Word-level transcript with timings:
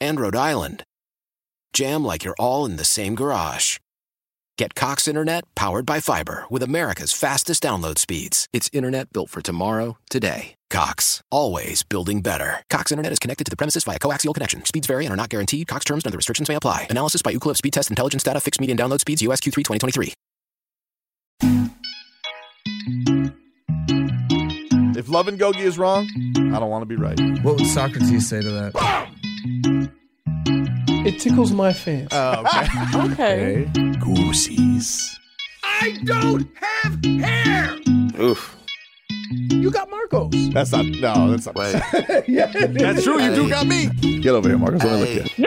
and 0.00 0.18
Rhode 0.18 0.36
Island 0.36 0.84
jam 1.72 2.04
like 2.04 2.24
you're 2.24 2.36
all 2.38 2.64
in 2.64 2.76
the 2.76 2.84
same 2.84 3.14
garage. 3.14 3.78
Get 4.58 4.74
Cox 4.74 5.08
Internet 5.08 5.44
powered 5.54 5.86
by 5.86 6.00
fiber 6.00 6.44
with 6.50 6.62
America's 6.62 7.12
fastest 7.12 7.62
download 7.62 7.98
speeds. 7.98 8.46
It's 8.52 8.68
internet 8.72 9.12
built 9.12 9.30
for 9.30 9.40
tomorrow, 9.40 9.96
today. 10.10 10.54
Cox, 10.68 11.22
always 11.30 11.82
building 11.82 12.20
better. 12.20 12.62
Cox 12.68 12.92
Internet 12.92 13.12
is 13.12 13.18
connected 13.18 13.44
to 13.44 13.50
the 13.50 13.56
premises 13.56 13.84
via 13.84 13.98
coaxial 13.98 14.34
connection. 14.34 14.64
Speeds 14.66 14.86
vary 14.86 15.06
and 15.06 15.12
are 15.14 15.16
not 15.16 15.30
guaranteed. 15.30 15.66
Cox 15.66 15.86
terms 15.86 16.04
and 16.04 16.10
other 16.10 16.18
restrictions 16.18 16.48
may 16.50 16.56
apply. 16.56 16.86
Analysis 16.90 17.22
by 17.22 17.32
Ookla 17.32 17.56
Speed 17.56 17.72
Test 17.72 17.88
Intelligence 17.88 18.22
Data. 18.22 18.40
Fixed 18.40 18.60
median 18.60 18.76
download 18.76 19.00
speeds. 19.00 19.22
USQ3 19.22 19.64
2023. 19.64 20.12
If 24.98 25.08
Love 25.08 25.28
and 25.28 25.40
Gogi 25.40 25.62
is 25.62 25.78
wrong, 25.78 26.06
I 26.36 26.60
don't 26.60 26.68
want 26.68 26.82
to 26.82 26.86
be 26.86 26.96
right. 26.96 27.18
What 27.42 27.56
would 27.56 27.66
Socrates 27.66 28.28
say 28.28 28.42
to 28.42 28.50
that? 28.50 29.10
It 31.06 31.18
tickles 31.20 31.52
my 31.52 31.72
fancy. 31.72 32.08
Oh, 32.12 32.44
okay. 32.44 32.66
Okay. 33.12 33.70
Goosies. 34.00 35.18
I 35.64 35.96
don't 36.04 36.46
have 36.82 37.04
hair. 37.04 37.76
Oof. 38.20 38.56
You 39.50 39.70
got 39.70 39.88
Marcos. 39.90 40.30
That's 40.52 40.72
not. 40.72 40.84
No, 40.86 41.30
that's 41.30 41.46
not. 41.46 41.56
Right. 41.56 42.24
Yeah, 42.28 42.46
That's 42.46 43.04
true. 43.04 43.20
You 43.20 43.34
do 43.34 43.48
got 43.48 43.66
me. 43.66 43.86
Get 44.20 44.28
over 44.34 44.48
here, 44.48 44.58
Marcos. 44.58 44.82
Let 44.84 44.92
me 44.92 45.14
look 45.14 45.26
at 45.26 45.38
you. 45.38 45.46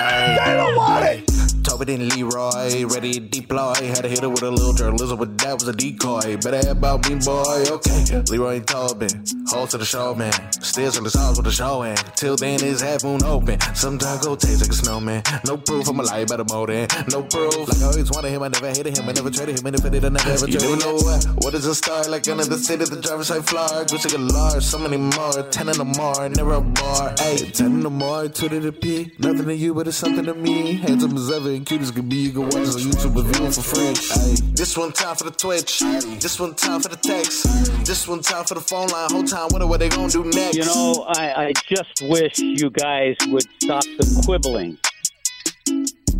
I 0.00 0.54
don't 0.56 0.76
want 0.76 1.04
it. 1.04 1.35
Tobin 1.76 2.00
and 2.00 2.16
Leroy, 2.16 2.86
ready 2.86 3.12
to 3.12 3.20
deploy. 3.20 3.74
Had 3.74 4.04
to 4.04 4.08
hit 4.08 4.22
it 4.22 4.28
with 4.28 4.42
a 4.42 4.50
little 4.50 4.72
journalism, 4.72 5.18
but 5.18 5.36
that 5.36 5.60
was 5.60 5.68
a 5.68 5.74
decoy. 5.74 6.38
Better 6.38 6.56
have 6.56 6.78
about 6.78 7.06
me, 7.06 7.16
boy. 7.16 7.64
Okay. 7.68 8.22
Leroy 8.30 8.56
and 8.56 8.66
Tobin, 8.66 9.10
hold 9.48 9.68
to 9.70 9.76
the 9.76 9.84
show, 9.84 10.14
man. 10.14 10.32
Still 10.52 10.90
to 10.92 11.02
the 11.02 11.10
sauce 11.10 11.36
with 11.36 11.44
the 11.44 11.52
show, 11.52 11.82
and 11.82 11.98
till 12.16 12.34
then 12.36 12.64
it's 12.64 12.80
half 12.80 13.04
moon 13.04 13.22
open. 13.24 13.60
Sometimes 13.74 14.24
go 14.24 14.36
taste 14.36 14.62
like 14.62 14.70
a 14.70 14.72
snowman. 14.72 15.22
No 15.44 15.58
proof, 15.58 15.86
I'm 15.88 16.00
a 16.00 16.02
lie 16.02 16.20
about 16.20 16.40
a 16.40 16.44
molding. 16.44 16.88
No 17.12 17.22
proof. 17.22 17.68
Like 17.68 17.82
I 17.82 17.84
always 17.92 18.10
wanted 18.10 18.30
him, 18.30 18.42
I 18.42 18.48
never 18.48 18.68
hated 18.68 18.96
him, 18.96 19.06
I 19.06 19.12
never 19.12 19.28
traded 19.28 19.60
him, 19.60 19.66
and 19.66 19.76
if 19.76 19.84
I 19.84 19.90
did, 19.90 20.04
I 20.06 20.08
never 20.08 20.30
ever 20.30 20.46
traded 20.46 20.62
him. 20.62 20.70
You 20.70 20.76
know 20.78 20.94
what? 20.94 21.24
What 21.44 21.52
is 21.52 21.66
a 21.66 21.74
star? 21.74 22.04
Like 22.08 22.26
another 22.26 22.56
city, 22.56 22.86
the 22.86 23.02
driver's 23.02 23.26
side 23.26 23.46
floor. 23.46 23.84
Gucci 23.84 24.14
a 24.14 24.18
large, 24.18 24.62
so 24.64 24.78
many 24.78 24.96
more. 24.96 25.42
Ten 25.50 25.68
in 25.68 25.76
the 25.76 25.84
more, 25.84 26.26
never 26.30 26.54
a 26.54 26.60
bar. 26.62 27.14
Hey, 27.18 27.36
ten 27.50 27.66
in 27.66 27.80
the 27.80 27.90
more, 27.90 28.28
two 28.28 28.48
to 28.48 28.60
the 28.60 28.72
P. 28.72 29.12
Nothing 29.18 29.44
to 29.44 29.54
you, 29.54 29.74
but 29.74 29.86
it's 29.86 29.98
something 29.98 30.24
to 30.24 30.34
me. 30.34 30.72
Handsome 30.78 31.14
as 31.18 31.30
ever 31.30 31.65
and 31.70 31.94
could 31.94 32.08
be. 32.08 32.16
You 32.16 32.30
can 32.32 32.42
watch 32.42 32.54
us 32.56 32.76
on 32.76 32.82
YouTube, 32.82 33.14
but 33.14 33.24
view 33.24 33.46
it 33.46 33.54
for 33.54 33.62
free. 33.62 34.52
This 34.54 34.76
one 34.76 34.92
time 34.92 35.16
for 35.16 35.24
the 35.24 35.30
Twitch. 35.30 35.80
This 36.20 36.38
one 36.38 36.54
time 36.54 36.80
for 36.80 36.88
the 36.88 36.96
text. 36.96 37.44
This 37.84 38.06
one 38.06 38.20
time 38.20 38.44
for 38.44 38.54
the 38.54 38.60
phone 38.60 38.88
line. 38.88 39.10
Whole 39.10 39.24
time, 39.24 39.48
wonder 39.50 39.66
what 39.66 39.80
they 39.80 39.88
gonna 39.88 40.08
do 40.08 40.24
next. 40.24 40.56
You 40.56 40.64
know, 40.64 41.04
I, 41.08 41.46
I 41.48 41.52
just 41.68 42.02
wish 42.02 42.38
you 42.38 42.70
guys 42.70 43.16
would 43.28 43.44
stop 43.62 43.82
the 43.82 44.22
quibbling. 44.24 44.78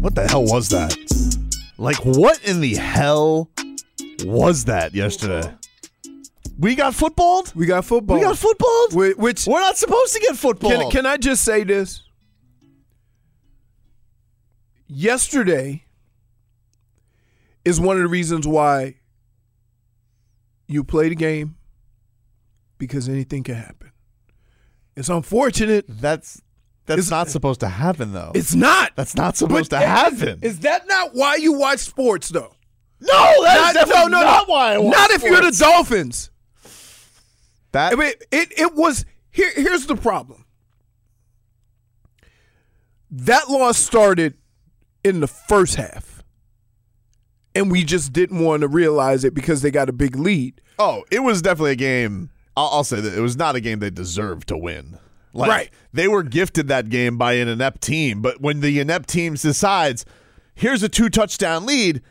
What 0.01 0.15
the 0.15 0.27
hell 0.29 0.45
was 0.45 0.69
that? 0.71 0.97
Like, 1.79 1.99
what 2.05 2.43
in 2.45 2.61
the 2.61 2.75
hell 2.75 3.51
was 4.25 4.65
that 4.65 4.95
yesterday? 4.95 5.53
We 6.59 6.75
got 6.75 6.95
footballed? 6.95 7.53
We 7.55 7.67
got 7.67 7.85
football. 7.85 8.17
We 8.17 8.23
got 8.23 8.39
footballed? 8.39 8.93
Wh- 8.93 9.19
Which 9.19 9.47
We're 9.47 9.61
not 9.61 9.77
supposed 9.77 10.15
to 10.15 10.21
get 10.21 10.37
footballed. 10.37 10.73
can, 10.73 10.91
can 10.91 11.07
I 11.07 11.19
just 11.19 11.45
say 11.45 11.65
this? 11.65 12.03
Yesterday 14.89 15.85
is 17.65 17.81
one 17.81 17.97
of 17.97 18.03
the 18.03 18.09
reasons 18.09 18.47
why 18.47 18.95
you 20.69 20.85
play 20.85 21.09
the 21.09 21.15
game 21.15 21.57
because 22.79 23.09
anything 23.09 23.43
can 23.43 23.57
happen. 23.57 23.91
It's 24.95 25.09
unfortunate. 25.09 25.85
That's 25.89 26.41
that's 26.87 26.99
It's- 27.01 27.11
not 27.11 27.29
supposed 27.29 27.61
to 27.61 27.69
happen 27.69 28.13
though. 28.13 28.31
It's 28.35 28.55
not. 28.55 28.93
That's 28.95 29.17
not 29.17 29.37
supposed 29.37 29.71
to 29.71 29.79
happen. 29.79 30.39
Is 30.43 30.61
that 30.61 30.87
not 30.87 31.15
why 31.15 31.35
you 31.37 31.53
watch 31.55 31.81
sports, 31.81 32.29
though? 32.29 32.55
no, 33.01 33.43
that's 33.43 33.75
Not- 33.75 33.87
definitely 33.87 34.11
not 34.13 34.49
why 34.49 34.75
I 34.75 34.79
watch 34.79 34.93
Not 34.97 35.11
if 35.11 35.23
you're 35.25 35.41
the. 35.43 35.51
Dolphins. 35.51 36.31
that. 37.73 37.93
I 37.93 37.97
mean, 37.97 38.13
it 38.31 38.53
it 38.57 38.75
was 38.75 39.05
here. 39.31 39.51
Here's 39.55 39.87
the 39.87 39.97
problem. 39.97 40.45
That 43.11 43.49
loss 43.51 43.79
started 43.79 44.35
in 45.07 45.21
the 45.21 45.27
first 45.29 45.77
half, 45.77 46.25
and 47.55 47.71
we 47.71 47.85
just 47.85 48.13
didn't 48.13 48.41
want 48.45 48.63
to 48.63 48.69
realize 48.69 49.25
it 49.25 49.35
because 49.35 49.63
they 49.63 49.71
got 49.71 49.89
a 49.89 49.93
big 49.93 50.17
lead. 50.17 50.61
oh, 50.79 51.05
it 51.11 51.21
was 51.21 51.41
definitely 51.43 51.73
a 51.73 51.77
game. 51.77 52.31
I'll, 52.57 52.69
I'll 52.73 52.85
say 52.85 53.01
that 53.01 53.17
it 53.17 53.21
was 53.21 53.37
not 53.37 53.55
a 53.57 53.61
game 53.61 53.79
they 53.79 53.91
deserved 53.91 54.49
to 54.49 54.57
win. 54.59 54.99
Like, 55.33 55.51
Right. 55.51 55.71
They 55.93 56.09
were 56.09 56.23
gifted 56.23 56.69
that 56.69 56.89
game 56.89 57.17
by 57.19 57.35
an 57.35 57.49
inept 57.49 57.83
team, 57.83 58.21
but 58.23 58.41
when 58.41 58.61
the 58.61 58.81
inept 58.81 59.09
team 59.09 59.35
decides, 59.35 60.05
here's 60.55 60.83
a 60.83 60.89
two 60.89 61.09
touchdown 61.09 61.67
lead, 61.67 62.03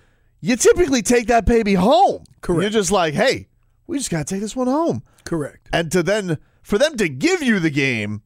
you 0.42 0.56
typically 0.56 1.02
take 1.02 1.28
that 1.28 1.46
baby 1.46 1.74
home. 1.74 2.24
Correct. 2.42 2.62
You're 2.62 2.70
just 2.70 2.92
like, 2.92 3.14
hey, 3.16 3.48
we 3.88 3.98
just 3.98 4.12
got 4.12 4.28
to 4.28 4.34
take 4.34 4.42
this 4.42 4.56
one 4.56 4.68
home. 4.68 5.04
Correct. 5.24 5.68
and 5.74 5.92
to 5.92 6.04
then 6.04 6.38
for 6.62 6.78
them 6.78 6.98
to 6.98 7.10
give 7.10 7.42
you 7.42 7.60
the 7.60 7.72
game, 7.72 8.22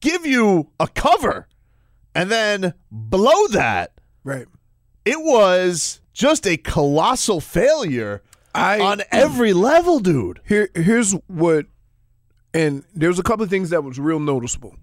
give 0.00 0.24
you 0.24 0.70
a 0.80 0.88
cover, 0.88 1.46
and 2.14 2.30
then 2.30 2.74
below 3.08 3.46
that, 3.48 3.92
Right. 4.24 4.46
it 5.04 5.18
was 5.20 6.00
just 6.12 6.46
a 6.46 6.56
colossal 6.56 7.40
failure 7.40 8.22
I 8.54 8.80
on 8.80 9.02
every 9.10 9.52
level, 9.52 10.00
dude. 10.00 10.40
here. 10.46 10.68
Here's 10.74 11.12
what, 11.28 11.66
and 12.52 12.84
there 12.94 13.08
was 13.08 13.18
a 13.18 13.22
couple 13.22 13.44
of 13.44 13.50
things 13.50 13.70
that 13.70 13.84
was 13.84 13.98
real 13.98 14.18
noticeable. 14.20 14.74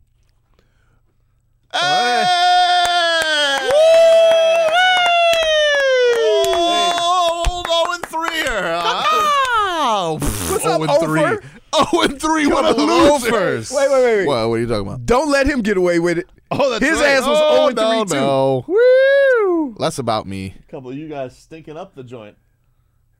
Oh, 6.58 7.94
and 7.94 8.06
3 8.06 8.30
here. 8.31 8.81
What's 10.52 10.66
and 10.66 11.09
3. 11.09 11.22
Ofer? 11.22 11.41
Oh, 11.74 12.02
and 12.03 12.19
3. 12.22 12.47
What 12.47 12.66
a 12.66 12.81
loser. 12.81 13.31
Wait, 13.75 13.90
wait, 13.91 13.91
wait, 13.91 14.18
wait. 14.18 14.25
What, 14.28 14.50
what 14.50 14.56
are 14.56 14.59
you 14.59 14.68
talking 14.68 14.88
about? 14.88 15.06
Don't 15.06 15.30
let 15.30 15.47
him 15.47 15.62
get 15.62 15.78
away 15.78 16.00
with 16.00 16.18
it. 16.19 16.30
Oh, 16.59 16.69
that's 16.71 16.85
His 16.85 16.99
right. 16.99 17.07
ass 17.09 17.25
was 17.25 17.39
oh, 17.41 17.69
0 17.69 17.75
no, 17.75 18.05
3 18.05 18.09
too. 18.09 18.16
no. 18.21 18.66
Woo! 18.67 19.75
Less 19.77 19.97
about 19.99 20.27
me. 20.27 20.55
A 20.67 20.71
couple 20.71 20.89
of 20.91 20.97
you 20.97 21.07
guys 21.09 21.38
stinking 21.38 21.77
up 21.77 21.95
the 21.95 22.03
joint. 22.03 22.38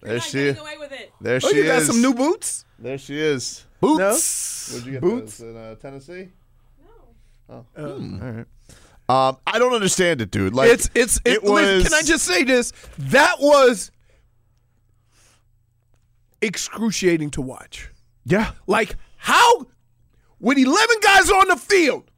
There 0.01 0.16
Not 0.16 0.23
she 0.23 0.38
getting 0.46 0.62
away 0.62 0.78
with 0.78 0.91
it. 0.91 1.12
There 1.19 1.35
Oh, 1.38 1.40
she 1.40 1.57
you 1.57 1.63
got 1.66 1.81
some 1.81 2.01
new 2.01 2.13
boots? 2.13 2.66
There 2.78 2.97
she 2.97 3.19
is. 3.19 3.66
Boots. 3.81 4.72
Where'd 4.72 4.85
you 4.85 4.91
get 4.94 5.01
Boots? 5.01 5.38
those 5.38 5.50
in 5.50 5.57
uh, 5.57 5.75
Tennessee? 5.75 6.29
No. 7.50 7.66
Oh, 7.78 7.84
all 7.84 8.00
right. 8.00 8.46
Um, 9.07 9.38
I 9.46 9.59
don't 9.59 9.73
understand 9.73 10.22
it, 10.22 10.31
dude. 10.31 10.53
Like 10.56 10.69
it's 10.72 10.90
it's 10.96 11.17
it, 11.25 11.34
it 11.35 11.44
was. 11.44 11.84
can 11.84 11.94
I 11.94 12.02
just 12.02 12.25
say 12.25 12.44
this? 12.44 12.73
That 12.97 13.35
was 13.40 13.91
excruciating 16.41 17.31
to 17.31 17.41
watch. 17.41 17.91
yeah? 18.25 18.52
Like 18.67 18.96
how 19.17 19.67
with 20.40 20.57
11 20.57 20.96
guys 21.02 21.29
on 21.29 21.47
the 21.50 21.56
field, 21.57 22.09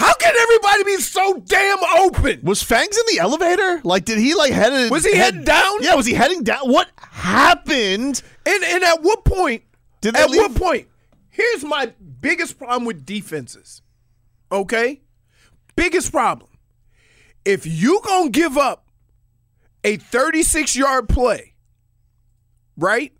how 0.00 0.14
can 0.14 0.34
everybody 0.34 0.84
be 0.84 0.96
so 0.96 1.42
damn 1.44 1.78
open? 1.98 2.40
Was 2.42 2.62
Fangs 2.62 2.96
in 2.96 3.04
the 3.14 3.20
elevator? 3.20 3.82
Like, 3.84 4.06
did 4.06 4.18
he 4.18 4.34
like 4.34 4.50
headed? 4.50 4.90
Was 4.90 5.04
he 5.04 5.14
head- 5.14 5.34
heading 5.34 5.44
down? 5.44 5.82
Yeah, 5.82 5.94
was 5.94 6.06
he 6.06 6.14
heading 6.14 6.42
down? 6.42 6.70
What 6.70 6.88
happened? 6.96 8.22
And 8.46 8.64
and 8.64 8.82
at 8.82 9.02
what 9.02 9.26
point? 9.26 9.62
Did 10.00 10.14
they 10.14 10.22
at 10.22 10.30
what 10.30 10.54
point? 10.54 10.88
Here's 11.28 11.62
my 11.64 11.92
biggest 12.20 12.58
problem 12.58 12.86
with 12.86 13.04
defenses. 13.04 13.82
Okay? 14.50 15.02
Biggest 15.76 16.10
problem. 16.10 16.48
If 17.44 17.66
you 17.66 18.00
going 18.02 18.32
to 18.32 18.38
give 18.40 18.56
up 18.56 18.86
a 19.84 19.98
36-yard 19.98 21.08
play, 21.10 21.54
right? 22.76 23.12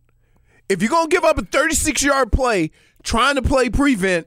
If 0.70 0.80
you're 0.80 0.90
going 0.90 1.10
to 1.10 1.14
give 1.14 1.24
up 1.24 1.36
a 1.38 1.42
36-yard 1.42 2.32
play 2.32 2.70
trying 3.02 3.34
to 3.36 3.42
play 3.42 3.68
prevent, 3.70 4.26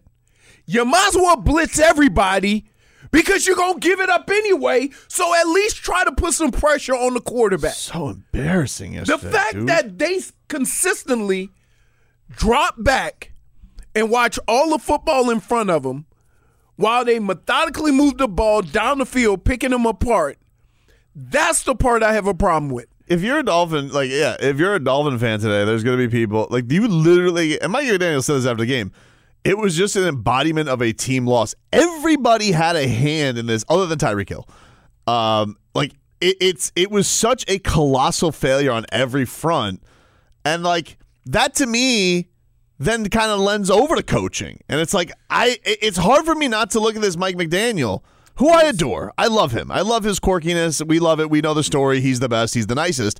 you 0.65 0.85
might 0.85 1.07
as 1.09 1.15
well 1.15 1.35
blitz 1.37 1.79
everybody 1.79 2.65
because 3.11 3.45
you're 3.45 3.55
going 3.55 3.79
to 3.79 3.79
give 3.79 3.99
it 3.99 4.09
up 4.09 4.29
anyway. 4.29 4.89
So 5.07 5.33
at 5.35 5.47
least 5.47 5.77
try 5.77 6.03
to 6.03 6.11
put 6.11 6.33
some 6.33 6.51
pressure 6.51 6.93
on 6.95 7.13
the 7.13 7.21
quarterback. 7.21 7.73
So 7.73 8.09
embarrassing 8.09 8.93
The 9.03 9.17
fact 9.17 9.53
dude. 9.53 9.67
that 9.67 9.97
they 9.99 10.19
consistently 10.47 11.49
drop 12.29 12.75
back 12.77 13.31
and 13.95 14.09
watch 14.09 14.39
all 14.47 14.69
the 14.71 14.79
football 14.79 15.29
in 15.29 15.39
front 15.39 15.69
of 15.69 15.83
them 15.83 16.05
while 16.75 17.05
they 17.05 17.19
methodically 17.19 17.91
move 17.91 18.17
the 18.17 18.27
ball 18.27 18.61
down 18.61 18.97
the 18.97 19.05
field, 19.05 19.43
picking 19.45 19.69
them 19.69 19.85
apart. 19.85 20.37
That's 21.15 21.63
the 21.63 21.75
part 21.75 22.01
I 22.01 22.13
have 22.13 22.25
a 22.25 22.33
problem 22.33 22.71
with. 22.71 22.87
if 23.07 23.21
you're 23.21 23.37
a 23.39 23.43
Dolphin, 23.43 23.89
like 23.89 24.09
yeah, 24.09 24.35
if 24.39 24.57
you're 24.57 24.73
a 24.73 24.83
Dolphin 24.83 25.19
fan 25.19 25.39
today, 25.39 25.63
there's 25.65 25.83
gonna 25.83 25.97
be 25.97 26.07
people 26.07 26.47
like 26.49 26.71
you 26.71 26.87
literally. 26.87 27.61
And 27.61 27.71
Mike 27.71 27.85
McDaniel 27.85 28.23
said 28.23 28.37
this 28.37 28.45
after 28.47 28.63
the 28.63 28.65
game. 28.65 28.91
It 29.43 29.57
was 29.57 29.75
just 29.75 29.95
an 29.95 30.03
embodiment 30.03 30.69
of 30.69 30.81
a 30.81 30.93
team 30.93 31.27
loss. 31.27 31.53
Everybody 31.73 32.51
had 32.51 32.75
a 32.75 32.87
hand 32.87 33.37
in 33.37 33.45
this, 33.45 33.65
other 33.67 33.85
than 33.87 33.99
Tyreek 33.99 34.29
Hill. 34.29 34.47
Um, 35.05 35.57
like 35.75 35.93
it, 36.21 36.37
it's 36.39 36.71
it 36.75 36.89
was 36.91 37.07
such 37.07 37.43
a 37.49 37.59
colossal 37.59 38.31
failure 38.31 38.71
on 38.71 38.85
every 38.91 39.25
front, 39.25 39.83
and 40.45 40.63
like 40.63 40.97
that 41.25 41.55
to 41.55 41.65
me 41.65 42.29
then 42.79 43.07
kind 43.09 43.31
of 43.31 43.39
lends 43.39 43.69
over 43.69 43.95
to 43.95 44.03
coaching. 44.03 44.59
And 44.69 44.79
it's 44.79 44.93
like 44.93 45.11
I 45.29 45.57
it's 45.63 45.97
hard 45.97 46.25
for 46.25 46.35
me 46.35 46.47
not 46.47 46.71
to 46.71 46.79
look 46.79 46.95
at 46.95 47.01
this 47.01 47.17
Mike 47.17 47.35
McDaniel, 47.35 48.01
who 48.35 48.49
I 48.49 48.63
adore. 48.63 49.13
I 49.17 49.27
love 49.27 49.51
him. 49.51 49.71
I 49.71 49.81
love 49.81 50.03
his 50.03 50.19
quirkiness. 50.19 50.85
We 50.85 50.99
love 50.99 51.19
it. 51.19 51.29
We 51.29 51.41
know 51.41 51.53
the 51.53 51.63
story. 51.63 52.01
He's 52.01 52.19
the 52.19 52.29
best. 52.29 52.53
He's 52.55 52.67
the 52.67 52.75
nicest. 52.75 53.19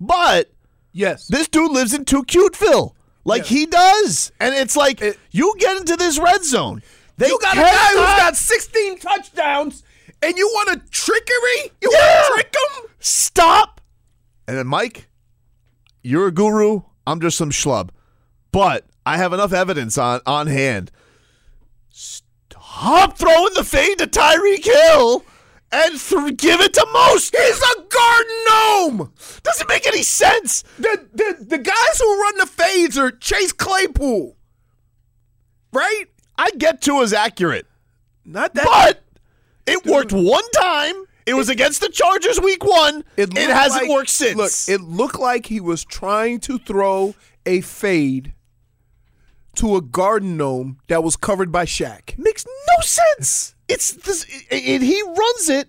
But 0.00 0.52
Yes. 0.92 1.26
this 1.28 1.48
dude 1.48 1.70
lives 1.72 1.94
in 1.94 2.04
too 2.04 2.22
cuteville. 2.24 2.94
Like 3.24 3.44
he 3.44 3.66
does. 3.66 4.32
And 4.40 4.54
it's 4.54 4.76
like 4.76 5.00
It- 5.00 5.18
you 5.30 5.54
get 5.58 5.76
into 5.76 5.96
this 5.96 6.18
red 6.18 6.44
zone. 6.44 6.82
They 7.18 7.28
you 7.28 7.38
got 7.40 7.56
a 7.56 7.60
guy 7.60 7.88
who's 7.90 8.18
got 8.20 8.36
16 8.36 8.98
touchdowns, 8.98 9.82
and 10.22 10.36
you 10.36 10.48
want 10.48 10.70
a 10.70 10.82
trickery? 10.90 11.72
You 11.80 11.90
Yeah. 11.92 11.98
want 11.98 12.26
to 12.26 12.34
trick 12.34 12.54
him? 12.54 12.90
Stop. 13.00 13.80
And 14.48 14.58
then 14.58 14.66
Mike, 14.66 15.08
you're 16.02 16.26
a 16.26 16.32
guru. 16.32 16.82
I'm 17.06 17.20
just 17.20 17.36
some 17.36 17.50
schlub. 17.50 17.90
But 18.50 18.86
I 19.06 19.18
have 19.18 19.32
enough 19.32 19.52
evidence 19.52 19.96
on 19.98 20.20
on 20.26 20.46
hand. 20.48 20.90
Stop 21.90 23.18
throwing 23.18 23.54
the 23.54 23.64
fade 23.64 23.98
to 23.98 24.06
Tyreek 24.06 24.64
Hill 24.64 25.24
and 25.72 25.98
th- 25.98 26.36
give 26.36 26.60
it 26.60 26.74
to 26.74 26.86
most. 26.92 27.34
He's 27.36 27.58
a 27.62 27.82
garden 27.88 28.36
gnome. 28.48 29.12
Doesn't 29.42 29.68
make 29.68 29.86
any 29.86 30.02
sense. 30.02 30.62
The, 30.78 31.08
the, 31.12 31.44
the 31.44 31.58
guys 31.58 31.98
who 31.98 32.20
run 32.22 32.36
the 32.38 32.46
fades 32.46 32.98
are 32.98 33.10
Chase 33.10 33.52
Claypool. 33.52 34.36
Right? 35.72 36.04
I 36.36 36.50
get 36.58 36.80
to 36.82 37.00
as 37.02 37.12
accurate, 37.12 37.66
Not 38.24 38.54
that. 38.54 38.64
but 38.64 39.02
it 39.66 39.84
worked 39.86 40.12
one 40.12 40.48
time. 40.50 40.94
It 41.24 41.34
was 41.34 41.48
against 41.48 41.80
the 41.80 41.88
Chargers 41.88 42.40
week 42.40 42.64
one. 42.64 43.04
It, 43.16 43.32
looked 43.32 43.46
hasn't 43.46 43.82
like- 43.84 43.90
worked 43.90 44.10
since. 44.10 44.36
Look, 44.68 44.74
it 44.80 44.84
looked 44.84 45.18
like 45.18 45.46
he 45.46 45.60
was 45.60 45.84
trying 45.84 46.40
to 46.40 46.58
throw 46.58 47.14
a 47.46 47.60
fade 47.60 48.34
to 49.56 49.76
a 49.76 49.80
garden 49.82 50.36
gnome 50.36 50.78
that 50.88 51.04
was 51.04 51.14
covered 51.16 51.52
by 51.52 51.64
Shaq. 51.64 52.18
makes 52.18 52.44
no 52.46 52.80
sense. 52.82 53.54
It's 53.72 53.92
this, 53.92 54.24
and 54.50 54.82
he 54.82 55.02
runs 55.02 55.48
it 55.48 55.68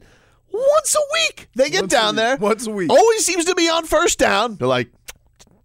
once 0.52 0.96
a 0.96 1.02
week. 1.14 1.50
They 1.56 1.70
get 1.70 1.82
Once 1.84 1.94
down 1.94 2.16
there 2.16 2.38
Once 2.38 2.68
a 2.68 2.72
week. 2.72 2.90
Always 2.90 3.26
seems 3.26 3.46
to 3.46 3.56
be 3.56 3.68
on 3.70 3.86
first 3.86 4.20
down. 4.20 4.56
They're 4.56 4.68
like, 4.68 4.92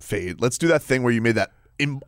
fade. 0.01 0.41
Let's 0.41 0.59
do 0.59 0.69
that 0.69 0.83
thing 0.83 1.03
where 1.03 1.13
you 1.13 1.21
made 1.21 1.35
that 1.37 1.53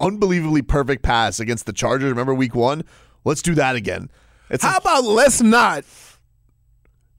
unbelievably 0.00 0.62
perfect 0.62 1.02
pass 1.02 1.38
against 1.40 1.66
the 1.66 1.72
Chargers. 1.72 2.10
Remember 2.10 2.34
week 2.34 2.54
one? 2.54 2.82
Let's 3.24 3.42
do 3.42 3.54
that 3.54 3.76
again. 3.76 4.10
It's 4.48 4.64
How 4.64 4.70
like, 4.72 4.80
about 4.80 5.04
let's 5.04 5.40
not 5.40 5.84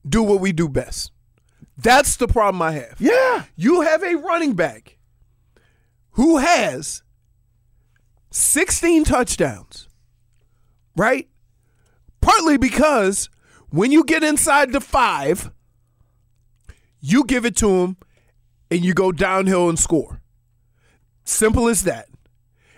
do 0.08 0.24
what 0.24 0.40
we 0.42 0.52
do 0.52 0.68
best? 0.68 1.12
That's 1.78 2.18
the 2.18 2.28
problem 2.28 2.62
I 2.62 2.74
have. 2.74 2.96
yeah. 3.00 3.44
You 3.56 3.82
have 3.82 4.04
a 4.04 4.16
running 4.16 4.54
back 4.54 4.98
who 6.12 6.38
has 6.38 7.04
16 8.32 9.06
touchdowns, 9.06 9.88
right? 10.96 11.30
Partly 12.32 12.56
because 12.58 13.30
when 13.72 13.92
you 13.92 14.06
get 14.06 14.24
inside 14.24 14.72
the 14.72 14.80
five, 14.80 15.52
you 17.02 17.26
give 17.26 17.46
it 17.46 17.58
to 17.58 17.70
him 17.70 17.98
and 18.70 18.86
you 18.86 18.94
go 18.94 19.12
downhill 19.12 19.68
and 19.68 19.78
score. 19.78 20.22
Simple 21.26 21.68
as 21.68 21.84
that. 21.84 22.08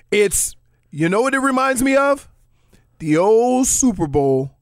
It's, 0.10 0.56
you 0.90 1.08
know 1.08 1.22
what 1.22 1.36
it 1.36 1.40
reminds 1.40 1.84
me 1.84 1.96
of? 1.96 2.28
The 2.98 3.16
old 3.18 3.68
Super 3.68 4.08
Bowl 4.08 4.56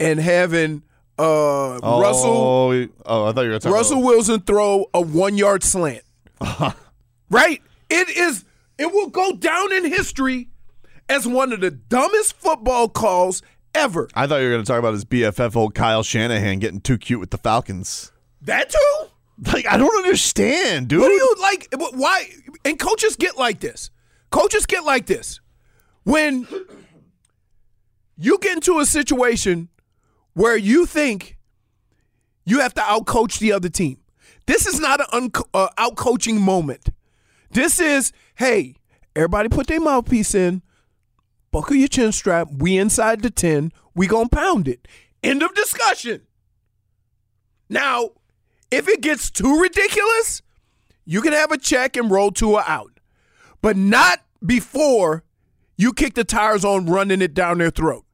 and 0.00 0.18
having 0.18 0.82
uh, 1.16 1.78
Russell 1.80 2.32
Oh, 2.32 2.88
oh, 3.06 3.26
I 3.26 3.32
thought 3.32 3.42
you 3.42 3.50
were 3.52 3.58
talking 3.60 3.72
Russell 3.72 3.98
about- 3.98 4.06
Wilson 4.08 4.40
throw 4.40 4.86
a 4.92 5.00
one 5.00 5.36
yard 5.38 5.62
slant. 5.62 6.02
right? 7.30 7.62
It 7.88 8.08
is 8.08 8.44
it 8.78 8.92
will 8.92 9.10
go 9.10 9.32
down 9.36 9.72
in 9.72 9.84
history 9.84 10.48
as 11.08 11.24
one 11.28 11.52
of 11.52 11.60
the 11.60 11.70
dumbest 11.70 12.34
football 12.36 12.88
calls 12.88 13.40
ever. 13.74 14.08
I 14.14 14.26
thought 14.26 14.36
you 14.38 14.44
were 14.44 14.52
going 14.52 14.64
to 14.64 14.66
talk 14.66 14.78
about 14.78 14.94
his 14.94 15.04
BFF 15.04 15.56
old 15.56 15.74
Kyle 15.74 16.02
Shanahan 16.02 16.58
getting 16.58 16.80
too 16.80 16.98
cute 16.98 17.20
with 17.20 17.30
the 17.30 17.38
Falcons. 17.38 18.12
That 18.42 18.70
too? 18.70 19.06
Like, 19.52 19.66
I 19.66 19.76
don't 19.76 19.96
understand, 19.96 20.88
dude. 20.88 21.00
What 21.00 21.08
do 21.08 21.14
you 21.14 21.34
like 21.40 21.68
why 21.94 22.28
and 22.64 22.78
coaches 22.78 23.16
get 23.16 23.36
like 23.36 23.58
this. 23.60 23.90
Coaches 24.30 24.64
get 24.64 24.84
like 24.84 25.06
this. 25.06 25.40
When 26.04 26.46
you 28.16 28.38
get 28.38 28.54
into 28.54 28.78
a 28.78 28.86
situation 28.86 29.68
where 30.34 30.56
you 30.56 30.86
think 30.86 31.36
you 32.44 32.60
have 32.60 32.74
to 32.74 32.82
outcoach 32.82 33.38
the 33.38 33.52
other 33.52 33.68
team. 33.68 33.98
This 34.46 34.66
is 34.66 34.78
not 34.78 35.00
an 35.00 35.06
unco- 35.12 35.48
uh, 35.54 35.68
outcoaching 35.78 36.38
moment. 36.38 36.88
This 37.50 37.80
is, 37.80 38.12
hey, 38.34 38.76
everybody 39.16 39.48
put 39.48 39.66
their 39.66 39.80
mouthpiece 39.80 40.34
in, 40.34 40.62
buckle 41.54 41.76
your 41.76 41.86
chin 41.86 42.10
strap. 42.10 42.48
We 42.50 42.76
inside 42.76 43.22
the 43.22 43.30
10. 43.30 43.70
We 43.94 44.08
going 44.08 44.28
to 44.28 44.36
pound 44.36 44.66
it. 44.66 44.88
End 45.22 45.40
of 45.40 45.54
discussion. 45.54 46.22
Now, 47.68 48.10
if 48.72 48.88
it 48.88 49.00
gets 49.00 49.30
too 49.30 49.60
ridiculous, 49.60 50.42
you 51.04 51.22
can 51.22 51.32
have 51.32 51.52
a 51.52 51.56
check 51.56 51.96
and 51.96 52.10
roll 52.10 52.32
or 52.42 52.62
out. 52.66 52.98
But 53.62 53.76
not 53.76 54.20
before 54.44 55.22
you 55.76 55.92
kick 55.92 56.14
the 56.14 56.24
tires 56.24 56.64
on 56.64 56.86
running 56.86 57.22
it 57.22 57.34
down 57.34 57.58
their 57.58 57.70
throat. 57.70 58.04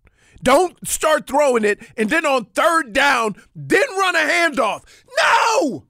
Don't 0.43 0.87
start 0.87 1.27
throwing 1.27 1.65
it 1.65 1.81
and 1.97 2.11
then 2.11 2.27
on 2.27 2.45
third 2.45 2.93
down, 2.93 3.37
then 3.57 3.89
run 3.97 4.17
a 4.17 4.19
handoff. 4.19 4.83
No! 5.17 5.87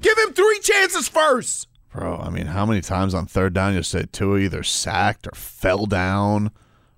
Give 0.00 0.16
him 0.18 0.32
three 0.32 0.60
chances 0.60 1.08
first. 1.08 1.66
Bro, 1.92 2.18
I 2.18 2.30
mean, 2.30 2.46
how 2.46 2.64
many 2.64 2.80
times 2.80 3.12
on 3.12 3.26
third 3.26 3.54
down 3.54 3.74
you 3.74 3.82
said 3.82 4.12
Tua 4.12 4.38
either 4.38 4.62
sacked 4.62 5.26
or 5.26 5.32
fell 5.34 5.86
down, 5.86 6.52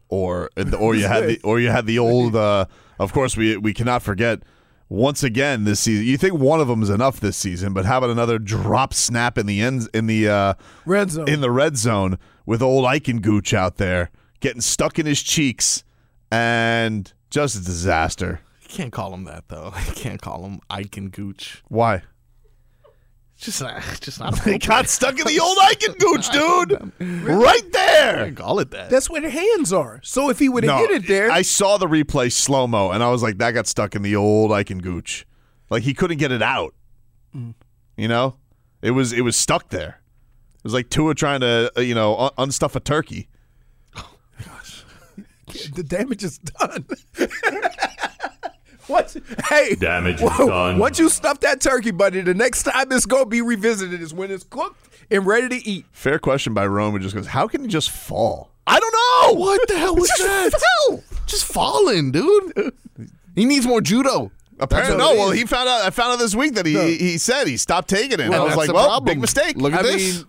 or 0.08 0.50
or 0.78 0.94
you 0.94 1.06
had 1.06 1.26
the 1.26 1.40
or 1.42 1.60
you 1.60 1.70
had 1.70 1.86
the 1.86 1.98
old. 1.98 2.34
Uh, 2.44 2.66
of 2.98 3.12
course, 3.12 3.36
we 3.36 3.56
we 3.56 3.74
cannot 3.74 4.02
forget 4.02 4.40
once 4.88 5.22
again 5.22 5.64
this 5.64 5.81
season. 5.81 6.05
You 6.06 6.17
think 6.17 6.34
one 6.34 6.60
of 6.60 6.69
them 6.69 6.82
is 6.82 6.90
enough 6.90 7.19
this 7.20 7.36
season, 7.36 7.72
but 7.72 7.84
how 7.84 7.98
about 7.98 8.10
another 8.10 8.38
drop 8.38 8.94
snap 8.94 9.36
in 9.38 9.46
the 9.46 9.60
ends 9.60 9.88
in 9.88 10.06
the 10.06 10.29
uh, 10.29 10.55
Red 10.86 11.10
zone. 11.10 11.29
in 11.29 11.40
the 11.40 11.50
red 11.50 11.76
zone 11.76 12.19
with 12.46 12.62
old 12.62 12.84
Gooch 13.22 13.52
out 13.55 13.76
there 13.76 14.10
getting 14.40 14.60
stuck 14.60 14.98
in 14.98 15.06
his 15.06 15.22
cheeks 15.22 15.84
and 16.31 17.12
just 17.31 17.56
a 17.56 17.64
disaster. 17.64 18.40
You 18.62 18.69
can't 18.69 18.93
call 18.93 19.14
him 19.14 19.24
that 19.24 19.48
though. 19.48 19.72
You 19.86 19.93
can't 19.94 20.20
call 20.20 20.44
him 20.44 20.60
Gooch. 21.10 21.62
Why? 21.69 22.02
Just 23.38 23.60
not, 23.60 23.82
just 24.00 24.20
not. 24.20 24.38
They 24.44 24.58
got 24.58 24.88
stuck 24.88 25.19
in 25.19 25.26
the 25.26 25.41
old 25.43 25.58
Icon 25.60 25.96
Gooch, 25.98 26.31
dude. 26.31 26.93
Right 27.26 27.72
there. 27.72 28.32
call 28.32 28.60
it 28.60 28.70
that. 28.70 28.91
That's 28.91 29.10
where 29.10 29.20
the 29.20 29.31
hands 29.31 29.72
are. 29.72 30.00
So 30.03 30.31
if 30.31 30.38
he 30.38 30.48
would 30.48 30.64
have 30.64 30.79
hit 30.79 30.91
it 30.91 31.08
there, 31.08 31.31
I 31.31 31.43
saw 31.43 31.76
the 31.76 31.86
replay 31.86 32.31
slow 32.32 32.67
mo, 32.67 32.91
and 32.91 33.03
I 33.03 33.10
was 33.10 33.22
like, 33.22 33.38
that 33.38 33.53
got 33.53 33.67
stuck 33.67 33.94
in 33.94 34.03
the 34.03 34.17
old 34.17 34.53
Ike 34.53 34.76
Gooch. 34.81 35.26
Like 35.70 35.82
he 35.82 35.94
couldn't 35.94 36.19
get 36.19 36.31
it 36.32 36.43
out. 36.43 36.74
You 37.96 38.08
know, 38.08 38.36
it 38.82 38.93
was 38.93 39.12
it 39.12 39.22
was 39.22 39.36
stuck 39.36 39.70
there. 39.70 40.00
It 40.56 40.64
was 40.64 40.72
like 40.72 40.88
Tua 40.88 41.14
trying 41.14 41.41
to 41.41 41.70
uh, 41.76 41.81
you 41.81 41.94
know 41.94 42.17
un- 42.17 42.48
unstuff 42.48 42.76
a 42.76 42.81
turkey. 42.81 43.29
Oh 43.96 44.10
gosh. 44.44 44.84
The 45.74 45.82
damage 45.82 46.22
is 46.24 46.38
done. 46.38 46.86
What? 48.86 49.17
Hey, 49.48 49.74
Damage 49.74 50.20
is 50.22 50.31
done. 50.36 50.79
Once 50.79 50.98
you 50.98 51.08
stuff 51.08 51.41
that 51.41 51.60
turkey, 51.60 51.91
buddy, 51.91 52.20
the 52.20 52.34
next 52.34 52.64
time 52.64 52.93
it's 52.93 53.06
gonna 53.06 53.26
be 53.26 53.41
revisited 53.41 54.00
is 54.00 54.12
when 54.12 54.31
it's 54.31 54.44
cooked 54.44 54.88
and 55.10 55.26
ready 55.26 55.48
to 55.60 55.69
eat. 55.69 55.86
Fair 55.93 56.19
question 56.19 56.55
by 56.55 56.67
Rome, 56.67 56.93
who 56.93 56.98
just 56.98 57.14
goes, 57.14 57.26
how 57.29 57.48
can 57.48 57.62
he 57.62 57.69
just 57.69 57.91
fall? 57.91 58.50
I 58.67 58.81
don't 58.81 58.93
know. 59.36 59.41
what 59.41 59.69
the 59.69 59.79
hell 59.79 59.94
was 59.96 60.08
Just 60.17 60.22
that? 60.22 60.60
fell. 60.88 61.05
Just 61.26 61.44
falling, 61.44 62.12
dude. 62.12 62.72
He 63.34 63.44
needs 63.44 63.67
more 63.67 63.81
judo. 63.81 64.31
Apparently, 64.58 64.96
no. 64.96 65.14
Well, 65.14 65.31
he 65.32 65.44
found 65.44 65.69
out. 65.69 65.82
I 65.82 65.91
found 65.91 66.12
out 66.12 66.19
this 66.19 66.34
week 66.34 66.55
that 66.55 66.64
he 66.64 66.74
No. 66.74 66.86
he 66.86 67.19
said 67.19 67.46
he 67.46 67.56
stopped 67.56 67.88
taking 67.88 68.12
it. 68.12 68.20
And 68.20 68.34
I 68.34 68.44
was 68.44 68.56
like, 68.56 68.72
well, 68.72 68.86
problem. 68.86 69.05
big 69.05 69.20
mistake. 69.20 69.56
Look 69.56 69.72
at 69.72 69.81
I 69.81 69.82
this. 69.82 70.19
mean, 70.19 70.26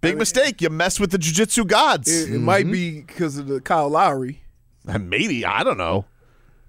big 0.00 0.18
mistake. 0.18 0.60
You 0.60 0.70
mess 0.70 0.98
with 0.98 1.12
the 1.12 1.18
jujitsu 1.18 1.66
gods. 1.66 2.08
it, 2.10 2.30
it 2.30 2.32
mm-hmm. 2.34 2.44
might 2.44 2.70
be 2.70 3.00
because 3.02 3.38
of 3.38 3.46
the 3.46 3.60
Kyle 3.60 3.88
Lowry. 3.88 4.40
Maybe 4.84 5.44
I 5.44 5.62
don't 5.62 5.78
know, 5.78 6.04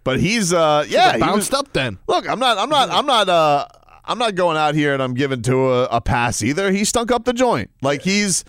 but 0.03 0.20
he's 0.20 0.51
uh 0.53 0.86
yeah 0.88 1.13
he 1.13 1.20
bounced 1.20 1.51
was- 1.51 1.60
up 1.60 1.74
then. 1.74 1.98
Look, 2.08 2.27
I'm 2.29 2.39
not 2.39 2.58
I'm 2.58 2.70
not 2.70 2.89
I'm 2.89 3.05
not 3.05 3.29
uh 3.29 3.67
I'm 4.03 4.17
not 4.17 4.36
going 4.36 4.58
out 4.58 4.74
here 4.75 4.93
and 4.93 5.01
I'm 5.01 5.13
giving 5.13 5.41
Tua, 5.41 5.84
a 5.91 6.01
pass 6.01 6.41
either. 6.41 6.72
He 6.72 6.84
stunk 6.86 7.12
up 7.12 7.24
the 7.25 7.34
joint. 7.34 7.70
Like 7.81 8.01
he's 8.01 8.43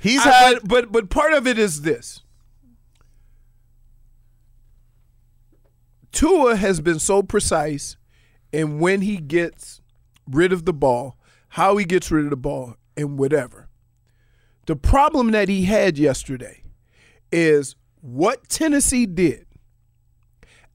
he's 0.00 0.24
I- 0.26 0.30
had 0.30 0.54
but, 0.62 0.68
but 0.68 0.92
but 0.92 1.10
part 1.10 1.32
of 1.32 1.46
it 1.46 1.58
is 1.58 1.82
this. 1.82 2.22
Tua 6.12 6.56
has 6.56 6.80
been 6.80 6.98
so 6.98 7.22
precise 7.22 7.96
and 8.52 8.80
when 8.80 9.02
he 9.02 9.18
gets 9.18 9.80
rid 10.26 10.52
of 10.52 10.64
the 10.64 10.72
ball, 10.72 11.16
how 11.50 11.76
he 11.76 11.84
gets 11.84 12.10
rid 12.10 12.24
of 12.24 12.30
the 12.30 12.36
ball, 12.36 12.76
and 12.96 13.18
whatever. 13.18 13.68
The 14.66 14.76
problem 14.76 15.30
that 15.32 15.48
he 15.48 15.64
had 15.64 15.98
yesterday 15.98 16.62
is 17.30 17.76
what 18.00 18.48
Tennessee 18.48 19.06
did 19.06 19.46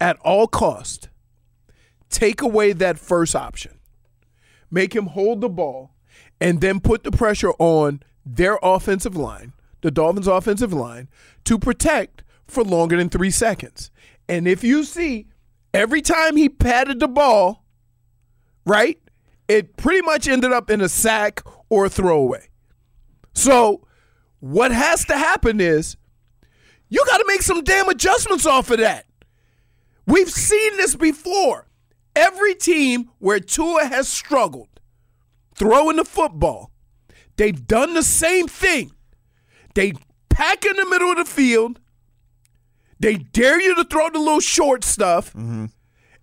at 0.03 0.19
all 0.19 0.47
cost 0.47 1.07
take 2.09 2.41
away 2.41 2.73
that 2.73 2.99
first 2.99 3.35
option, 3.35 3.79
make 4.69 4.93
him 4.95 5.07
hold 5.07 5.41
the 5.41 5.49
ball, 5.49 5.95
and 6.39 6.61
then 6.61 6.79
put 6.79 7.03
the 7.03 7.11
pressure 7.11 7.53
on 7.57 8.03
their 8.25 8.59
offensive 8.61 9.15
line, 9.15 9.53
the 9.81 9.89
Dolphins' 9.89 10.27
offensive 10.27 10.73
line, 10.73 11.07
to 11.45 11.57
protect 11.57 12.21
for 12.45 12.63
longer 12.63 12.97
than 12.97 13.09
three 13.09 13.31
seconds. 13.31 13.89
And 14.29 14.47
if 14.47 14.63
you 14.63 14.83
see, 14.83 15.27
every 15.73 16.01
time 16.01 16.35
he 16.35 16.49
patted 16.49 16.99
the 16.99 17.07
ball, 17.07 17.65
right, 18.65 18.99
it 19.47 19.75
pretty 19.77 20.01
much 20.01 20.27
ended 20.27 20.51
up 20.51 20.69
in 20.69 20.81
a 20.81 20.89
sack 20.89 21.41
or 21.69 21.85
a 21.85 21.89
throwaway. 21.89 22.49
So, 23.33 23.87
what 24.39 24.71
has 24.71 25.05
to 25.05 25.17
happen 25.17 25.61
is 25.61 25.95
you 26.89 27.03
got 27.07 27.17
to 27.17 27.25
make 27.25 27.41
some 27.41 27.63
damn 27.63 27.89
adjustments 27.89 28.45
off 28.45 28.69
of 28.69 28.79
that. 28.79 29.05
We've 30.05 30.29
seen 30.29 30.77
this 30.77 30.95
before. 30.95 31.67
Every 32.15 32.53
team 32.53 33.09
where 33.19 33.39
Tua 33.39 33.85
has 33.85 34.07
struggled 34.07 34.69
throwing 35.55 35.97
the 35.97 36.05
football, 36.05 36.71
they've 37.37 37.67
done 37.67 37.93
the 37.93 38.03
same 38.03 38.47
thing. 38.47 38.91
They 39.73 39.93
pack 40.29 40.65
in 40.65 40.75
the 40.75 40.85
middle 40.85 41.11
of 41.11 41.17
the 41.17 41.25
field. 41.25 41.79
They 42.99 43.15
dare 43.15 43.59
you 43.59 43.75
to 43.75 43.83
throw 43.83 44.09
the 44.09 44.19
little 44.19 44.39
short 44.39 44.83
stuff. 44.83 45.29
Mm-hmm. 45.33 45.65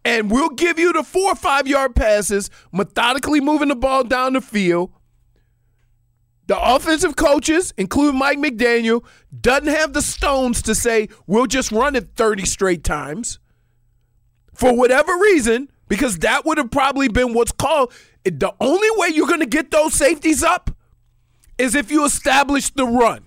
And 0.05 0.31
we'll 0.31 0.51
give 0.51 0.79
you 0.79 0.93
the 0.93 1.03
four 1.03 1.33
or 1.33 1.37
five 1.37 1.69
yard 1.69 1.95
passes, 1.95 2.49
methodically 2.73 3.41
moving 3.41 3.69
the 3.69 3.77
ball 3.77 4.05
down 4.05 4.33
the 4.33 4.41
field. 4.41 4.93
The 6.47 6.59
offensive 6.59 7.17
coaches, 7.17 7.75
including 7.77 8.19
Mike 8.19 8.39
McDaniel, 8.39 9.05
doesn't 9.41 9.69
have 9.69 9.93
the 9.93 10.03
stones 10.03 10.63
to 10.63 10.75
say, 10.75 11.09
we'll 11.27 11.47
just 11.47 11.71
run 11.71 11.95
it 11.95 12.17
30 12.17 12.45
straight 12.47 12.83
times. 12.83 13.39
For 14.55 14.75
whatever 14.77 15.13
reason, 15.17 15.71
because 15.89 16.19
that 16.19 16.45
would 16.45 16.59
have 16.59 16.71
probably 16.71 17.09
been 17.09 17.33
what's 17.35 17.53
called 17.53 17.93
the 18.25 18.53
only 18.61 18.89
way 18.97 19.09
you're 19.09 19.27
going 19.27 19.41
to 19.41 19.47
get 19.47 19.71
those 19.71 19.95
safeties 19.95 20.43
up 20.43 20.71
is 21.59 21.75
if 21.75 21.91
you 21.91 22.05
establish 22.05 22.71
the 22.71 22.85
run. 22.87 23.25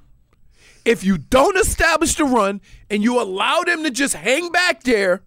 If 0.86 1.04
you 1.04 1.18
don't 1.18 1.58
establish 1.58 2.16
the 2.16 2.26
run 2.26 2.60
and 2.90 3.02
you 3.02 3.20
allow 3.22 3.62
them 3.62 3.84
to 3.84 3.90
just 3.90 4.14
hang 4.16 4.52
back 4.52 4.84
there, 4.84 5.24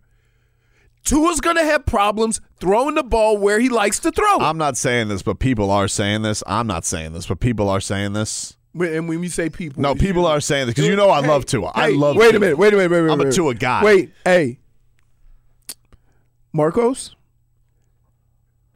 Tua's 1.04 1.40
going 1.40 1.56
to 1.56 1.64
have 1.64 1.86
problems 1.86 2.40
throwing 2.60 2.96
the 2.96 3.02
ball 3.02 3.38
where 3.38 3.58
he 3.60 3.68
likes 3.68 4.00
to 4.00 4.10
throw. 4.10 4.36
it. 4.36 4.42
I'm 4.42 4.58
not 4.58 4.76
saying 4.76 5.08
this, 5.08 5.22
but 5.22 5.38
people 5.38 5.70
are 5.70 5.88
saying 5.88 6.22
this. 6.22 6.42
I'm 6.46 6.66
not 6.66 6.84
saying 6.84 7.12
this, 7.12 7.26
but 7.26 7.40
people 7.40 7.68
are 7.70 7.80
saying 7.80 8.12
this. 8.12 8.56
and 8.78 9.08
when 9.08 9.20
we 9.20 9.28
say 9.28 9.48
people, 9.48 9.80
No, 9.82 9.94
people 9.94 10.22
you. 10.22 10.28
are 10.28 10.40
saying 10.40 10.66
this 10.66 10.74
because 10.74 10.88
you 10.88 10.96
know 10.96 11.10
I 11.10 11.22
Hey, 11.22 11.28
love 11.28 11.46
Tua. 11.46 11.70
I 11.74 11.90
love. 11.90 12.16
Wait 12.16 12.30
Tua. 12.30 12.36
a 12.36 12.40
minute. 12.40 12.58
Wait 12.58 12.72
a 12.74 12.76
minute. 12.76 12.90
Wait 12.90 12.98
a 12.98 13.02
minute. 13.02 13.12
I'm 13.12 13.20
a 13.28 13.32
Tua 13.32 13.54
guy. 13.54 13.84
Wait. 13.84 14.12
Hey, 14.24 14.58
Marcos. 16.56 17.14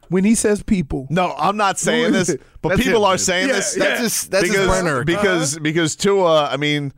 When 0.09 0.25
he 0.25 0.35
says 0.35 0.61
people, 0.61 1.07
No, 1.09 1.33
I'm 1.37 1.55
not 1.55 1.79
saying 1.79 2.11
this, 2.11 2.35
but 2.61 2.69
That's 2.69 2.83
people 2.83 2.99
him, 2.99 3.05
are 3.05 3.11
man. 3.11 3.17
saying 3.17 3.47
Yeah, 3.47 3.55
this. 3.55 3.77
yeah. 3.77 3.83
That's 3.85 3.99
his. 4.01 4.27
That's 4.27 4.43
because 4.43 4.57
his 4.57 4.67
burner. 4.67 5.03
because 5.05 5.59
because 5.59 5.95
Tua. 5.95 6.47
I 6.49 6.57
mean, 6.57 6.91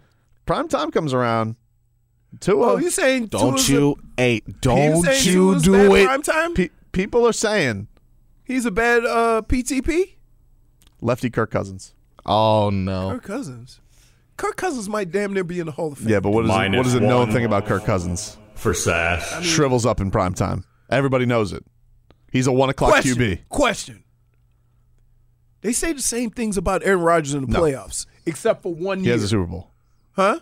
prime 0.48 0.68
time 0.68 0.90
comes 0.90 1.14
around. 1.14 1.56
Tua. 2.40 2.74
oh, 2.74 2.78
you 2.78 2.90
saying 2.90 3.28
don't 3.28 3.52
Tua's 3.52 3.70
you, 3.70 3.96
hey, 4.18 4.38
A, 4.48 4.52
don't 4.62 5.04
saying 5.04 5.26
you 5.26 5.34
Tua's 5.54 5.62
do 5.64 5.72
bad 5.74 5.92
it. 5.92 6.06
Prime 6.06 6.22
time. 6.24 6.54
pe- 6.56 6.70
people 6.92 7.28
are 7.28 7.34
saying 7.34 7.88
He's 8.44 8.66
a 8.66 8.72
bad 8.72 9.06
uh, 9.06 9.44
PTP. 9.48 10.16
lefty 11.00 11.30
Kirk 11.30 11.52
Cousins. 11.52 11.94
Oh 12.26 12.72
no. 12.72 13.12
Kirk 13.12 13.24
Cousins. 13.24 13.80
Kirk 14.38 14.56
Cousins 14.58 14.90
might 14.90 15.12
damn 15.12 15.32
near 15.34 15.44
be 15.44 15.60
in 15.60 15.68
the 15.68 15.72
Hall 15.74 15.92
of 15.92 16.00
Fame. 16.00 16.10
Yeah, 16.10 16.20
but 16.20 16.32
what 16.32 16.46
is 16.46 16.48
Minus 16.50 16.78
what 16.80 16.88
is 16.88 16.96
a 16.96 17.00
known 17.00 17.28
one. 17.28 17.32
thing 17.32 17.46
about 17.46 17.68
Kirk 17.68 17.86
Cousins? 17.86 18.38
for 18.56 18.74
sass. 18.74 19.44
Shrivels 19.44 19.86
up 19.86 20.00
in 20.02 20.10
prime 20.10 20.34
time. 20.34 20.64
Everybody 20.94 21.26
knows 21.26 21.52
it. 21.54 21.66
He's 22.32 22.48
a 22.48 22.52
one 22.52 22.70
o'clock 22.70 22.92
question, 22.92 23.16
QB. 23.16 23.50
Question. 23.50 24.04
They 25.62 25.72
say 25.74 25.94
the 25.94 26.02
same 26.02 26.30
things 26.30 26.58
about 26.58 26.84
Aaron 26.84 27.02
Rodgers 27.02 27.34
in 27.34 27.42
the 27.46 27.48
No. 27.48 27.62
playoffs, 27.62 28.06
except 28.26 28.64
for 28.64 28.74
one 28.74 29.00
He 29.00 29.06
year. 29.06 29.14
He 29.16 29.20
has 29.22 29.24
a 29.24 29.28
Super 29.30 29.46
Bowl. 29.46 29.72
huh? 30.14 30.40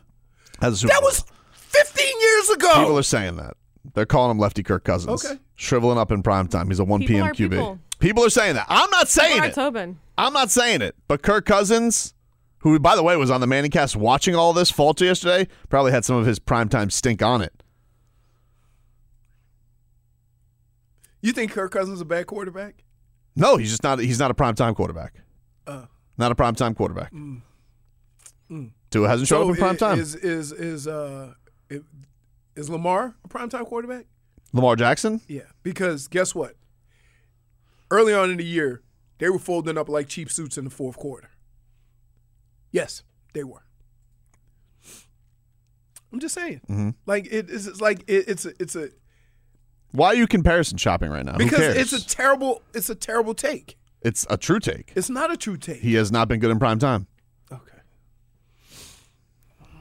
Has 0.62 0.74
a 0.74 0.78
Super 0.78 0.94
That 0.94 1.02
Bowl. 1.02 1.10
was 1.10 1.24
15 1.54 2.20
years 2.22 2.50
ago. 2.50 2.74
People 2.74 2.98
are 2.98 3.04
saying 3.04 3.36
that. 3.38 3.56
They're 3.94 4.06
calling 4.06 4.32
him 4.32 4.40
lefty 4.40 4.64
Kirk 4.64 4.84
Cousins. 4.84 5.26
Okay. 5.26 5.40
Shriveling 5.56 5.98
up 5.98 6.12
in 6.12 6.24
prime 6.24 6.48
time. 6.48 6.68
He's 6.70 6.80
a 6.80 6.84
1 6.84 7.02
People 7.02 7.30
p.m. 7.34 7.50
QB. 7.50 7.80
people. 8.00 8.26
are 8.26 8.30
saying 8.30 8.56
that. 8.56 8.66
I'm 8.70 8.90
not 8.90 9.08
saying 9.08 9.38
Laura 9.38 9.50
it. 9.50 9.54
Tobin. 9.56 10.00
I'm 10.18 10.34
not 10.34 10.50
saying 10.52 10.82
it. 10.82 10.96
But 11.08 11.22
Kirk 11.24 11.46
Cousins, 11.46 12.14
who, 12.60 12.80
by 12.80 12.96
the 12.96 13.04
way, 13.04 13.16
was 13.18 13.30
on 13.32 13.42
the 13.42 13.48
Manning 13.48 13.72
cast 13.72 13.96
watching 13.96 14.36
all 14.36 14.54
this 14.54 14.70
falter 14.72 15.06
yesterday, 15.06 15.48
probably 15.70 15.92
had 15.92 16.06
some 16.06 16.16
of 16.16 16.26
his 16.26 16.40
primetime 16.40 16.92
stink 16.92 17.22
on 17.22 17.42
it. 17.42 17.61
You 21.22 21.32
think 21.34 21.52
Kirk 21.52 21.72
Cousins 21.72 21.96
is 21.96 22.02
a 22.02 22.06
bad 22.06 22.28
quarterback? 22.28 22.84
No, 23.36 23.58
he's 23.58 23.70
just 23.70 23.84
not. 23.84 24.00
He's 24.00 24.20
not 24.20 24.32
a 24.32 24.34
primetime 24.34 24.76
quarterback. 24.76 25.14
Uh. 25.68 25.86
not 26.18 26.32
a 26.32 26.36
prime 26.36 26.56
time 26.56 26.74
quarterback. 26.74 27.14
Tua 28.90 29.08
hasn't 29.08 29.28
showed 29.28 29.44
up 29.44 29.50
in 29.50 29.56
prime 29.56 29.78
time. 29.78 30.00
Is 30.00 30.16
is 30.16 30.52
is 30.52 30.88
uh 30.88 31.34
is 32.56 32.70
Lamar 32.70 33.16
a 33.24 33.28
prime 33.28 33.50
time 33.50 33.66
quarterback? 33.66 34.06
Lamar 34.54 34.76
Jackson. 34.76 35.22
Yeah, 35.28 35.44
because 35.64 36.08
guess 36.08 36.36
what? 36.36 36.56
Early 37.90 38.14
on 38.14 38.32
in 38.32 38.38
the 38.38 38.46
year, 38.46 38.82
they 39.20 39.30
were 39.30 39.40
folding 39.40 39.78
up 39.78 39.88
like 39.88 40.08
cheap 40.08 40.30
suits 40.30 40.58
in 40.58 40.66
the 40.66 40.70
fourth 40.70 40.98
quarter. 40.98 41.30
Yes, 42.72 43.04
they 43.34 43.44
were. 43.44 43.64
I'm 46.12 46.20
just 46.20 46.36
saying. 46.36 46.62
Mm-hmm. 46.70 46.90
Like 47.06 47.28
it 47.32 47.50
is 47.50 47.68
it's 47.68 47.80
like 47.80 48.02
it, 48.08 48.28
it's 48.28 48.46
a 48.46 48.54
it's 48.60 48.76
a 48.76 48.90
Why 49.92 50.08
are 50.08 50.16
you 50.16 50.28
comparison 50.28 50.78
shopping 50.78 51.10
right 51.12 51.26
now? 51.26 51.34
Who 51.34 51.40
because 51.40 51.60
cares? 51.60 51.78
it's 51.78 51.94
a 51.94 52.06
terrible 52.08 52.62
it's 52.74 52.90
a 52.90 52.96
terrible 52.96 53.34
take. 53.34 53.78
it's 54.02 54.26
a 54.30 54.38
true 54.38 54.60
take. 54.60 54.92
It's 54.96 55.10
not 55.10 55.32
a 55.32 55.38
true 55.38 55.58
take. 55.58 55.82
He 55.82 55.96
has 55.96 56.12
not 56.12 56.28
been 56.28 56.40
good 56.40 56.52
in 56.52 56.60
prime 56.60 56.80
time. 56.80 57.08
okay. 57.52 57.80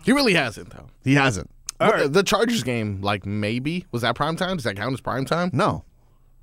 He 0.05 0.13
really 0.13 0.35
hasn't 0.35 0.71
though. 0.71 0.87
He 1.05 1.15
hasn't. 1.15 1.51
All 1.79 1.89
What- 1.89 1.97
right. 2.01 2.13
The 2.13 2.23
Chargers 2.23 2.63
game, 2.63 3.01
like 3.01 3.25
maybe 3.27 3.87
was 3.93 4.03
that 4.03 4.15
prime 4.17 4.37
time? 4.37 4.57
Does 4.57 4.65
that 4.65 4.77
count 4.77 4.93
as 4.95 5.01
prime 5.01 5.25
time? 5.25 5.51
No, 5.53 5.85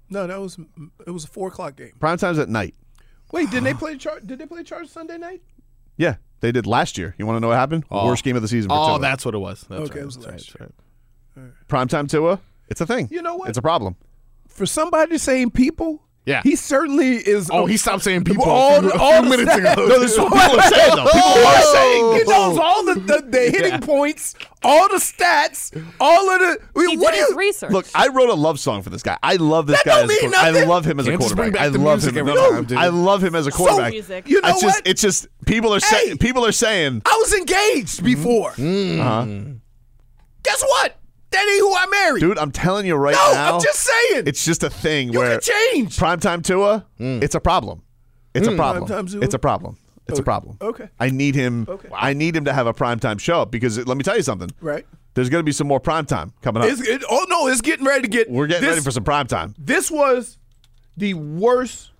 No, 0.09 0.25
that 0.27 0.39
was 0.39 0.57
it 1.05 1.11
was 1.11 1.25
a 1.25 1.27
four 1.27 1.49
o'clock 1.49 1.75
game. 1.75 1.93
prime 1.99 2.17
time's 2.17 2.39
at 2.39 2.49
night. 2.49 2.75
Wait, 3.31 3.49
did 3.51 3.63
they 3.63 3.73
play 3.83 3.97
Char- 3.97 4.19
did 4.21 4.39
they 4.39 4.45
play 4.45 4.63
Chargers 4.63 4.91
Sunday 4.91 5.17
night? 5.17 5.41
Yeah, 5.97 6.15
they 6.39 6.51
did 6.51 6.65
last 6.67 6.97
year. 6.97 7.15
You 7.17 7.25
want 7.25 7.37
to 7.37 7.39
know 7.41 7.47
what 7.49 7.57
happened? 7.57 7.83
Oh. 7.91 8.05
Worst 8.07 8.23
game 8.23 8.35
of 8.35 8.41
the 8.41 8.47
season. 8.47 8.69
For 8.69 8.75
Oh, 8.77 8.87
Tua. 8.87 8.99
that's 8.99 9.25
what 9.25 9.33
it 9.35 9.39
was. 9.39 9.65
That's 9.67 9.81
Okay, 9.81 9.95
right. 9.95 10.01
it 10.03 10.05
was 10.05 10.15
That's 10.15 10.27
last 10.27 10.59
right, 10.59 10.71
that's 11.35 11.47
right. 11.47 11.67
primetime 11.67 12.09
Tua. 12.09 12.39
It's 12.69 12.81
a 12.81 12.85
thing. 12.85 13.07
You 13.11 13.21
know 13.21 13.35
what? 13.35 13.49
It's 13.49 13.57
a 13.57 13.61
problem. 13.61 13.95
For 14.47 14.65
somebody 14.65 15.17
saying 15.17 15.51
people, 15.51 16.03
Yeah. 16.25 16.41
he 16.43 16.55
certainly 16.55 17.15
is. 17.15 17.49
Oh, 17.51 17.65
a- 17.65 17.69
he 17.69 17.77
stopped 17.77 18.03
saying 18.03 18.23
people 18.25 18.43
all 18.43 18.77
a 18.77 18.81
few, 18.81 18.89
the- 18.89 18.95
a 18.95 19.21
few 19.21 19.29
minutes 19.29 19.51
stats. 19.53 19.73
ago. 19.73 19.85
No, 19.87 19.99
this 19.99 20.11
is 20.13 20.19
what 20.19 20.33
people 20.33 20.59
are 20.59 20.63
saying 20.63 20.95
though. 20.95 21.05
People 21.05 21.21
People 21.21 21.45
are 21.45 21.55
are 21.55 21.61
saying. 21.61 22.11
saying 22.11 22.25
he 22.25 22.31
knows 22.31 22.57
all 22.57 22.83
the, 22.85 22.93
the, 22.95 23.25
the 23.29 23.39
hitting 23.51 23.79
points, 23.81 24.35
all 24.63 24.89
the 24.89 24.95
stats, 24.95 25.85
all 26.01 26.29
of 26.31 26.39
the. 26.39 26.59
He 26.89 26.97
what 26.97 27.11
did 27.13 27.19
his 27.19 27.29
you? 27.29 27.37
research. 27.37 27.71
Look, 27.71 27.85
I 27.95 28.07
wrote 28.09 28.29
a 28.29 28.33
love 28.33 28.59
song 28.59 28.81
for 28.81 28.89
this 28.89 29.03
guy. 29.03 29.17
I 29.23 29.35
love 29.37 29.67
this 29.67 29.77
That 29.83 29.85
guy. 29.85 30.01
don't 30.01 30.11
as 30.11 30.21
mean 30.21 30.31
quar- 30.31 30.43
I 30.43 30.63
love 30.65 30.85
him 30.85 30.99
as 30.99 31.07
a 31.07 31.11
Can't 31.11 31.21
just 31.21 31.35
bring 31.35 31.51
quarterback. 31.53 31.73
I 31.73 31.83
love 31.83 32.03
him. 32.03 32.17
every 32.17 32.33
No, 32.33 32.49
time, 32.51 32.65
dude. 32.65 32.77
I 32.77 32.87
love 32.87 33.23
him 33.23 33.35
as 33.35 33.47
a 33.47 33.51
quarterback. 33.51 33.93
music. 33.93 34.27
You 34.27 34.41
know 34.41 34.49
it's 34.49 34.61
just, 34.61 34.77
what? 34.79 34.87
it's 34.87 35.01
just 35.01 35.27
people 35.45 35.73
are 35.73 35.79
saying. 35.79 36.09
Hey. 36.13 36.17
People 36.17 36.45
are 36.45 36.51
saying. 36.51 37.03
I 37.05 37.15
was 37.21 37.33
engaged 37.33 38.03
before. 38.03 38.49
Uh-huh. 38.51 39.25
Guess 40.43 40.61
what? 40.63 40.99
That 41.31 41.45
ain't 41.45 41.59
who 41.59 41.75
I 41.75 41.85
married. 41.87 42.21
Dude, 42.21 42.37
I'm 42.37 42.51
telling 42.51 42.85
you 42.85 42.95
right 42.95 43.13
now 43.13 43.27
no, 43.27 43.33
now. 43.33 43.55
I'm 43.55 43.61
just 43.61 43.79
saying. 43.81 44.23
It's 44.27 44.45
just 44.45 44.63
a 44.63 44.69
thing 44.69 45.11
you 45.11 45.19
where 45.19 45.39
can 45.39 45.53
change. 45.73 45.97
primetime 45.97 46.43
Tua, 46.43 46.85
Hmm. 46.97 47.19
it's 47.21 47.35
a 47.35 47.39
problem. 47.39 47.83
It's 48.33 48.47
a 48.47 48.55
problem. 48.55 48.85
Primetime 48.87 49.11
Tua? 49.11 49.21
It's 49.21 49.33
a 49.33 49.39
problem. 49.39 49.77
It's 50.07 50.19
a 50.19 50.23
problem. 50.23 50.57
Okay. 50.61 50.87
I 50.99 51.09
need 51.09 51.35
him. 51.35 51.65
Okay. 51.67 51.89
I 51.93 52.13
need 52.13 52.35
him 52.35 52.45
to 52.45 52.53
have 52.53 52.65
a 52.65 52.73
primetime 52.73 53.19
show 53.19 53.41
up 53.41 53.51
because 53.51 53.77
let 53.85 53.97
me 53.97 54.03
tell 54.03 54.15
you 54.15 54.23
something. 54.23 54.49
Right. 54.61 54.85
There's 55.15 55.29
going 55.29 55.39
to 55.41 55.45
be 55.45 55.51
some 55.51 55.67
more 55.67 55.81
primetime 55.81 56.31
coming 56.41 56.63
up. 56.63 56.69
It's, 56.69 56.79
it, 56.79 57.03
oh 57.09 57.25
no, 57.27 57.47
it's 57.47 57.61
getting 57.61 57.85
ready 57.85 58.03
to 58.03 58.07
get. 58.07 58.29
We're 58.29 58.47
getting 58.47 58.61
this, 58.61 58.69
ready 58.69 58.81
for 58.81 58.91
some 58.91 59.03
primetime. 59.03 59.53
This 59.57 59.91
was 59.91 60.37
the 60.95 61.15
worst 61.15 61.91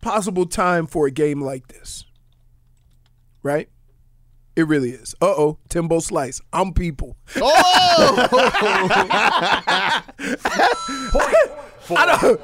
possible 0.00 0.46
time 0.46 0.86
for 0.86 1.06
a 1.06 1.10
game 1.10 1.40
like 1.40 1.68
this. 1.68 2.04
Right? 3.42 3.68
It 4.54 4.66
really 4.68 4.90
is. 4.90 5.14
Uh 5.22 5.26
oh, 5.26 5.58
Timbo 5.68 6.00
Slice. 6.00 6.40
I'm 6.52 6.72
people. 6.74 7.16
I 11.94 12.06
don't, 12.06 12.40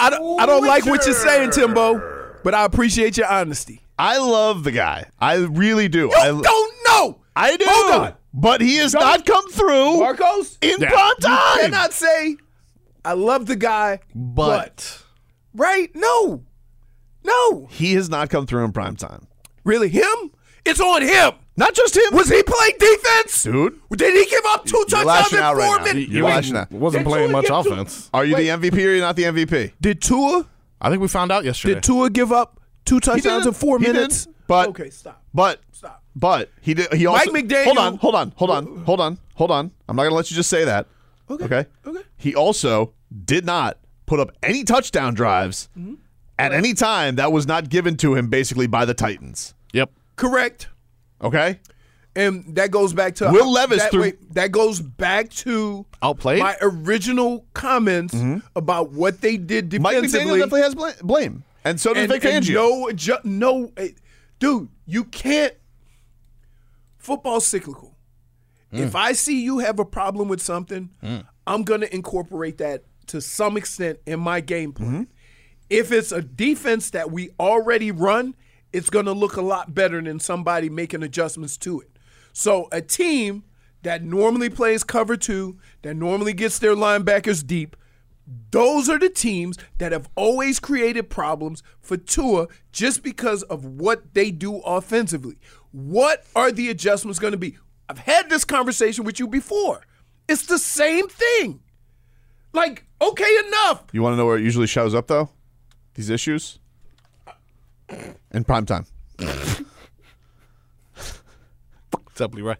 I 0.00 0.10
don't, 0.10 0.40
I 0.40 0.46
don't 0.46 0.66
like 0.66 0.84
what 0.86 1.04
you're 1.06 1.14
saying, 1.14 1.50
Timbo, 1.52 2.34
but 2.42 2.54
I 2.54 2.64
appreciate 2.64 3.16
your 3.16 3.26
honesty. 3.28 3.80
I 3.98 4.18
love 4.18 4.64
the 4.64 4.72
guy. 4.72 5.06
I 5.20 5.36
really 5.36 5.88
do. 5.88 6.06
You 6.08 6.12
I, 6.12 6.26
don't 6.28 6.74
know. 6.86 7.20
I 7.36 7.56
do. 7.56 7.64
Hold 7.68 8.02
on. 8.02 8.14
but 8.34 8.60
he 8.60 8.76
has 8.76 8.92
Don't- 8.92 9.02
not 9.02 9.24
come 9.26 9.48
through 9.50 9.98
Marcos, 9.98 10.58
in 10.60 10.80
Yeah. 10.80 10.90
prime 10.90 11.14
you 11.18 11.26
time. 11.28 11.58
cannot 11.60 11.92
say 11.92 12.36
I 13.04 13.12
love 13.14 13.46
the 13.46 13.56
guy, 13.56 14.00
But, 14.14 15.02
right? 15.54 15.90
No, 15.94 16.44
no, 17.24 17.66
he 17.70 17.94
has 17.94 18.08
not 18.08 18.30
come 18.30 18.46
through 18.46 18.64
in 18.64 18.72
prime 18.72 18.96
time. 18.96 19.26
really 19.64 19.88
him. 19.88 20.32
It's 20.64 20.80
on 20.80 21.02
him. 21.02 21.32
Not 21.56 21.74
just 21.74 21.94
him, 21.96 22.02
Was 22.12 22.28
he 22.30 22.42
playing 22.42 22.74
defense? 22.78 23.42
dude. 23.42 23.78
Did 23.94 24.14
he 24.14 24.30
give 24.30 24.42
up 24.48 24.64
two 24.64 24.76
You're 24.78 24.86
touchdowns 25.04 25.32
in 25.32 25.38
four 25.38 25.54
right 25.56 25.78
now. 25.78 25.84
minutes? 25.92 26.10
You're 26.10 26.24
Wait, 26.24 26.30
lashing 26.34 26.56
out. 26.56 26.70
wasn't 26.72 27.04
Did 27.04 27.10
playing 27.10 27.28
Tua 27.28 27.32
much 27.32 27.42
get 27.48 27.62
to- 27.64 27.70
offense. 27.70 28.10
Are 28.14 28.24
you 28.24 28.34
Wait. 28.36 28.44
the 28.58 28.68
MVP 28.70 28.76
or 28.86 28.90
you're 28.92 29.00
not 29.00 29.16
the 29.16 29.24
MVP? 29.24 29.72
Did 29.80 30.00
Tua? 30.00 30.46
I 30.80 30.88
think 30.88 31.02
we 31.02 31.08
found 31.08 31.30
out 31.30 31.44
yesterday. 31.44 31.74
Did 31.74 31.82
Tua 31.82 32.08
give 32.10 32.32
up 32.32 32.58
two 32.86 33.00
touchdowns 33.00 33.44
in 33.46 33.52
didn't. 33.52 33.56
four 33.60 33.78
He 33.78 33.86
minutes? 33.86 34.24
didn't. 34.24 34.36
But- 34.46 34.68
okay, 34.70 34.90
stop. 34.90 35.22
But 35.34 35.60
Stop. 35.72 36.02
but 36.16 36.50
he 36.60 36.74
did. 36.74 36.92
He 36.94 37.06
also 37.06 37.30
Mike 37.32 37.44
McDaniel- 37.46 37.64
Hold 37.64 37.78
on, 37.78 37.96
hold 37.98 38.14
on, 38.14 38.32
hold 38.36 38.50
on, 38.50 38.66
hold 38.84 39.00
on, 39.00 39.18
hold 39.34 39.50
on. 39.50 39.70
I'm 39.88 39.96
not 39.96 40.04
gonna 40.04 40.14
let 40.14 40.30
you 40.30 40.34
just 40.36 40.50
say 40.50 40.64
that. 40.64 40.86
Okay. 41.30 41.44
Okay. 41.44 41.66
Okay. 41.86 42.00
He 42.16 42.34
also 42.34 42.92
did 43.24 43.44
not 43.46 43.78
put 44.06 44.20
up 44.20 44.32
any 44.42 44.64
touchdown 44.64 45.14
drives 45.14 45.68
Mm-hmm. 45.78 45.94
at 46.38 46.52
any 46.52 46.74
time 46.74 47.16
that 47.16 47.30
was 47.32 47.46
not 47.46 47.68
given 47.68 47.96
to 47.98 48.14
him 48.14 48.28
basically 48.28 48.66
by 48.66 48.84
the 48.84 48.94
Titans. 48.94 49.54
Yep. 49.72 49.90
Correct. 50.16 50.68
Okay. 51.22 51.60
And 52.14 52.56
that 52.56 52.70
goes 52.70 52.92
back 52.92 53.14
to 53.16 53.30
Will 53.30 53.50
Levis 53.50 53.78
That, 53.78 53.90
threw- 53.90 54.02
wait, 54.02 54.34
that 54.34 54.52
goes 54.52 54.80
back 54.82 55.30
to 55.30 55.86
Outplayed? 56.02 56.40
my 56.40 56.56
original 56.60 57.46
comments 57.54 58.14
about 58.54 58.90
what 58.92 59.20
they 59.22 59.36
did 59.38 59.70
Mm-hmm. 59.70 59.82
Mike 59.82 59.96
McDaniel 59.96 60.36
definitely 60.36 60.60
has 60.60 60.74
bla- 60.74 60.92
blame, 61.02 61.42
and 61.64 61.80
so 61.80 61.94
does 61.94 62.02
and, 62.04 62.12
Vic 62.12 62.24
and 62.26 62.44
Fangio. 62.44 62.54
no, 62.54 62.86
adju- 62.88 63.24
no, 63.24 63.72
eh, 63.78 63.88
dude, 64.38 64.68
you 64.84 65.04
can't. 65.04 65.54
Football's 66.98 67.46
cyclical. 67.46 67.96
Mm. 68.72 68.80
If 68.80 68.94
I 68.94 69.12
see 69.12 69.42
you 69.42 69.58
have 69.60 69.78
a 69.78 69.84
problem 69.84 70.28
with 70.28 70.40
something, 70.42 70.90
I'm 71.46 71.62
gonna 71.62 71.88
incorporate 71.90 72.58
that 72.58 72.84
to 73.08 73.20
some 73.20 73.56
extent 73.56 73.98
in 74.06 74.20
my 74.20 74.40
game 74.40 74.72
plan. 74.72 74.90
Mm-hmm. 74.90 75.02
If 75.70 75.90
it's 75.92 76.12
a 76.12 76.20
defense 76.22 76.90
that 76.90 77.10
we 77.10 77.30
already 77.40 77.90
run, 77.90 78.34
it's 78.72 78.90
gonna 78.90 79.12
look 79.12 79.36
a 79.36 79.42
lot 79.42 79.74
better 79.74 80.00
than 80.00 80.20
somebody 80.20 80.68
making 80.68 81.02
adjustments 81.02 81.56
to 81.58 81.80
it. 81.80 81.98
So 82.32 82.68
a 82.72 82.80
team 82.80 83.44
that 83.82 84.02
normally 84.02 84.48
plays 84.48 84.84
cover 84.84 85.16
two, 85.16 85.58
that 85.82 85.94
normally 85.94 86.32
gets 86.32 86.58
their 86.58 86.74
linebackers 86.74 87.46
deep, 87.46 87.76
those 88.50 88.88
are 88.88 88.98
the 88.98 89.08
teams 89.08 89.58
that 89.78 89.92
have 89.92 90.08
always 90.14 90.60
created 90.60 91.10
problems 91.10 91.62
for 91.80 91.96
Tua 91.96 92.46
just 92.70 93.02
because 93.02 93.42
of 93.44 93.64
what 93.64 94.14
they 94.14 94.30
do 94.30 94.58
offensively. 94.58 95.38
What 95.72 96.24
are 96.36 96.52
the 96.52 96.70
adjustments 96.70 97.18
going 97.18 97.32
to 97.32 97.38
be? 97.38 97.58
I've 97.88 97.98
had 97.98 98.30
this 98.30 98.44
conversation 98.44 99.04
with 99.04 99.18
you 99.18 99.26
before. 99.26 99.86
It's 100.28 100.46
the 100.46 100.58
same 100.58 101.08
thing. 101.08 101.60
Like, 102.52 102.86
okay, 103.00 103.38
enough. 103.48 103.84
You 103.92 104.02
want 104.02 104.12
to 104.12 104.16
know 104.16 104.26
where 104.26 104.38
it 104.38 104.44
usually 104.44 104.66
shows 104.66 104.94
up 104.94 105.08
though? 105.08 105.30
These 105.94 106.10
issues 106.10 106.58
in 108.32 108.44
prime 108.44 108.66
time. 108.66 108.86
Exactly 112.10 112.42
right. 112.42 112.58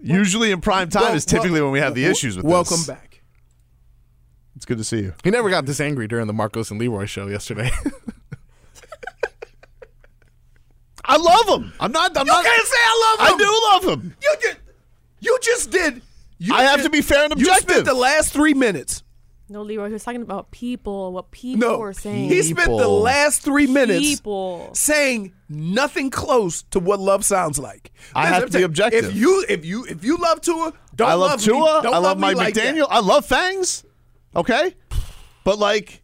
Usually 0.00 0.50
in 0.50 0.60
prime 0.60 0.88
time 0.90 1.02
Well, 1.04 1.14
is 1.14 1.24
typically 1.24 1.52
well, 1.60 1.64
when 1.64 1.72
we 1.72 1.78
have 1.80 1.94
the 1.94 2.02
well, 2.02 2.10
issues 2.12 2.36
with 2.36 2.44
Welcome 2.44 2.78
this. 2.78 2.86
back. 2.86 3.22
It's 4.56 4.64
good 4.64 4.78
to 4.78 4.84
see 4.84 4.98
you. 5.00 5.14
He 5.24 5.30
never 5.30 5.50
got 5.50 5.66
this 5.66 5.80
angry 5.80 6.06
during 6.08 6.26
the 6.28 6.32
Marcos 6.32 6.70
and 6.70 6.78
Leroy 6.80 7.06
show 7.06 7.26
yesterday. 7.28 7.70
I 11.04 11.16
love 11.16 11.48
him. 11.60 11.72
I'm 11.80 11.90
not. 11.90 12.16
I'm 12.16 12.26
You 12.26 12.32
not. 12.32 12.44
can't 12.44 12.66
say 12.66 12.76
I 12.78 13.16
love 13.18 13.28
him. 13.28 13.34
I 13.34 13.38
do 13.82 13.88
love 13.90 13.98
him. 13.98 14.14
You 14.22 14.36
just, 14.40 14.56
you 15.20 15.38
just 15.42 15.70
did. 15.70 16.00
You 16.38 16.54
I 16.54 16.62
have 16.62 16.82
to 16.84 16.90
be 16.90 17.00
fair 17.02 17.24
and 17.24 17.32
You 17.38 17.46
objective. 17.46 17.70
spent 17.70 17.86
the 17.86 17.94
last 17.94 18.32
three 18.32 18.54
minutes. 18.54 19.01
No, 19.52 19.62
Leroy, 19.62 19.86
he 19.88 19.92
was 19.92 20.02
talking 20.04 20.22
about 20.22 20.50
people, 20.50 21.12
what 21.12 21.30
people 21.30 21.60
No, 21.68 21.78
were 21.78 21.92
saying. 21.92 22.28
he 22.30 22.42
spent 22.42 22.68
the 22.68 22.88
last 22.88 23.42
three 23.42 23.66
minutes 23.66 24.00
People. 24.00 24.70
saying 24.74 25.32
nothing 25.48 26.10
close 26.10 26.62
to 26.70 26.80
what 26.80 26.98
love 27.00 27.24
sounds 27.24 27.58
like. 27.58 27.92
I 28.14 28.22
Listen, 28.22 28.32
have 28.34 28.42
I'm 28.44 28.48
to 28.50 28.58
be 28.58 28.64
objective. 28.64 29.04
If 29.06 29.14
you 29.14 29.44
if 29.48 29.64
you 29.64 29.84
if 29.84 30.04
you 30.04 30.16
love 30.16 30.40
Tua, 30.40 30.72
don't 30.96 31.08
I 31.08 31.14
love, 31.14 31.30
love 31.32 31.42
Tua. 31.42 31.76
Me, 31.76 31.82
don't 31.82 31.94
I 31.94 31.98
love 31.98 32.16
me 32.16 32.22
Mike 32.22 32.36
like 32.36 32.54
that. 32.54 32.74
McDaniel. 32.74 32.86
I 32.88 33.00
love 33.00 33.26
Fangs. 33.26 33.84
Okay, 34.34 34.74
but 35.44 35.58
like 35.58 36.02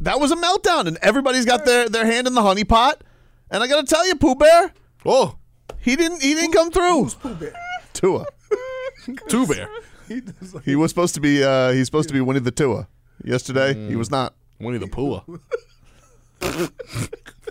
that 0.00 0.18
was 0.18 0.32
a 0.32 0.36
meltdown, 0.36 0.86
and 0.88 0.96
everybody's 1.00 1.44
got 1.44 1.64
their 1.64 1.88
their 1.88 2.04
hand 2.04 2.26
in 2.26 2.34
the 2.34 2.42
honey 2.42 2.64
pot. 2.64 3.02
And 3.50 3.62
I 3.62 3.68
got 3.68 3.86
to 3.86 3.94
tell 3.94 4.06
you, 4.08 4.16
Pooh 4.16 4.34
Bear, 4.34 4.72
oh, 5.06 5.38
he 5.80 5.94
didn't 5.94 6.20
he 6.22 6.34
didn't 6.34 6.52
come 6.52 6.70
through. 6.72 7.10
Pooh 7.20 7.34
Bear. 7.36 7.54
Tua. 7.92 8.26
two 9.28 9.46
bear. 9.46 9.68
He 10.64 10.76
was 10.76 10.90
supposed 10.90 11.14
to 11.14 11.20
be. 11.20 11.42
Uh, 11.42 11.72
he's 11.72 11.86
supposed 11.86 12.08
to 12.08 12.14
be 12.14 12.20
winning 12.20 12.42
the 12.42 12.50
Tua. 12.50 12.88
Yesterday, 13.24 13.74
he 13.88 13.96
was 13.96 14.10
not. 14.10 14.34
Winnie 14.60 14.78
the 14.78 14.86
Pooh. 14.86 15.20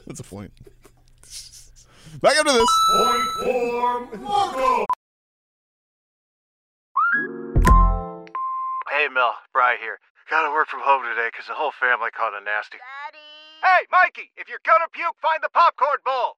That's 0.06 0.20
a 0.20 0.24
point. 0.24 0.52
Back 2.22 2.38
up 2.38 2.46
to 2.46 2.54
this. 2.54 2.70
Hey, 8.90 9.08
Mel, 9.10 9.34
Bry 9.52 9.78
here. 9.82 10.00
Gotta 10.30 10.52
work 10.54 10.68
from 10.70 10.82
home 10.82 11.04
today 11.04 11.30
because 11.32 11.48
the 11.48 11.54
whole 11.54 11.74
family 11.80 12.10
caught 12.16 12.34
a 12.34 12.44
nasty. 12.44 12.78
Daddy! 12.78 13.18
Hey, 13.62 13.86
Mikey, 13.92 14.32
if 14.38 14.48
you're 14.48 14.64
gonna 14.66 14.88
puke, 14.94 15.16
find 15.22 15.40
the 15.42 15.50
popcorn 15.50 16.00
bowl! 16.06 16.38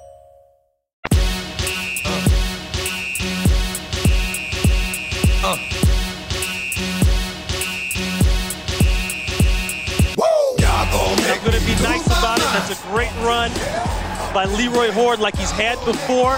By 14.33 14.45
Leroy 14.45 14.91
Hoard 14.91 15.19
like 15.19 15.35
he's 15.35 15.51
had 15.51 15.77
before. 15.83 16.37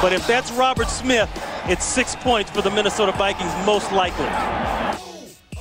But 0.00 0.12
if 0.12 0.26
that's 0.26 0.50
Robert 0.52 0.88
Smith, 0.88 1.28
it's 1.66 1.84
six 1.84 2.16
points 2.16 2.50
for 2.50 2.62
the 2.62 2.70
Minnesota 2.70 3.12
Vikings, 3.12 3.52
most 3.66 3.92
likely. 3.92 4.24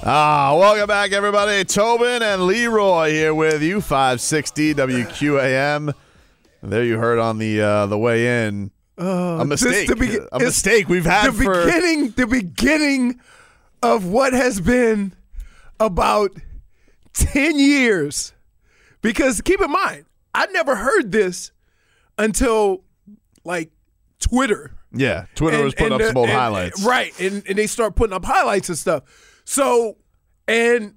Ah, 0.08 0.56
welcome 0.58 0.88
back, 0.88 1.12
everybody. 1.12 1.66
Tobin 1.66 2.22
and 2.24 2.44
Leroy 2.46 3.10
here 3.12 3.34
with 3.34 3.62
you, 3.62 3.82
560 3.82 4.74
WQAM. 4.76 5.94
There 6.64 6.84
you 6.84 6.98
heard 6.98 7.20
on 7.20 7.38
the 7.40 7.62
uh, 7.62 7.86
the 7.88 7.98
way 7.98 8.46
in 8.48 8.72
Uh, 9.00 9.40
a 9.42 9.46
mistake. 9.46 9.88
the 9.90 9.96
be- 9.96 10.18
a 10.32 10.40
mistake 10.40 10.88
we've 10.88 11.06
had 11.06 11.28
the 11.34 11.44
for 11.44 11.66
beginning. 11.66 12.10
The 12.12 12.26
beginning 12.28 13.20
of 13.84 14.06
what 14.06 14.34
has 14.34 14.62
been 14.62 15.14
about 15.80 16.32
ten 17.14 17.60
years. 17.60 18.34
Because 19.02 19.42
keep 19.42 19.60
in 19.62 19.72
mind, 19.72 20.06
I 20.34 20.46
never 20.48 20.76
heard 20.78 21.12
this 21.12 21.52
until 22.18 22.84
like 23.44 23.72
Twitter. 24.20 24.72
Yeah, 24.94 25.26
Twitter 25.36 25.62
was 25.64 25.74
putting 25.76 25.94
up 25.94 26.00
the- 26.00 26.08
some 26.08 26.18
old 26.18 26.30
and- 26.30 26.38
highlights. 26.38 26.84
Right. 26.84 27.18
And, 27.20 27.44
and 27.48 27.58
they 27.58 27.68
start 27.68 27.96
putting 27.96 28.14
up 28.16 28.24
highlights 28.24 28.70
and 28.70 28.78
stuff. 28.78 29.04
So, 29.44 29.98
and 30.48 30.96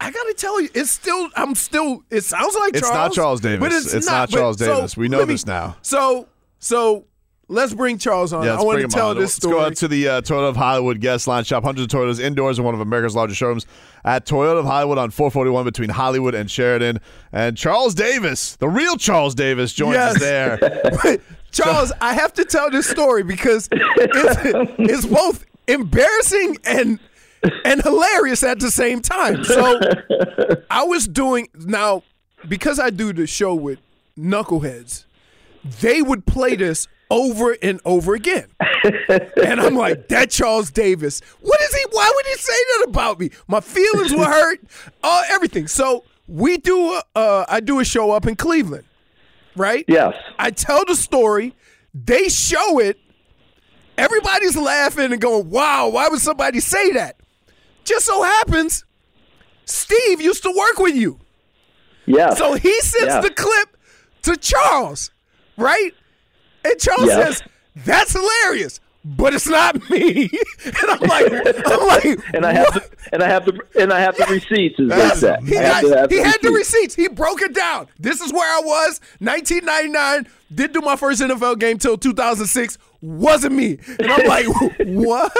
I 0.00 0.10
got 0.12 0.22
to 0.22 0.34
tell 0.34 0.60
you, 0.60 0.68
it's 0.74 0.90
still, 0.92 1.28
I'm 1.34 1.56
still, 1.56 2.04
it 2.10 2.22
sounds 2.22 2.54
like 2.54 2.74
It's 2.74 2.82
Charles. 2.82 2.94
not 2.96 3.12
Charles 3.12 3.40
Davis. 3.40 3.58
But 3.60 3.72
it's, 3.72 3.92
It's 3.92 4.06
not, 4.06 4.30
not 4.30 4.38
Charles 4.38 4.58
so 4.60 4.76
Davis. 4.76 4.96
We 4.96 5.08
know 5.08 5.18
me- 5.26 5.32
this 5.34 5.44
now. 5.46 5.76
So, 5.82 6.28
so 6.60 7.06
let's 7.48 7.74
bring 7.74 7.98
Charles 7.98 8.32
on. 8.32 8.44
Yeah, 8.44 8.50
I 8.50 8.52
let's 8.54 8.64
want 8.64 8.80
to 8.82 8.88
tell 8.88 9.10
on. 9.10 9.16
this 9.16 9.22
Let's 9.24 9.34
story. 9.34 9.54
go 9.54 9.60
out 9.64 9.76
to 9.76 9.88
the 9.88 10.08
uh, 10.08 10.20
Toyota 10.20 10.50
of 10.50 10.56
Hollywood 10.56 11.00
guest 11.00 11.26
line 11.26 11.44
shop. 11.44 11.64
Hundreds 11.64 11.92
of 11.92 12.00
Toyotas 12.00 12.20
indoors 12.20 12.58
in 12.58 12.64
one 12.64 12.74
of 12.74 12.80
America's 12.80 13.16
largest 13.16 13.38
showrooms 13.38 13.66
at 14.04 14.26
Toyota 14.26 14.58
of 14.58 14.64
Hollywood 14.66 14.98
on 14.98 15.10
441 15.10 15.64
between 15.64 15.90
Hollywood 15.90 16.34
and 16.34 16.50
Sheridan. 16.50 17.00
And 17.32 17.56
Charles 17.56 17.94
Davis, 17.94 18.56
the 18.56 18.68
real 18.68 18.96
Charles 18.96 19.34
Davis, 19.34 19.72
joins 19.72 19.96
us 19.96 20.20
there. 20.20 20.58
Charles, 21.50 21.92
I 22.00 22.14
have 22.14 22.32
to 22.34 22.44
tell 22.44 22.70
this 22.70 22.88
story 22.88 23.22
because 23.22 23.68
it's, 23.72 24.74
it's 24.78 25.06
both 25.06 25.44
embarrassing 25.66 26.58
and 26.64 26.98
and 27.64 27.80
hilarious 27.82 28.42
at 28.42 28.58
the 28.58 28.70
same 28.70 29.00
time. 29.00 29.44
So 29.44 29.78
I 30.70 30.82
was 30.82 31.06
doing 31.06 31.48
now 31.54 32.02
because 32.48 32.80
I 32.80 32.90
do 32.90 33.12
the 33.12 33.26
show 33.26 33.54
with 33.54 33.78
knuckleheads. 34.18 35.04
They 35.80 36.02
would 36.02 36.26
play 36.26 36.56
this 36.56 36.88
over 37.10 37.56
and 37.62 37.80
over 37.84 38.14
again, 38.14 38.46
and 39.42 39.60
I'm 39.60 39.74
like, 39.74 40.08
"That 40.08 40.30
Charles 40.30 40.70
Davis. 40.70 41.20
What 41.40 41.60
is 41.60 41.74
he? 41.74 41.84
Why 41.90 42.12
would 42.14 42.26
he 42.26 42.34
say 42.34 42.52
that 42.52 42.86
about 42.88 43.18
me? 43.20 43.30
My 43.46 43.60
feelings 43.60 44.12
were 44.12 44.24
hurt. 44.26 44.60
Uh, 45.02 45.22
everything." 45.30 45.66
So 45.68 46.04
we 46.26 46.58
do. 46.58 46.92
A, 46.94 47.02
uh, 47.18 47.44
I 47.48 47.60
do 47.60 47.80
a 47.80 47.84
show 47.84 48.10
up 48.10 48.26
in 48.26 48.36
Cleveland 48.36 48.84
right? 49.56 49.84
Yes. 49.88 50.14
I 50.38 50.52
tell 50.52 50.84
the 50.86 50.94
story, 50.94 51.52
they 51.92 52.28
show 52.28 52.78
it, 52.78 52.96
everybody's 53.96 54.56
laughing 54.56 55.10
and 55.12 55.20
going, 55.20 55.50
wow, 55.50 55.88
why 55.88 56.06
would 56.08 56.20
somebody 56.20 56.60
say 56.60 56.92
that? 56.92 57.16
Just 57.82 58.06
so 58.06 58.22
happens, 58.22 58.84
Steve 59.64 60.20
used 60.20 60.44
to 60.44 60.54
work 60.56 60.78
with 60.78 60.94
you. 60.94 61.18
Yeah. 62.06 62.34
So 62.34 62.54
he 62.54 62.72
sends 62.82 63.14
Yeah. 63.14 63.20
the 63.20 63.30
clip 63.30 63.76
to 64.22 64.36
Charles, 64.36 65.10
right? 65.56 65.92
And 66.68 66.78
Charles 66.80 67.10
says, 67.10 67.42
that's 67.84 68.12
hilarious. 68.12 68.80
But 69.04 69.32
it's 69.32 69.46
not 69.46 69.88
me, 69.88 70.28
and 70.66 70.76
I'm 70.90 71.00
like, 71.00 71.32
I'm 71.66 71.86
like, 71.86 72.04
and 72.34 72.44
I 72.44 72.52
have 72.52 72.74
to, 72.74 72.90
and 73.12 73.22
I 73.22 73.28
have 73.28 73.44
to, 73.46 73.58
and 73.78 73.92
I 73.92 74.00
have 74.00 74.16
the 74.16 74.26
receipts. 74.26 74.78
Is 74.78 74.90
what 74.90 75.20
that. 75.20 75.42
he, 75.44 75.56
I 75.56 75.62
have 75.62 75.74
had, 75.74 75.80
to 75.82 75.96
have 75.96 76.10
he 76.10 76.16
the 76.16 76.24
had 76.24 76.42
the 76.42 76.50
receipts. 76.50 76.74
receipts. 76.74 76.94
He 76.96 77.08
broke 77.08 77.40
it 77.40 77.54
down. 77.54 77.86
This 77.98 78.20
is 78.20 78.32
where 78.32 78.46
I 78.46 78.60
was, 78.60 79.00
1999. 79.20 80.26
Did 80.54 80.72
do 80.72 80.80
my 80.80 80.96
first 80.96 81.22
NFL 81.22 81.58
game 81.58 81.78
till 81.78 81.96
2006. 81.96 82.76
Wasn't 83.00 83.54
me. 83.54 83.78
And 83.98 84.10
I'm 84.10 84.26
like, 84.26 84.46
what? 84.80 85.32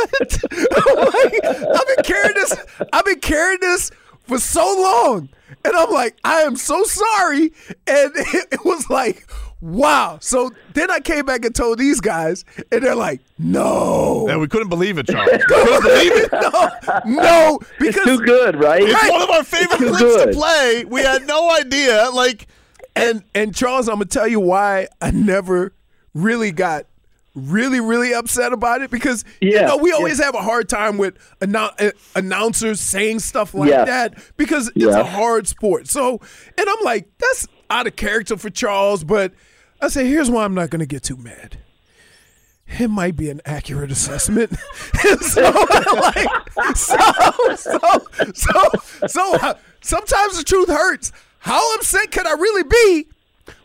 I'm 0.52 1.04
like, 1.04 1.44
I've 1.44 1.86
been 1.96 2.04
carrying 2.04 2.34
this. 2.36 2.56
I've 2.92 3.04
been 3.04 3.20
carrying 3.20 3.60
this 3.60 3.90
for 4.28 4.38
so 4.38 4.64
long, 4.64 5.28
and 5.64 5.76
I'm 5.76 5.90
like, 5.90 6.16
I 6.24 6.42
am 6.42 6.56
so 6.56 6.84
sorry. 6.84 7.52
And 7.86 8.12
it, 8.14 8.46
it 8.52 8.64
was 8.64 8.88
like. 8.88 9.28
Wow. 9.60 10.18
So 10.20 10.50
then 10.74 10.90
I 10.90 11.00
came 11.00 11.26
back 11.26 11.44
and 11.44 11.54
told 11.54 11.78
these 11.78 12.00
guys, 12.00 12.44
and 12.70 12.82
they're 12.82 12.94
like, 12.94 13.20
no. 13.38 14.28
And 14.28 14.40
we 14.40 14.46
couldn't 14.46 14.68
believe 14.68 14.98
it, 14.98 15.06
Charles. 15.08 15.30
We 15.32 15.38
couldn't 15.38 15.82
believe 15.82 16.12
it. 16.12 16.32
no, 16.32 17.22
no, 17.22 17.58
because 17.80 18.06
It's 18.06 18.18
too 18.18 18.24
good, 18.24 18.56
right? 18.56 18.82
It's 18.82 19.10
one 19.10 19.22
of 19.22 19.30
our 19.30 19.44
favorite 19.44 19.80
It's 19.80 19.98
too 19.98 20.06
clips 20.06 20.24
to 20.26 20.32
play. 20.32 20.84
We 20.86 21.00
had 21.02 21.26
no 21.26 21.50
idea. 21.56 22.08
Like, 22.12 22.46
and 22.94 23.22
and 23.34 23.54
Charles, 23.54 23.88
I'm 23.88 23.96
gonna 23.96 24.04
tell 24.06 24.28
you 24.28 24.40
why 24.40 24.88
I 25.00 25.10
never 25.10 25.72
really 26.14 26.52
got 26.52 26.86
really 27.34 27.78
really 27.78 28.12
upset 28.12 28.52
about 28.52 28.82
it 28.82 28.90
because 28.90 29.24
you 29.40 29.52
know 29.62 29.76
we 29.76 29.90
yeah. 29.90 29.96
always 29.96 30.18
have 30.20 30.34
a 30.34 30.42
hard 30.42 30.68
time 30.68 30.98
with 30.98 31.16
annou- 31.40 31.72
uh, 31.80 31.92
announcers 32.16 32.80
saying 32.80 33.20
stuff 33.20 33.54
like 33.54 33.70
Yes. 33.70 33.86
that 33.86 34.14
because 34.36 34.72
it's 34.74 34.84
a 34.84 35.04
hard 35.04 35.46
sport. 35.46 35.86
So, 35.86 36.20
and 36.58 36.68
I'm 36.68 36.84
like, 36.84 37.08
that's 37.18 37.46
out 37.70 37.86
of 37.86 37.96
character 37.96 38.36
for 38.36 38.50
Charles, 38.50 39.04
but 39.04 39.32
I 39.80 39.88
say, 39.88 40.06
here's 40.06 40.30
why 40.30 40.44
I'm 40.44 40.54
not 40.54 40.70
gonna 40.70 40.86
get 40.86 41.02
too 41.02 41.16
mad. 41.16 41.58
It 42.78 42.88
might 42.88 43.16
be 43.16 43.30
an 43.30 43.40
accurate 43.44 43.90
assessment. 43.90 44.52
So, 45.20 45.42
like, 45.42 46.28
so, 46.76 46.96
so, 47.54 47.78
so, 48.34 48.70
so, 49.06 49.34
uh, 49.36 49.54
sometimes 49.80 50.36
the 50.36 50.44
truth 50.44 50.68
hurts. 50.68 51.12
How 51.38 51.74
upset 51.76 52.10
could 52.10 52.26
I 52.26 52.32
really 52.32 52.64
be 52.64 53.06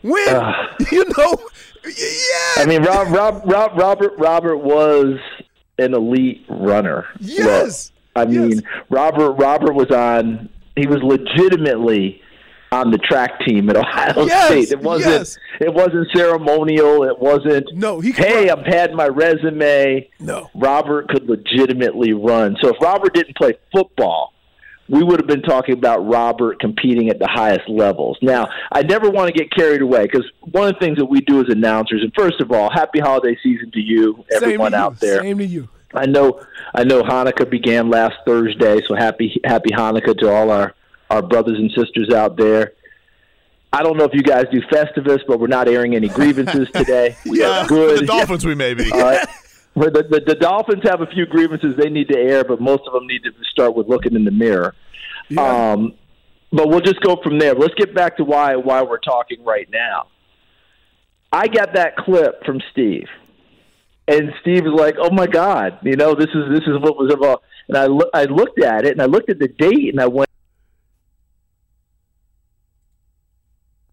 when 0.02 0.54
you 0.92 1.04
know? 1.16 1.36
Yeah, 1.84 2.62
I 2.62 2.64
mean, 2.66 2.82
Rob, 2.82 3.08
Rob, 3.08 3.42
Rob, 3.44 3.76
Robert, 3.76 4.12
Robert 4.16 4.58
was 4.58 5.18
an 5.78 5.92
elite 5.94 6.44
runner. 6.48 7.06
Yes. 7.20 7.90
Look, 8.16 8.28
I 8.28 8.30
mean, 8.30 8.62
Robert, 8.90 9.32
Robert 9.32 9.74
was 9.74 9.90
on. 9.90 10.48
He 10.76 10.86
was 10.86 11.02
legitimately 11.02 12.22
on 12.74 12.90
the 12.90 12.98
track 12.98 13.40
team 13.46 13.70
at 13.70 13.76
Ohio 13.76 14.26
Yes, 14.26 14.46
State. 14.48 14.70
It 14.72 14.80
wasn't. 14.80 15.12
yes. 15.12 15.38
It 15.60 15.72
wasn't 15.72 16.08
ceremonial. 16.14 17.04
It 17.04 17.18
wasn't. 17.18 17.72
No, 17.74 18.00
he. 18.00 18.12
Hey, 18.12 18.48
I'm 18.50 18.64
padding 18.64 18.96
my 18.96 19.08
resume. 19.08 20.08
No. 20.20 20.50
Robert 20.54 21.08
could 21.08 21.28
legitimately 21.28 22.12
run. 22.12 22.56
So 22.62 22.68
if 22.70 22.76
Robert 22.80 23.14
didn't 23.14 23.36
play 23.36 23.54
football, 23.72 24.32
we 24.88 25.02
would 25.02 25.18
have 25.18 25.26
been 25.26 25.42
talking 25.42 25.74
about 25.74 26.06
Robert 26.06 26.60
competing 26.60 27.08
at 27.08 27.18
the 27.18 27.26
highest 27.28 27.68
levels. 27.68 28.18
Now, 28.20 28.48
I 28.70 28.82
never 28.82 29.08
want 29.08 29.28
to 29.28 29.32
get 29.32 29.50
carried 29.50 29.80
away 29.80 30.02
because 30.02 30.30
one 30.52 30.68
of 30.68 30.74
the 30.74 30.80
things 30.80 30.98
that 30.98 31.06
we 31.06 31.20
do 31.22 31.40
as 31.40 31.48
announcers, 31.48 32.02
and 32.02 32.12
first 32.14 32.40
of 32.40 32.52
all, 32.52 32.70
happy 32.70 32.98
holiday 33.00 33.36
season 33.42 33.70
to 33.70 33.80
you, 33.80 34.24
everyone 34.32 34.72
to 34.72 34.76
you. 34.78 34.82
out 34.84 35.00
there. 35.00 35.20
Same 35.20 35.38
to 35.38 35.46
you. 35.46 35.68
I 35.94 36.06
know, 36.06 36.44
I 36.74 36.82
know 36.84 37.02
Hanukkah 37.02 37.48
began 37.48 37.88
last 37.88 38.16
Thursday, 38.26 38.80
so 38.86 38.94
happy, 38.96 39.40
happy 39.44 39.70
Hanukkah 39.70 40.18
to 40.18 40.28
all 40.30 40.50
our 40.50 40.74
our 41.10 41.22
brothers 41.22 41.58
and 41.58 41.70
sisters 41.72 42.12
out 42.12 42.36
there. 42.36 42.72
I 43.72 43.82
don't 43.82 43.96
know 43.96 44.04
if 44.04 44.14
you 44.14 44.22
guys 44.22 44.44
do 44.52 44.60
Festivus, 44.62 45.20
but 45.26 45.40
we're 45.40 45.48
not 45.48 45.68
airing 45.68 45.96
any 45.96 46.08
grievances 46.08 46.68
today. 46.74 47.16
We 47.26 47.40
yeah, 47.40 47.64
are 47.64 47.66
good. 47.66 48.00
the 48.00 48.06
Dolphins, 48.06 48.44
we 48.44 48.54
may 48.54 48.74
be. 48.74 48.90
All 48.92 49.00
right. 49.00 49.26
The, 49.74 49.90
the, 50.08 50.22
the 50.24 50.34
Dolphins 50.36 50.82
have 50.84 51.00
a 51.00 51.06
few 51.06 51.26
grievances 51.26 51.74
they 51.76 51.90
need 51.90 52.06
to 52.08 52.16
air, 52.16 52.44
but 52.44 52.60
most 52.60 52.82
of 52.86 52.92
them 52.92 53.08
need 53.08 53.24
to 53.24 53.32
start 53.50 53.74
with 53.74 53.88
looking 53.88 54.14
in 54.14 54.24
the 54.24 54.30
mirror. 54.30 54.76
Um, 55.36 55.94
but 56.52 56.68
we'll 56.68 56.80
just 56.80 57.00
go 57.00 57.16
from 57.22 57.38
there. 57.38 57.54
Let's 57.54 57.74
get 57.74 57.94
back 57.94 58.18
to 58.18 58.24
why 58.24 58.56
why 58.56 58.82
we're 58.82 58.98
talking 58.98 59.44
right 59.44 59.68
now. 59.70 60.06
I 61.32 61.48
got 61.48 61.74
that 61.74 61.96
clip 61.96 62.44
from 62.44 62.60
Steve, 62.70 63.08
and 64.06 64.32
Steve 64.40 64.64
was 64.64 64.78
like, 64.78 64.94
"Oh 64.98 65.10
my 65.10 65.26
God, 65.26 65.78
you 65.82 65.96
know 65.96 66.14
this 66.14 66.28
is 66.32 66.48
this 66.50 66.62
is 66.66 66.78
what 66.80 66.96
was 66.96 67.12
involved." 67.12 67.42
And 67.68 67.76
I 67.76 67.86
lo- 67.86 68.10
I 68.14 68.24
looked 68.24 68.62
at 68.62 68.84
it, 68.84 68.92
and 68.92 69.02
I 69.02 69.06
looked 69.06 69.30
at 69.30 69.38
the 69.38 69.48
date, 69.48 69.88
and 69.88 70.00
I 70.00 70.06
went. 70.06 70.30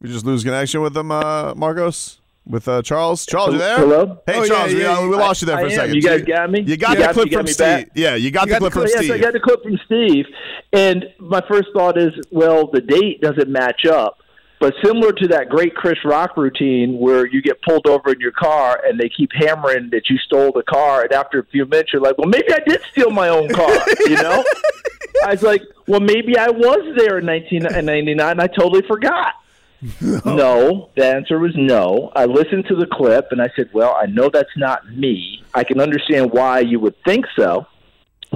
We 0.02 0.10
just 0.10 0.26
lose 0.26 0.44
connection 0.44 0.82
with 0.82 0.94
them, 0.94 1.12
uh, 1.12 1.54
Marcos? 1.56 2.18
With 2.48 2.68
uh, 2.68 2.82
Charles? 2.82 3.24
Charles, 3.28 3.54
you 3.54 3.60
there? 3.60 3.78
Hello? 3.78 4.20
Hey, 4.26 4.34
Oh, 4.38 4.42
yeah, 4.42 4.48
Charles, 4.48 4.74
we, 4.74 4.82
yeah, 4.82 4.98
uh, 4.98 5.08
we 5.08 5.16
I- 5.16 5.20
lost 5.20 5.42
you 5.44 5.46
there 5.46 5.58
for 5.58 5.66
I 5.66 5.68
a 5.68 5.72
am. 5.72 5.76
second. 5.76 5.96
You 5.96 6.02
guys 6.02 6.24
got 6.24 6.52
me? 6.52 6.62
You 6.62 6.76
got 6.76 6.90
You 6.90 6.96
the 6.96 7.02
got- 7.04 7.14
clip 7.14 7.30
got 7.30 7.38
from 7.38 7.48
Steve. 7.48 7.58
back? 7.68 7.90
Yeah, 7.94 8.16
you 8.16 8.32
got 8.32 8.48
You 8.48 8.54
the 8.54 8.60
clip 8.60 8.74
from 8.74 8.82
yes, 8.84 8.92
Steve. 8.94 9.04
Yes, 9.10 9.18
I 9.18 9.18
got 9.20 9.34
the 9.34 9.40
clip 9.40 9.62
from 9.64 9.80
Steve. 9.86 10.26
And 10.74 11.06
my 11.20 11.42
first 11.48 11.68
thought 11.76 12.00
is, 12.00 12.12
well, 12.32 12.66
the 12.72 12.82
date 12.82 13.22
doesn't 13.22 13.48
match 13.50 13.86
up. 13.86 14.18
But 14.60 14.74
similar 14.84 15.12
to 15.12 15.28
that 15.30 15.50
great 15.50 15.76
Chris 15.76 15.98
Rock 16.04 16.36
routine 16.38 16.98
where 17.00 17.28
you 17.28 17.42
get 17.44 17.62
pulled 17.62 17.88
over 17.88 18.12
in 18.14 18.20
your 18.20 18.32
car 18.32 18.80
and 18.86 19.00
they 19.00 19.10
keep 19.10 19.30
hammering 19.34 19.90
that 19.92 20.10
you 20.10 20.18
stole 20.20 20.52
the 20.52 20.62
car, 20.64 21.02
and 21.04 21.12
after 21.14 21.40
a 21.40 21.46
few 21.46 21.66
minutes 21.66 21.92
you're 21.94 22.02
like, 22.02 22.18
well, 22.18 22.28
maybe 22.28 22.52
I 22.54 22.60
did 22.68 22.82
steal 22.92 23.10
my 23.12 23.30
own 23.30 23.50
car, 23.50 23.72
you 24.02 24.16
know? 24.16 24.44
I 25.26 25.32
was 25.32 25.42
like, 25.44 25.62
well, 25.88 26.00
maybe 26.00 26.38
I 26.38 26.50
was 26.50 26.96
there 26.98 27.20
in 27.20 27.26
1999. 27.26 28.40
I 28.40 28.48
totally 28.48 28.82
forgot. 28.88 29.34
No. 30.26 30.89
the 30.96 31.06
answer 31.06 31.39
was 31.39 31.54
no. 31.56 32.12
I 32.15 32.26
listened 32.26 32.65
to 32.67 32.76
the 32.76 32.86
clip 32.86 33.28
and 33.32 33.41
I 33.41 33.50
said, 33.56 33.70
well, 33.74 33.96
I 34.00 34.06
know 34.06 34.30
that's 34.32 34.56
not 34.58 34.88
me. 34.96 35.44
I 35.54 35.63
can 35.63 35.80
understand 35.80 36.32
why 36.32 36.60
you 36.60 36.80
would 36.80 36.96
think 37.04 37.26
so. 37.38 37.65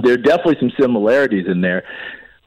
There 0.02 0.14
are 0.14 0.18
definitely 0.18 0.56
some 0.60 0.72
similarities 0.78 1.46
in 1.46 1.60
there. 1.60 1.84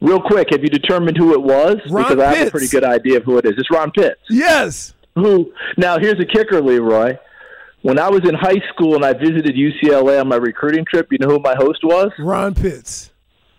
Real 0.00 0.20
quick, 0.20 0.48
have 0.50 0.62
you 0.62 0.68
determined 0.70 1.16
who 1.16 1.32
it 1.32 1.42
was? 1.42 1.76
Ron 1.90 2.04
because 2.04 2.18
I 2.24 2.26
have 2.28 2.36
Pitts. 2.36 2.48
a 2.48 2.50
pretty 2.52 2.68
good 2.68 2.84
idea 2.84 3.16
of 3.18 3.24
who 3.24 3.38
it 3.38 3.44
is. 3.44 3.52
It's 3.58 3.70
Ron 3.70 3.90
Pitts. 3.90 4.20
Yes. 4.30 4.94
Who? 5.14 5.52
Now, 5.76 5.98
here's 5.98 6.20
a 6.20 6.24
kicker, 6.24 6.60
Leroy. 6.60 7.16
When 7.82 7.98
I 7.98 8.08
was 8.10 8.26
in 8.28 8.34
high 8.34 8.60
school 8.72 8.94
and 8.94 9.04
I 9.04 9.12
visited 9.14 9.56
UCLA 9.56 10.20
on 10.20 10.28
my 10.28 10.36
recruiting 10.36 10.84
trip, 10.84 11.08
you 11.10 11.18
know 11.18 11.28
who 11.28 11.38
my 11.38 11.54
host 11.56 11.80
was? 11.82 12.12
Ron 12.18 12.54
Pitts. 12.54 13.10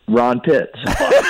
Ron 0.08 0.40
Pitts. 0.42 0.78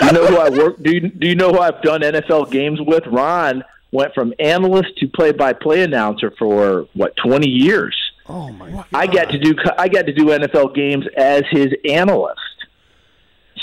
you 0.02 0.12
know 0.12 0.26
who 0.28 0.38
I 0.38 0.50
work? 0.50 0.82
Do 0.84 0.94
you, 0.94 1.10
do 1.10 1.28
you 1.28 1.36
know 1.36 1.52
who 1.52 1.60
I've 1.60 1.82
done 1.82 2.02
NFL 2.02 2.52
games 2.52 2.80
with? 2.82 3.06
Ron 3.08 3.64
went 3.92 4.14
from 4.14 4.34
analyst 4.40 4.98
to 4.98 5.08
play-by-play 5.08 5.84
announcer 5.84 6.32
for 6.38 6.88
what 6.94 7.16
twenty 7.16 7.50
years. 7.50 7.96
Oh 8.28 8.52
my! 8.52 8.86
I 8.94 9.08
got 9.08 9.30
to 9.30 9.40
do 9.40 9.56
I 9.78 9.88
got 9.88 10.06
to 10.06 10.14
do 10.14 10.26
NFL 10.26 10.74
games 10.76 11.06
as 11.18 11.44
his 11.52 11.74
analyst. 11.90 12.40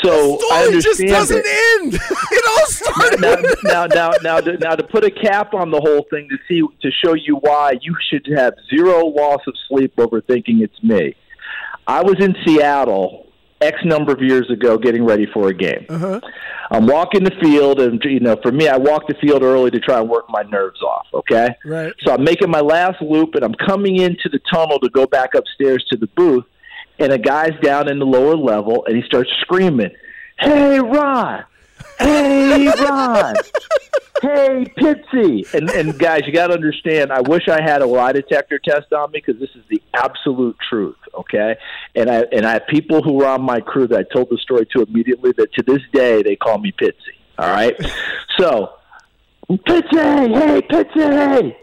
So 0.02 0.38
I 0.52 0.64
Story 0.64 0.80
just 0.80 1.00
understand 1.00 1.10
doesn't 1.10 1.44
it. 1.44 1.80
end. 1.82 1.94
It 2.30 2.44
all 2.46 2.66
started. 2.66 3.56
now, 3.64 3.86
now, 3.86 3.86
now, 3.86 4.10
now, 4.22 4.40
to, 4.40 4.56
now, 4.58 4.76
to 4.76 4.84
put 4.84 5.02
a 5.02 5.10
cap 5.10 5.54
on 5.54 5.70
the 5.70 5.80
whole 5.80 6.06
thing 6.10 6.28
to 6.28 6.36
see 6.46 6.62
to 6.82 6.90
show 6.90 7.14
you 7.14 7.36
why 7.36 7.72
you 7.80 7.96
should 8.08 8.26
have 8.36 8.54
zero 8.70 9.06
loss 9.06 9.40
of 9.48 9.54
sleep 9.68 9.92
over 9.98 10.20
thinking 10.20 10.60
it's 10.62 10.80
me. 10.82 11.14
I 11.86 12.02
was 12.02 12.20
in 12.20 12.36
Seattle 12.44 13.27
X 13.60 13.76
number 13.84 14.12
of 14.12 14.20
years 14.22 14.48
ago, 14.50 14.78
getting 14.78 15.04
ready 15.04 15.26
for 15.26 15.48
a 15.48 15.54
game. 15.54 15.84
Uh-huh. 15.88 16.20
I'm 16.70 16.86
walking 16.86 17.24
the 17.24 17.32
field, 17.42 17.80
and 17.80 18.02
you 18.04 18.20
know, 18.20 18.36
for 18.42 18.52
me, 18.52 18.68
I 18.68 18.76
walk 18.76 19.08
the 19.08 19.14
field 19.14 19.42
early 19.42 19.70
to 19.72 19.80
try 19.80 19.98
and 20.00 20.08
work 20.08 20.26
my 20.28 20.42
nerves 20.42 20.80
off. 20.82 21.06
Okay, 21.14 21.48
Right. 21.64 21.92
so 22.04 22.12
I'm 22.12 22.22
making 22.22 22.50
my 22.50 22.60
last 22.60 23.00
loop, 23.02 23.34
and 23.34 23.44
I'm 23.44 23.54
coming 23.54 23.96
into 23.96 24.28
the 24.28 24.38
tunnel 24.52 24.78
to 24.80 24.88
go 24.90 25.06
back 25.06 25.34
upstairs 25.34 25.84
to 25.90 25.96
the 25.96 26.06
booth, 26.08 26.44
and 26.98 27.12
a 27.12 27.18
guy's 27.18 27.58
down 27.62 27.88
in 27.88 27.98
the 27.98 28.06
lower 28.06 28.36
level, 28.36 28.84
and 28.86 28.96
he 28.96 29.02
starts 29.02 29.30
screaming, 29.40 29.90
"Hey, 30.38 30.78
Ron! 30.78 31.44
Hey, 31.98 32.66
Ron! 32.80 33.34
hey, 34.22 34.64
Pitsy!" 34.78 35.54
And 35.54 35.70
and 35.70 35.98
guys, 35.98 36.22
you 36.26 36.32
got 36.32 36.48
to 36.48 36.54
understand. 36.54 37.12
I 37.12 37.20
wish 37.20 37.48
I 37.48 37.62
had 37.62 37.82
a 37.82 37.86
lie 37.86 38.12
detector 38.12 38.58
test 38.58 38.92
on 38.92 39.10
me 39.12 39.22
because 39.24 39.40
this 39.40 39.50
is 39.54 39.62
the 39.68 39.82
absolute 39.94 40.56
truth. 40.68 40.96
Okay, 41.14 41.56
and 41.94 42.10
I 42.10 42.24
and 42.32 42.46
I 42.46 42.54
have 42.54 42.66
people 42.68 43.02
who 43.02 43.14
were 43.14 43.26
on 43.26 43.42
my 43.42 43.60
crew 43.60 43.86
that 43.88 43.98
I 43.98 44.14
told 44.14 44.30
the 44.30 44.38
story 44.38 44.66
to 44.76 44.82
immediately. 44.82 45.32
That 45.36 45.52
to 45.54 45.62
this 45.62 45.82
day 45.92 46.22
they 46.22 46.36
call 46.36 46.58
me 46.58 46.72
Pitsy. 46.72 46.94
All 47.38 47.48
right, 47.48 47.76
so 48.38 48.74
Pitsy, 49.50 50.34
hey, 50.34 50.60
Pitsy. 50.62 51.56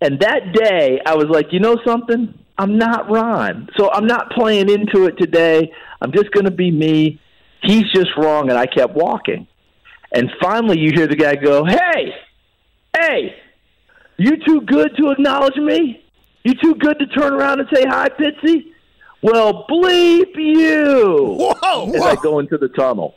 And 0.00 0.20
that 0.20 0.52
day, 0.52 1.00
I 1.06 1.14
was 1.14 1.26
like, 1.30 1.46
you 1.52 1.60
know 1.60 1.78
something? 1.86 2.38
I'm 2.58 2.76
not 2.76 3.10
Ron. 3.10 3.68
So 3.76 3.90
I'm 3.90 4.06
not 4.06 4.30
playing 4.32 4.68
into 4.68 5.06
it 5.06 5.16
today. 5.18 5.72
I'm 6.00 6.12
just 6.12 6.30
going 6.32 6.44
to 6.44 6.50
be 6.50 6.70
me. 6.70 7.20
He's 7.62 7.90
just 7.94 8.10
wrong. 8.18 8.50
And 8.50 8.58
I 8.58 8.66
kept 8.66 8.94
walking. 8.94 9.46
And 10.12 10.30
finally, 10.40 10.78
you 10.78 10.92
hear 10.94 11.06
the 11.06 11.16
guy 11.16 11.34
go, 11.34 11.64
hey, 11.64 12.14
hey, 12.96 13.36
you 14.16 14.36
too 14.44 14.60
good 14.62 14.96
to 14.96 15.10
acknowledge 15.10 15.56
me? 15.56 16.04
You 16.44 16.54
too 16.62 16.74
good 16.76 16.98
to 16.98 17.06
turn 17.06 17.32
around 17.32 17.60
and 17.60 17.68
say 17.72 17.84
hi, 17.86 18.08
Pitsy? 18.08 18.66
Well, 19.22 19.64
bleep 19.68 20.36
you. 20.36 21.36
Whoa, 21.38 21.92
As 21.94 22.02
I 22.02 22.14
go 22.16 22.38
into 22.38 22.58
the 22.58 22.68
tunnel. 22.68 23.14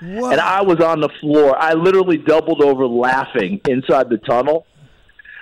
And 0.00 0.40
I 0.40 0.62
was 0.62 0.80
on 0.80 1.00
the 1.00 1.08
floor. 1.20 1.56
I 1.58 1.72
literally 1.72 2.18
doubled 2.18 2.62
over 2.62 2.86
laughing 2.86 3.60
inside 3.66 4.08
the 4.10 4.18
tunnel. 4.18 4.66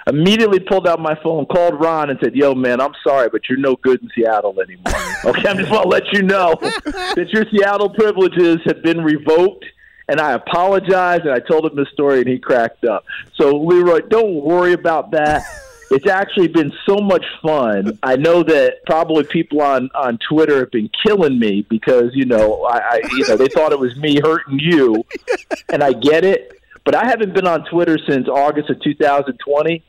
Immediately 0.07 0.61
pulled 0.61 0.87
out 0.87 1.01
my 1.01 1.19
phone, 1.23 1.47
called 1.47 1.81
Ron, 1.81 2.11
and 2.11 2.19
said, 2.23 2.35
"Yo, 2.35 2.55
man, 2.55 2.81
I'm 2.81 2.93
sorry, 3.03 3.31
but 3.31 3.49
you're 3.49 3.59
no 3.59 3.75
good 3.77 4.03
in 4.03 4.09
Seattle 4.15 4.55
anymore. 4.61 4.93
Okay, 5.25 5.49
I'm 5.49 5.57
just 5.57 5.71
want 5.71 5.85
to 5.85 5.89
let 5.89 6.13
you 6.13 6.21
know 6.21 6.55
that 6.61 7.29
your 7.31 7.47
Seattle 7.51 7.89
privileges 7.89 8.59
have 8.67 8.83
been 8.83 9.03
revoked." 9.03 9.65
And 10.09 10.21
I 10.21 10.33
apologized, 10.33 11.25
and 11.25 11.33
I 11.33 11.41
told 11.41 11.65
him 11.65 11.77
the 11.77 11.87
story, 11.93 12.19
and 12.19 12.29
he 12.29 12.39
cracked 12.39 12.85
up. 12.85 13.05
So, 13.35 13.57
Leroy, 13.57 14.01
don't 14.01 14.35
worry 14.35 14.73
about 14.73 15.11
that. 15.13 15.45
It's 15.91 16.07
actually 16.09 16.49
been 16.49 16.73
so 16.87 16.97
much 16.97 17.25
fun. 17.43 17.99
I 18.03 18.17
know 18.17 18.43
that 18.43 18.85
probably 18.87 19.23
people 19.23 19.61
on 19.61 19.91
on 19.95 20.19
Twitter 20.29 20.61
have 20.61 20.71
been 20.71 20.91
killing 21.05 21.39
me 21.39 21.63
because 21.69 22.11
you 22.15 22.25
know 22.25 22.65
I, 22.65 22.79
I 22.79 23.01
you 23.13 23.29
know 23.29 23.37
they 23.37 23.49
thought 23.49 23.71
it 23.71 23.79
was 23.79 23.95
me 23.97 24.19
hurting 24.21 24.59
you, 24.59 25.05
and 25.69 25.85
I 25.85 25.93
get 25.93 26.25
it. 26.25 26.59
But 26.85 26.95
I 26.95 27.05
haven't 27.07 27.33
been 27.33 27.47
on 27.47 27.65
Twitter 27.67 27.99
since 28.09 28.29
August 28.29 28.71
of 28.71 28.81
2020. 28.81 29.83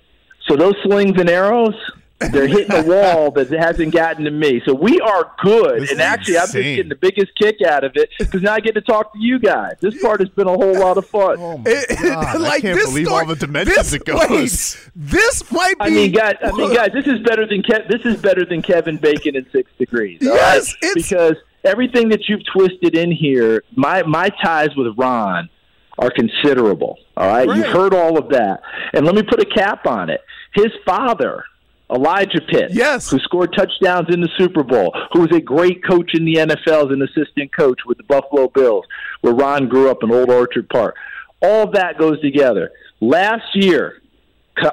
So 0.47 0.56
those 0.56 0.75
slings 0.84 1.19
and 1.19 1.30
arrows, 1.30 1.75
they're 2.19 2.47
hitting 2.47 2.73
a 2.73 2.84
wall 2.88 3.32
that 3.32 3.49
hasn't 3.51 3.93
gotten 3.93 4.23
to 4.25 4.32
me. 4.32 4.62
So 4.65 4.73
we 4.73 4.99
are 5.01 5.32
good. 5.43 5.82
This 5.82 5.91
and 5.91 6.01
actually, 6.01 6.38
I've 6.38 6.51
been 6.51 6.63
getting 6.75 6.89
the 6.89 6.95
biggest 6.95 7.34
kick 7.36 7.62
out 7.62 7.84
of 7.84 7.91
it 7.95 8.10
because 8.17 8.41
now 8.41 8.54
I 8.54 8.60
get 8.62 8.73
to 8.75 8.82
talk 8.82 9.13
to 9.13 9.19
you 9.19 9.38
guys. 9.38 9.73
This 9.82 10.01
part 10.01 10.21
has 10.21 10.30
been 10.30 10.47
a 10.47 10.54
whole 10.54 10.80
lot 10.80 10.97
of 10.97 11.06
fun. 11.06 11.38
Oh 11.39 11.62
I 11.65 12.60
can't 12.62 12.80
believe 12.80 13.10
all 13.10 13.25
the 13.25 13.36
dimensions 13.36 13.93
it 13.93 14.06
goes. 14.06 14.30
wait, 14.30 14.91
this 14.95 15.51
might 15.51 15.78
be. 15.80 15.86
I 15.86 15.89
mean, 15.89 16.12
guys. 16.12 16.36
I 16.41 16.51
mean, 16.51 16.73
guys. 16.73 16.91
This 16.93 17.08
is 17.08 17.19
better 17.19 17.45
than 17.45 17.62
Ke- 17.63 17.88
this 17.89 18.06
is 18.06 18.21
better 18.21 18.45
than 18.45 18.62
Kevin 18.62 18.97
Bacon 18.97 19.36
in 19.36 19.45
Six 19.51 19.69
Degrees. 19.78 20.19
Yes, 20.21 20.75
right? 20.82 20.91
because 20.95 21.36
everything 21.65 22.10
that 22.10 22.30
you've 22.30 22.45
twisted 22.45 22.95
in 22.95 23.12
here, 23.12 23.63
my 23.75 24.04
my 24.04 24.30
ties 24.41 24.69
with 24.78 24.97
Ron 24.97 25.49
are 25.97 26.12
considerable. 26.12 26.97
All 27.17 27.28
right, 27.28 27.47
you've 27.58 27.67
heard 27.67 27.93
all 27.93 28.17
of 28.17 28.30
that, 28.30 28.62
and 28.93 29.06
let 29.06 29.15
me 29.15 29.23
put 29.23 29.41
a 29.41 29.45
cap 29.45 29.86
on 29.86 30.10
it. 30.10 30.21
His 30.54 30.71
father. 30.86 31.43
Elijah 31.93 32.41
Pitt, 32.49 32.71
Yes. 32.71 33.09
who 33.11 33.19
scored 33.19 33.53
touchdowns 33.55 34.07
in 34.13 34.19
the 34.21 34.29
Super 34.37 34.63
Bowl, 34.63 34.95
who 35.13 35.21
was 35.21 35.31
a 35.31 35.39
great 35.41 35.83
coach 35.85 36.11
in 36.15 36.25
the 36.25 36.35
NFL 36.39 36.87
as 36.87 36.91
an 36.91 37.01
assistant 37.03 37.55
coach 37.55 37.79
with 37.85 37.97
the 37.97 38.03
Buffalo 38.03 38.47
Bills, 38.49 38.85
where 39.21 39.33
Ron 39.33 39.67
grew 39.69 39.89
up 39.91 40.01
in 40.03 40.11
Old 40.11 40.29
Orchard 40.31 40.67
Park. 40.69 40.95
All 41.41 41.69
that 41.71 41.97
goes 41.99 42.19
together. 42.21 42.71
Last 43.01 43.43
year, 43.55 44.01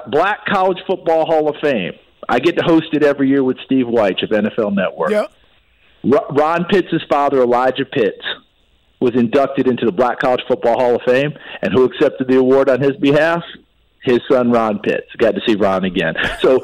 Black 0.07 0.45
College 0.45 0.79
Football 0.87 1.25
Hall 1.25 1.47
of 1.49 1.55
Fame. 1.61 1.93
I 2.27 2.39
get 2.39 2.57
to 2.57 2.63
host 2.63 2.87
it 2.93 3.03
every 3.03 3.27
year 3.29 3.43
with 3.43 3.57
Steve 3.65 3.85
Wyche 3.85 4.23
of 4.23 4.29
NFL 4.29 4.73
Network. 4.73 5.11
Yep. 5.11 5.31
Ron 6.31 6.65
Pitts' 6.65 7.03
father, 7.09 7.41
Elijah 7.43 7.85
Pitts, 7.85 8.23
was 8.99 9.11
inducted 9.15 9.67
into 9.67 9.85
the 9.85 9.91
Black 9.91 10.19
College 10.19 10.41
Football 10.47 10.79
Hall 10.79 10.95
of 10.95 11.01
Fame, 11.05 11.33
and 11.61 11.73
who 11.73 11.83
accepted 11.83 12.27
the 12.27 12.37
award 12.37 12.69
on 12.69 12.81
his 12.81 12.95
behalf? 12.97 13.43
His 14.03 14.19
son, 14.31 14.51
Ron 14.51 14.79
Pitts. 14.79 15.07
Got 15.17 15.35
to 15.35 15.41
see 15.45 15.55
Ron 15.55 15.83
again. 15.85 16.15
So 16.41 16.59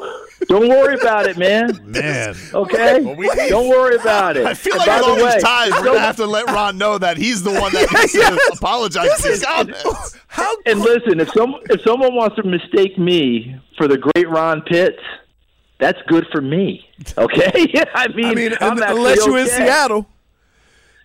don't 0.48 0.68
worry 0.68 0.94
about 0.94 1.26
it, 1.26 1.36
man. 1.36 1.78
Man. 1.84 2.34
Okay? 2.54 3.00
Well, 3.02 3.14
we- 3.14 3.28
don't 3.48 3.68
worry 3.68 3.96
about 3.96 4.36
it. 4.36 4.46
I 4.46 4.54
feel 4.54 4.72
And 4.74 4.78
like 4.80 4.86
by 4.88 4.96
with 4.96 5.04
the 5.04 5.10
all 5.10 5.16
these 5.16 5.24
way, 5.34 5.40
ties, 5.40 5.70
we're 5.72 5.84
gonna 5.84 5.98
have 6.00 6.16
to 6.16 6.26
let 6.26 6.46
Ron 6.46 6.78
know 6.78 6.98
that 6.98 7.16
he's 7.16 7.42
the 7.42 7.50
one 7.52 7.72
that 7.72 7.90
needs 7.92 8.12
to 8.12 8.52
apologize 8.54 9.20
for 9.20 9.28
his 9.28 9.44
comments. 9.44 10.16
How 10.28 10.54
And 10.66 10.80
listen, 10.80 11.20
if 11.20 11.30
some 11.32 11.56
if 11.70 11.82
someone 11.82 12.14
wants 12.14 12.36
to 12.36 12.42
mistake 12.42 12.98
me 12.98 13.56
for 13.76 13.86
the 13.88 13.98
great 13.98 14.28
Ron 14.28 14.62
Pitts, 14.62 15.02
that's 15.78 15.98
good 16.08 16.26
for 16.32 16.40
me. 16.40 16.86
Okay, 17.18 17.72
I 17.94 18.08
mean, 18.08 18.24
I 18.26 18.34
mean, 18.34 18.52
I'm 18.60 18.72
un- 18.78 18.82
unless 18.82 19.24
you're 19.26 19.38
in. 19.38 19.46
Seattle. 19.46 20.06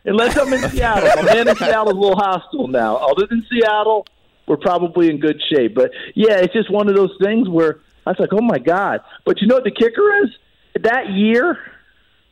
Unless 0.08 0.38
I'm 0.38 0.54
in 0.54 0.69
Seattle, 0.69 1.10
my 1.15 1.21
man 1.34 1.48
in 1.48 1.56
Seattle's 1.56 1.93
a 1.93 1.95
little 2.00 2.15
hostile 2.17 2.67
now. 2.67 2.98
Other 2.98 3.26
than 3.28 3.43
Seattle, 3.50 4.06
we're 4.48 4.58
probably 4.58 5.10
in 5.10 5.19
good 5.19 5.41
shape. 5.52 5.74
But 5.74 5.91
yeah, 6.13 6.38
it's 6.38 6.54
just 6.54 6.69
one 6.69 6.88
of 6.88 6.95
those 6.95 7.15
things 7.24 7.50
where 7.50 7.80
I 8.06 8.12
was 8.12 8.20
like, 8.20 8.34
oh 8.34 8.41
my 8.41 8.60
god. 8.60 9.02
But 9.26 9.41
you 9.41 9.48
know 9.48 9.56
what 9.56 9.63
the 9.63 9.72
kicker 9.72 10.24
is? 10.24 10.30
That 10.84 11.10
year, 11.10 11.58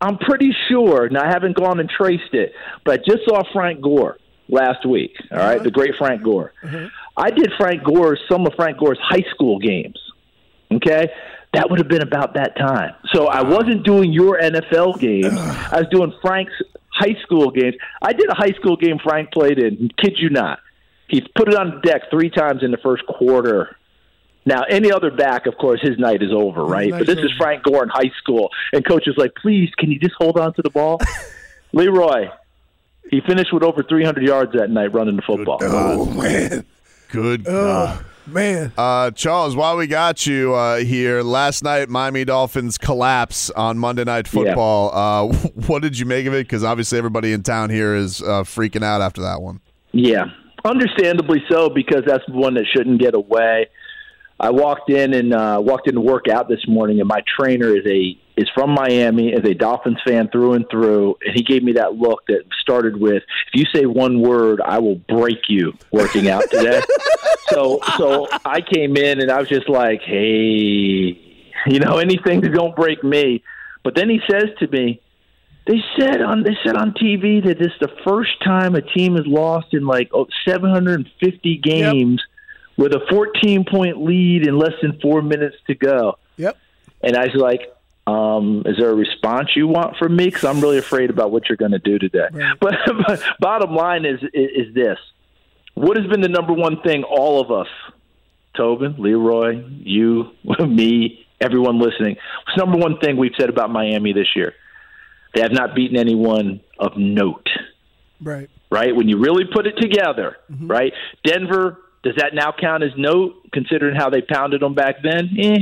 I'm 0.02 0.18
pretty 0.18 0.54
sure. 0.70 1.10
Now 1.10 1.24
I 1.24 1.28
haven't 1.28 1.56
gone 1.56 1.80
and 1.80 1.90
traced 1.90 2.34
it, 2.34 2.54
but 2.84 3.00
I 3.00 3.04
just 3.04 3.26
saw 3.28 3.42
Frank 3.54 3.82
Gore 3.82 4.18
last 4.50 4.86
week. 4.86 5.16
All 5.32 5.38
right? 5.38 5.56
Uh-huh. 5.56 5.64
the 5.64 5.72
great 5.72 5.96
Frank 5.98 6.24
Gore. 6.24 6.54
Uh-huh. 6.64 6.88
I 7.16 7.30
did 7.30 7.52
Frank 7.58 7.84
Gore's 7.84 8.20
some 8.30 8.46
of 8.46 8.54
Frank 8.56 8.80
Gore's 8.80 9.00
high 9.02 9.26
school 9.34 9.60
games. 9.60 10.00
Okay, 10.72 11.08
that 11.54 11.70
would 11.70 11.80
have 11.80 11.88
been 11.88 12.02
about 12.02 12.34
that 12.34 12.58
time. 12.58 12.96
So 13.14 13.28
I 13.28 13.44
wasn't 13.44 13.86
doing 13.86 14.12
your 14.12 14.40
NFL 14.40 15.00
games. 15.00 15.38
I 15.38 15.78
was 15.80 15.88
doing 15.92 16.12
Frank's 16.22 16.54
high 16.90 17.16
school 17.22 17.52
games. 17.52 17.76
I 18.02 18.14
did 18.14 18.28
a 18.30 18.34
high 18.34 18.54
school 18.60 18.76
game 18.76 18.98
Frank 19.04 19.32
played 19.32 19.60
in. 19.60 19.90
Kid 20.02 20.16
you 20.18 20.30
not, 20.32 20.60
he 21.08 21.22
put 21.36 21.48
it 21.48 21.56
on 21.56 21.76
the 21.76 21.82
deck 21.82 22.04
three 22.10 22.30
times 22.32 22.64
in 22.64 22.72
the 22.72 22.78
first 22.78 23.06
quarter. 23.06 23.78
Now, 24.46 24.64
any 24.64 24.92
other 24.92 25.10
back, 25.10 25.46
of 25.46 25.58
course, 25.58 25.80
his 25.82 25.98
night 25.98 26.22
is 26.22 26.32
over, 26.34 26.66
right? 26.66 26.92
But 26.92 27.08
this 27.08 27.20
is 27.20 27.32
Frank 27.38 27.64
Gore 27.64 27.84
in 27.84 27.90
high 27.90 28.12
school, 28.18 28.50
and 28.74 28.86
coach 28.86 29.08
is 29.08 29.16
like, 29.18 29.34
"Please, 29.42 29.70
can 29.78 29.90
you 29.90 30.00
just 30.00 30.16
hold 30.18 30.38
on 30.38 30.54
to 30.56 30.62
the 30.62 30.70
ball?" 30.70 31.00
Leroy, 31.74 32.28
he 33.10 33.22
finished 33.22 33.54
with 33.54 33.64
over 33.64 33.84
300 33.84 34.24
yards 34.24 34.52
that 34.54 34.70
night 34.70 34.94
running 34.94 35.16
the 35.16 35.22
football. 35.22 35.60
Oh 35.62 36.06
man, 36.12 36.66
Good 37.10 37.46
oh 37.48 37.52
God. 37.52 38.06
man. 38.28 38.74
Uh, 38.78 39.12
Charles, 39.12 39.56
while 39.56 39.78
we 39.78 39.88
got 39.88 40.26
you 40.28 40.54
uh, 40.54 40.78
here, 40.78 41.22
last 41.22 41.64
night 41.64 41.90
Miami 41.90 42.26
Dolphins 42.26 42.78
collapse 42.78 43.50
on 43.52 43.78
Monday 43.78 44.04
Night 44.04 44.28
Football. 44.28 44.92
Uh, 44.94 45.34
what 45.68 45.82
did 45.82 45.98
you 45.98 46.06
make 46.06 46.26
of 46.26 46.34
it? 46.34 46.46
Because 46.46 46.64
obviously 46.64 46.98
everybody 46.98 47.32
in 47.32 47.44
town 47.44 47.70
here 47.70 47.96
is 47.96 48.22
uh, 48.22 48.44
freaking 48.44 48.84
out 48.84 49.02
after 49.02 49.22
that 49.22 49.42
one. 49.42 49.62
Yeah, 49.94 50.26
understandably 50.66 51.44
so 51.50 51.70
because 51.70 52.04
that's 52.06 52.28
one 52.28 52.56
that 52.56 52.66
shouldn't 52.76 53.00
get 53.00 53.16
away. 53.16 53.68
I 54.44 54.50
walked 54.50 54.90
in 54.90 55.14
and 55.14 55.34
uh, 55.34 55.62
walked 55.64 55.88
in 55.88 55.96
to 55.96 56.02
work 56.02 56.28
out 56.28 56.50
this 56.50 56.68
morning, 56.68 57.00
and 57.00 57.08
my 57.08 57.24
trainer 57.38 57.74
is 57.74 57.86
a 57.88 58.20
is 58.36 58.50
from 58.54 58.72
Miami, 58.72 59.30
is 59.30 59.48
a 59.50 59.54
Dolphins 59.54 60.00
fan 60.06 60.28
through 60.34 60.56
and 60.56 60.66
through, 60.70 61.16
and 61.26 61.34
he 61.34 61.44
gave 61.44 61.64
me 61.64 61.72
that 61.74 61.94
look 61.94 62.26
that 62.28 62.42
started 62.62 62.98
with, 62.98 63.24
"If 63.54 63.62
you 63.62 63.66
say 63.74 63.86
one 63.86 64.20
word, 64.20 64.60
I 64.60 64.80
will 64.80 64.98
break 65.08 65.48
you." 65.48 65.72
Working 65.94 66.28
out 66.28 66.44
today, 66.52 66.82
so 67.52 67.80
so 67.96 68.28
I 68.44 68.60
came 68.60 68.98
in 68.98 69.22
and 69.22 69.32
I 69.32 69.40
was 69.40 69.48
just 69.48 69.70
like, 69.70 70.02
"Hey, 70.02 71.18
you 71.66 71.80
know, 71.80 72.00
anything 72.00 72.42
that 72.42 72.52
don't 72.52 72.76
break 72.76 73.02
me." 73.02 73.46
But 73.82 73.96
then 73.96 74.10
he 74.10 74.20
says 74.30 74.50
to 74.60 74.68
me, 74.68 75.00
they 75.68 75.82
said 75.98 76.22
on 76.22 76.44
they 76.44 76.58
said 76.66 76.76
on 76.76 76.92
TV 76.92 77.42
that 77.46 77.60
this 77.60 77.68
is 77.68 77.80
the 77.80 77.96
first 78.04 78.44
time 78.44 78.76
a 78.76 78.82
team 78.82 79.16
has 79.16 79.26
lost 79.26 79.68
in 79.72 79.86
like 79.86 80.10
oh, 80.14 80.28
750 80.46 81.58
games 81.60 82.22
with 82.78 82.94
a 82.94 83.02
14 83.10 83.66
point 83.70 84.04
lead 84.04 84.48
in 84.48 84.58
less 84.58 84.74
than 84.82 85.00
four 85.00 85.22
minutes 85.22 85.56
to 85.68 85.76
go. 85.76 86.18
Yep. 86.38 86.58
And 87.02 87.16
I 87.16 87.26
was 87.26 87.36
like, 87.36 87.62
Um, 88.06 88.64
is 88.66 88.78
there 88.78 88.90
a 88.90 88.96
response 88.96 89.50
you 89.56 89.68
want 89.68 89.98
from 89.98 90.16
me? 90.16 90.26
Because 90.26 90.44
I'm 90.44 90.60
really 90.60 90.78
afraid 90.78 91.10
about 91.10 91.32
what 91.32 91.48
you're 91.48 91.58
going 91.58 91.72
to 91.72 91.80
do 91.80 92.00
today. 92.00 92.28
But, 92.60 92.76
but 93.08 93.24
bottom 93.40 93.76
line 93.76 94.06
is, 94.06 94.20
is 94.34 94.68
is 94.68 94.74
this: 94.74 94.98
What 95.76 95.98
has 95.98 96.08
been 96.08 96.22
the 96.22 96.30
number 96.30 96.54
one 96.54 96.82
thing 96.82 97.04
all 97.04 97.40
of 97.42 97.52
us, 97.52 97.68
Tobin, 98.56 98.96
Leroy, 98.98 99.64
you, 99.80 100.32
me, 100.60 101.26
everyone 101.40 101.80
listening? 101.80 102.16
What's 102.46 102.58
the 102.58 102.66
number 102.66 102.78
one 102.78 102.98
thing 103.00 103.18
we've 103.18 103.36
said 103.40 103.50
about 103.50 103.70
Miami 103.70 104.12
this 104.14 104.36
year? 104.36 104.54
They 105.34 105.42
have 105.42 105.52
not 105.52 105.74
beaten 105.74 105.98
anyone 105.98 106.62
of 106.80 106.98
note. 106.98 107.48
Right. 108.22 108.50
Right. 108.70 108.96
When 108.96 109.08
you 109.08 109.18
really 109.18 109.46
put 109.52 109.66
it 109.66 109.76
together, 109.80 110.38
right? 110.50 110.94
Denver. 111.26 111.80
Does 112.04 112.16
that 112.18 112.34
now 112.34 112.52
count 112.58 112.84
as 112.84 112.92
note, 112.98 113.36
considering 113.54 113.96
how 113.96 114.10
they 114.10 114.22
pounded 114.22 114.62
them 114.62 114.74
back 114.74 114.98
then? 115.04 115.30
Eh, 115.40 115.58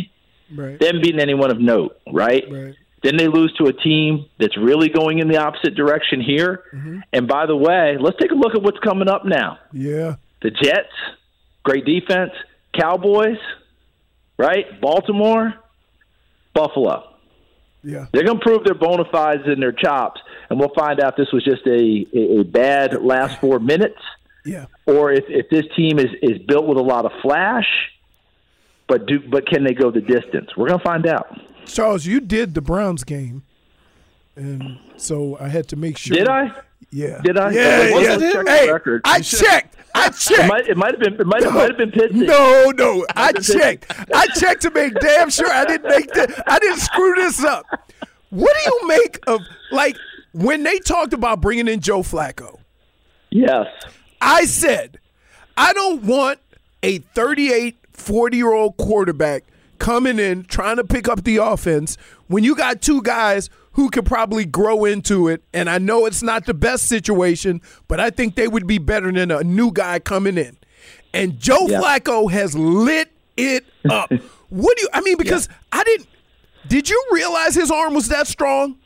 Right. 0.54 0.78
they 0.80 0.88
haven't 0.88 1.02
anyone 1.20 1.50
of 1.52 1.60
note, 1.62 1.98
right? 2.12 2.44
Right. 2.52 2.76
Then 3.04 3.16
they 3.18 3.28
lose 3.28 3.54
to 3.58 3.66
a 3.68 3.74
team 3.74 4.26
that's 4.40 4.58
really 4.58 4.90
going 4.90 5.20
in 5.20 5.28
the 5.30 5.38
opposite 5.38 5.76
direction 5.76 6.20
here. 6.22 6.64
And 7.14 7.28
by 7.28 7.46
the 7.46 7.56
way, 7.56 7.96
let's 8.00 8.18
take 8.20 8.32
a 8.32 8.36
look 8.36 8.54
at 8.54 8.62
what's 8.62 8.80
coming 8.80 9.08
up 9.08 9.24
now. 9.26 9.60
Yeah. 9.72 10.16
The 10.42 10.52
Jets, 10.52 10.92
great 11.64 11.86
defense. 11.86 12.32
Cowboys, 12.78 13.38
right? 14.38 14.80
Baltimore, 14.82 15.54
Buffalo. 16.54 17.08
Yeah. 17.84 18.06
They're 18.12 18.24
going 18.24 18.40
to 18.40 18.44
prove 18.46 18.64
their 18.64 18.76
bona 18.76 19.06
fides 19.12 19.44
and 19.46 19.62
their 19.62 19.72
chops, 19.72 20.22
and 20.50 20.60
we'll 20.60 20.74
find 20.78 21.00
out 21.00 21.18
this 21.18 21.32
was 21.34 21.44
just 21.44 21.66
a, 21.66 22.06
a, 22.14 22.40
a 22.42 22.44
bad 22.44 23.02
last 23.02 23.40
four 23.40 23.60
minutes 23.60 23.98
Yeah. 24.46 24.66
or 24.88 25.12
if, 25.12 25.24
if 25.28 25.50
this 25.50 25.64
team 25.76 26.00
is, 26.00 26.08
is 26.22 26.40
built 26.48 26.66
with 26.68 26.78
a 26.78 26.82
lot 26.84 27.06
of 27.06 27.12
flash, 27.22 27.68
but 28.88 29.06
do 29.06 29.20
but 29.30 29.48
can 29.48 29.64
they 29.64 29.74
go 29.74 29.92
the 29.92 30.02
distance? 30.02 30.50
We're 30.58 30.68
going 30.68 30.80
to 30.80 30.86
find 30.86 31.08
out. 31.08 31.28
Charles, 31.66 32.06
you 32.06 32.20
did 32.20 32.54
the 32.56 32.62
Browns 32.62 33.04
game, 33.04 33.44
and 34.36 34.80
so 34.98 35.38
I 35.40 35.48
had 35.48 35.68
to 35.70 35.76
make 35.76 35.98
sure. 35.98 36.18
Did 36.18 36.28
I? 36.28 36.52
Yeah. 36.90 37.22
Did 37.24 37.38
I? 37.38 37.52
Yeah, 37.52 37.92
Let's 37.96 38.22
yeah. 38.24 38.32
check 38.34 38.48
Hey, 38.48 38.72
record. 38.72 39.02
I 39.06 39.22
checked. 39.22 39.76
I 39.94 40.08
It 40.08 40.16
checked. 40.16 40.48
might, 40.50 40.68
it 40.68 40.76
might 40.76 40.92
have 40.92 41.00
been. 41.00 41.14
It 41.14 41.26
might, 41.28 41.44
have 41.44 41.78
been 41.78 41.92
Pittsburgh. 41.92 42.28
No, 42.28 42.72
no, 42.76 43.06
I 43.16 43.32
checked. 43.34 43.86
I 44.14 44.26
checked 44.28 44.64
to 44.64 44.72
make 44.72 44.94
damn 44.96 45.30
sure 45.30 45.50
I 45.50 45.64
didn't 45.66 45.88
make 45.90 46.08
the, 46.12 46.44
I 46.48 46.60
didn't 46.60 46.80
screw 46.80 47.14
this 47.16 47.44
up. 47.44 47.66
What 48.30 48.56
do 48.56 48.72
you 48.72 48.88
make 48.88 49.20
of 49.28 49.42
like 49.72 49.96
when 50.34 50.64
they 50.64 50.80
talked 50.80 51.14
about 51.14 51.40
bringing 51.42 51.68
in 51.68 51.80
Joe 51.82 52.02
Flacco? 52.02 52.60
Yes. 53.30 53.68
I 54.22 54.46
said, 54.46 55.00
I 55.58 55.74
don't 55.74 56.04
want 56.04 56.40
a 56.84 57.00
38, 57.00 57.76
40 57.92 58.38
year 58.38 58.54
old 58.54 58.78
quarterback 58.78 59.44
coming 59.80 60.20
in 60.20 60.44
trying 60.44 60.76
to 60.78 60.84
pick 60.84 61.08
up 61.10 61.24
the 61.24 61.38
offense 61.38 61.98
when 62.28 62.44
you 62.44 62.56
got 62.56 62.82
two 62.82 63.02
guys 63.02 63.50
who 63.74 63.90
could 63.90 64.06
probably 64.06 64.46
grow 64.46 64.86
into 64.86 65.28
it. 65.28 65.42
And 65.54 65.70
I 65.70 65.78
know 65.80 66.06
it's 66.06 66.22
not 66.22 66.46
the 66.46 66.54
best 66.54 66.88
situation, 66.88 67.62
but 67.88 68.00
I 68.00 68.10
think 68.10 68.36
they 68.36 68.48
would 68.48 68.68
be 68.68 68.78
better 68.78 69.12
than 69.12 69.32
a 69.32 69.44
new 69.44 69.72
guy 69.72 70.00
coming 70.00 70.38
in. 70.38 70.58
And 71.14 71.40
Joe 71.40 71.68
Yeah. 71.68 71.82
Flacco 71.82 72.30
has 72.32 72.56
lit 72.56 73.12
it 73.38 73.66
up. 73.90 74.12
what 74.50 74.78
do 74.78 74.84
you, 74.84 74.90
I 74.94 75.02
mean, 75.02 75.18
because 75.18 75.50
I 75.72 75.84
didn't, 75.84 76.08
did 76.68 76.90
you 76.90 77.04
realize 77.12 77.56
his 77.56 77.72
arm 77.72 77.94
was 77.96 78.10
that 78.10 78.28
strong? 78.28 78.78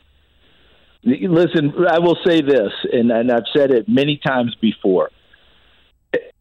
Listen, 1.04 1.72
I 1.88 2.00
will 2.00 2.16
say 2.26 2.40
this, 2.40 2.72
and, 2.92 3.12
and 3.12 3.30
I've 3.30 3.44
said 3.56 3.70
it 3.70 3.88
many 3.88 4.16
times 4.16 4.56
before. 4.60 5.10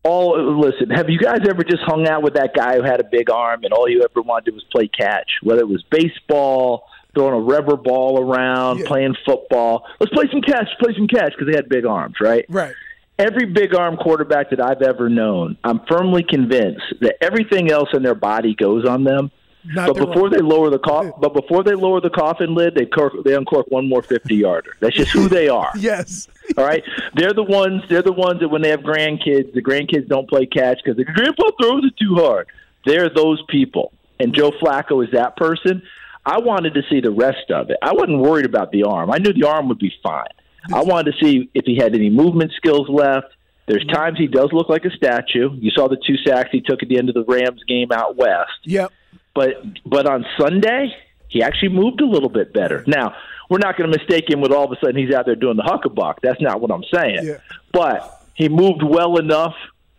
All 0.08 0.60
listen, 0.60 0.92
have 0.92 1.10
you 1.10 1.18
guys 1.18 1.40
ever 1.50 1.64
just 1.64 1.82
hung 1.84 2.08
out 2.08 2.22
with 2.22 2.36
that 2.36 2.54
guy 2.56 2.76
who 2.76 2.84
had 2.84 3.00
a 3.00 3.04
big 3.04 3.32
arm 3.32 3.64
and 3.64 3.74
all 3.74 3.90
you 3.90 4.04
ever 4.04 4.22
wanted 4.22 4.46
to 4.46 4.52
do 4.52 4.56
was 4.56 4.64
play 4.72 4.88
catch? 4.88 5.30
Whether 5.42 5.62
it 5.62 5.68
was 5.68 5.84
baseball, 5.90 6.88
throwing 7.16 7.34
a 7.34 7.40
rubber 7.40 7.76
ball 7.76 8.22
around, 8.22 8.86
playing 8.86 9.16
football. 9.26 9.86
Let's 10.00 10.14
play 10.14 10.26
some 10.32 10.42
catch, 10.42 10.68
play 10.80 10.94
some 10.96 11.08
catch 11.08 11.32
because 11.32 11.52
they 11.52 11.56
had 11.56 11.70
big 11.70 11.86
arms, 11.86 12.18
right? 12.22 12.46
Right. 12.50 12.76
Every 13.18 13.46
big 13.46 13.74
arm 13.74 13.98
quarterback 13.98 14.50
that 14.50 14.62
I've 14.62 14.82
ever 14.82 15.10
known, 15.10 15.58
I'm 15.64 15.80
firmly 15.90 16.24
convinced 16.24 16.84
that 17.02 17.16
everything 17.22 17.72
else 17.72 17.90
in 17.94 18.04
their 18.04 18.14
body 18.14 18.54
goes 18.54 18.86
on 18.86 19.06
them. 19.06 19.32
Not 19.74 19.96
but 19.96 20.08
before 20.08 20.30
they 20.30 20.40
lower 20.42 20.70
the 20.70 20.80
coffin, 20.80 21.14
but 21.20 21.34
before 21.34 21.64
they 21.64 21.74
lower 21.74 22.00
the 22.02 22.10
coffin 22.10 22.54
lid, 22.56 22.76
they 22.76 22.86
cork, 22.86 23.14
they 23.24 23.34
uncork 23.34 23.68
one 23.70 23.90
more 23.90 24.02
fifty 24.02 24.36
yarder. 24.36 24.76
That's 24.80 24.96
just 24.96 25.12
who 25.12 25.28
they 25.30 25.50
are. 25.50 25.72
Yes. 25.78 26.28
All 26.58 26.64
right, 26.64 26.84
they're 27.16 27.34
the 27.34 27.44
ones. 27.44 27.84
They're 27.90 28.04
the 28.04 28.12
ones 28.12 28.42
that 28.42 28.50
when 28.50 28.62
they 28.62 28.70
have 28.70 28.82
grandkids, 28.82 29.54
the 29.54 29.62
grandkids 29.62 30.08
don't 30.08 30.30
play 30.30 30.46
catch 30.46 30.80
because 30.84 30.98
the 30.98 31.06
grandpa 31.06 31.52
throws 31.60 31.84
it 31.86 31.98
too 31.98 32.16
hard. 32.16 32.48
They're 32.86 33.10
those 33.10 33.44
people, 33.50 33.92
and 34.20 34.34
Joe 34.34 34.52
Flacco 34.52 35.04
is 35.04 35.12
that 35.14 35.36
person. 35.36 35.82
I 36.26 36.40
wanted 36.40 36.74
to 36.74 36.82
see 36.90 37.02
the 37.02 37.12
rest 37.12 37.52
of 37.52 37.70
it. 37.70 37.78
I 37.82 37.94
wasn't 37.94 38.20
worried 38.20 38.46
about 38.46 38.72
the 38.72 38.84
arm. 38.84 39.12
I 39.12 39.18
knew 39.18 39.34
the 39.34 39.48
arm 39.48 39.70
would 39.70 39.80
be 39.80 39.94
fine. 40.02 40.28
I 40.74 40.82
wanted 40.82 41.14
to 41.14 41.24
see 41.24 41.50
if 41.54 41.66
he 41.66 41.76
had 41.76 41.94
any 41.94 42.10
movement 42.10 42.52
skills 42.58 42.90
left. 42.90 43.28
There's 43.68 43.86
times 43.88 44.18
he 44.18 44.28
does 44.28 44.50
look 44.52 44.70
like 44.70 44.86
a 44.86 44.92
statue. 44.92 45.52
You 45.56 45.72
saw 45.72 45.88
the 45.88 45.98
two 45.98 46.18
sacks 46.18 46.50
he 46.52 46.62
took 46.62 46.84
at 46.84 46.90
the 46.90 46.98
end 46.98 47.10
of 47.10 47.16
the 47.16 47.24
Rams 47.24 47.64
game 47.68 47.92
out 47.92 48.16
west. 48.16 48.52
Yep. 48.64 48.92
But 49.36 49.56
but 49.86 50.08
on 50.08 50.26
Sunday, 50.40 50.96
he 51.28 51.44
actually 51.44 51.70
moved 51.70 52.02
a 52.02 52.06
little 52.06 52.30
bit 52.30 52.54
better. 52.54 52.84
Now, 52.88 53.14
we're 53.50 53.60
not 53.60 53.78
going 53.78 53.92
to 53.92 53.98
mistake 53.98 54.30
him 54.30 54.42
with 54.42 54.52
all 54.52 54.64
of 54.66 54.72
a 54.72 54.78
sudden 54.84 54.96
he's 54.96 55.14
out 55.14 55.26
there 55.26 55.36
doing 55.36 55.58
the 55.58 55.64
huckabuck. 55.64 56.16
That's 56.24 56.42
not 56.42 56.62
what 56.62 56.72
I'm 56.72 56.86
saying. 56.92 57.20
Yeah. 57.26 57.38
But 57.72 58.26
he 58.34 58.50
moved 58.50 58.82
well 58.84 59.18
enough 59.18 59.54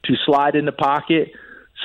to 0.04 0.14
slide 0.24 0.56
in 0.56 0.64
the 0.64 0.72
pocket, 0.72 1.32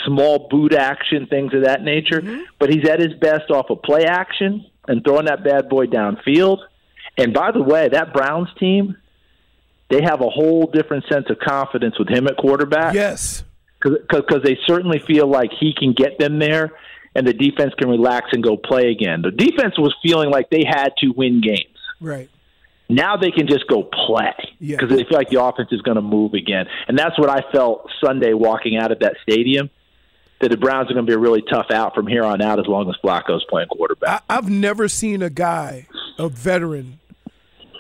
small 0.06 0.48
boot 0.50 0.74
action, 0.74 1.28
things 1.28 1.54
of 1.54 1.66
that 1.66 1.84
nature. 1.84 2.22
Mm-hmm. 2.22 2.42
But 2.58 2.72
he's 2.72 2.88
at 2.88 3.00
his 3.00 3.14
best 3.14 3.52
off 3.52 3.70
of 3.70 3.82
play 3.84 4.06
action 4.06 4.66
and 4.88 5.04
throwing 5.04 5.26
that 5.26 5.44
bad 5.44 5.70
boy 5.70 5.86
downfield. 5.88 6.60
And 7.18 7.34
by 7.34 7.52
the 7.52 7.62
way, 7.62 7.90
that 7.90 8.14
Browns 8.14 8.50
team, 8.60 8.96
they 9.90 10.02
have 10.02 10.22
a 10.22 10.30
whole 10.30 10.68
different 10.68 11.04
sense 11.12 11.26
of 11.30 11.38
confidence 11.40 12.00
with 12.00 12.10
him 12.10 12.28
at 12.28 12.38
quarterback 12.38 12.94
Yes. 12.94 13.44
because 13.82 14.42
they 14.44 14.58
certainly 14.66 15.00
feel 15.00 15.28
like 15.28 15.52
he 15.60 15.74
can 15.78 15.94
get 15.94 16.18
them 16.18 16.40
there 16.40 16.72
and 17.16 17.28
the 17.28 17.34
defense 17.34 17.74
can 17.78 17.90
relax 17.90 18.28
and 18.32 18.44
go 18.44 18.58
play 18.58 18.90
again. 18.92 19.22
The 19.22 19.32
defense 19.32 19.78
was 19.78 19.94
feeling 20.04 20.30
like 20.30 20.50
they 20.50 20.64
had 20.66 20.90
to 21.00 21.10
win 21.16 21.42
games. 21.42 21.66
Right. 22.00 22.30
Now 22.90 23.16
they 23.18 23.32
can 23.32 23.48
just 23.48 23.68
go 23.68 23.84
play 23.84 24.34
Yeah. 24.60 24.78
because 24.78 24.96
they 24.96 25.04
feel 25.06 25.18
like 25.18 25.30
the 25.30 25.42
offense 25.42 25.70
is 25.72 25.82
going 25.82 25.96
to 25.96 26.02
move 26.02 26.34
again. 26.34 26.66
And 26.88 26.98
that's 26.98 27.18
what 27.18 27.30
I 27.30 27.42
felt 27.52 27.90
Sunday 28.04 28.34
walking 28.34 28.78
out 28.78 28.92
of 28.92 29.00
that 29.00 29.16
stadium. 29.24 29.70
That 30.42 30.50
the 30.50 30.58
Browns 30.58 30.90
are 30.90 30.96
going 30.96 31.06
to 31.06 31.10
be 31.10 31.14
a 31.14 31.20
really 31.20 31.44
tough 31.44 31.68
out 31.72 31.94
from 31.94 32.08
here 32.08 32.24
on 32.24 32.42
out 32.42 32.60
as 32.60 32.66
long 32.66 32.90
as 32.90 32.96
Flacco's 33.04 33.46
playing 33.48 33.68
quarterback. 33.68 34.24
I, 34.28 34.38
I've 34.38 34.50
never 34.50 34.88
seen 34.88 35.22
a 35.22 35.30
guy, 35.30 35.86
a 36.18 36.30
veteran, 36.30 37.00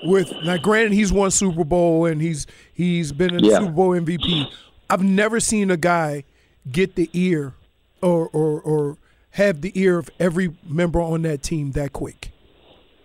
with 0.03 0.31
now 0.43 0.57
granted 0.57 0.93
he's 0.93 1.11
won 1.11 1.31
Super 1.31 1.63
Bowl 1.63 2.05
and 2.05 2.21
he's 2.21 2.45
he's 2.73 3.11
been 3.11 3.35
a 3.35 3.39
Yeah. 3.41 3.59
Super 3.59 3.71
Bowl 3.71 3.89
MVP. 3.89 4.45
I've 4.91 5.03
never 5.03 5.39
seen 5.39 5.71
a 5.71 5.77
guy 5.77 6.23
get 6.71 6.95
the 6.95 7.09
ear 7.13 7.53
or 8.01 8.27
or 8.29 8.61
or 8.61 8.97
have 9.31 9.61
the 9.61 9.71
ear 9.79 9.97
of 9.97 10.09
every 10.19 10.55
member 10.67 11.01
on 11.01 11.21
that 11.23 11.41
team 11.43 11.71
that 11.71 11.93
quick. 11.93 12.31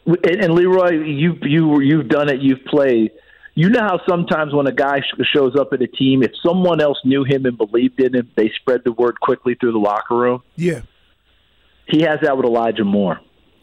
And, 0.07 0.43
and 0.43 0.55
Leroy, 0.55 0.91
you 0.91 1.35
you 1.43 1.81
you've 1.81 2.09
done 2.09 2.29
it. 2.29 2.41
You've 2.41 2.65
played. 2.67 3.13
You 3.55 3.71
know 3.71 3.81
how 3.81 4.01
sometimes 4.07 4.53
when 4.53 4.67
a 4.67 4.73
guy 4.73 5.01
shows 5.35 5.57
up 5.57 5.73
at 5.73 5.81
a 5.81 5.87
team, 5.87 6.23
if 6.23 6.33
someone 6.45 6.81
else 6.81 6.99
knew 7.05 7.25
him 7.25 7.47
and 7.47 7.57
believed 7.57 7.99
in 8.01 8.15
him, 8.15 8.31
they 8.37 8.51
spread 8.61 8.83
the 8.85 8.93
word 8.93 9.19
quickly 9.19 9.55
through 9.55 9.73
the 9.73 9.79
locker 9.79 10.15
room. 10.15 10.43
Yeah. 10.57 10.83
He 11.87 12.03
has 12.03 12.19
that 12.21 12.37
with 12.37 12.45
Elijah 12.45 12.85
Moore. 12.85 13.19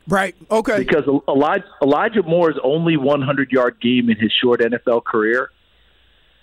Right. 0.08 0.36
Okay. 0.50 0.80
Because 0.80 1.04
Elijah, 1.28 1.66
Elijah 1.82 2.24
Moore's 2.24 2.58
only 2.64 2.98
100 2.98 3.52
yard 3.52 3.80
game 3.82 4.10
in 4.10 4.18
his 4.18 4.32
short 4.42 4.62
NFL 4.62 5.04
career, 5.04 5.52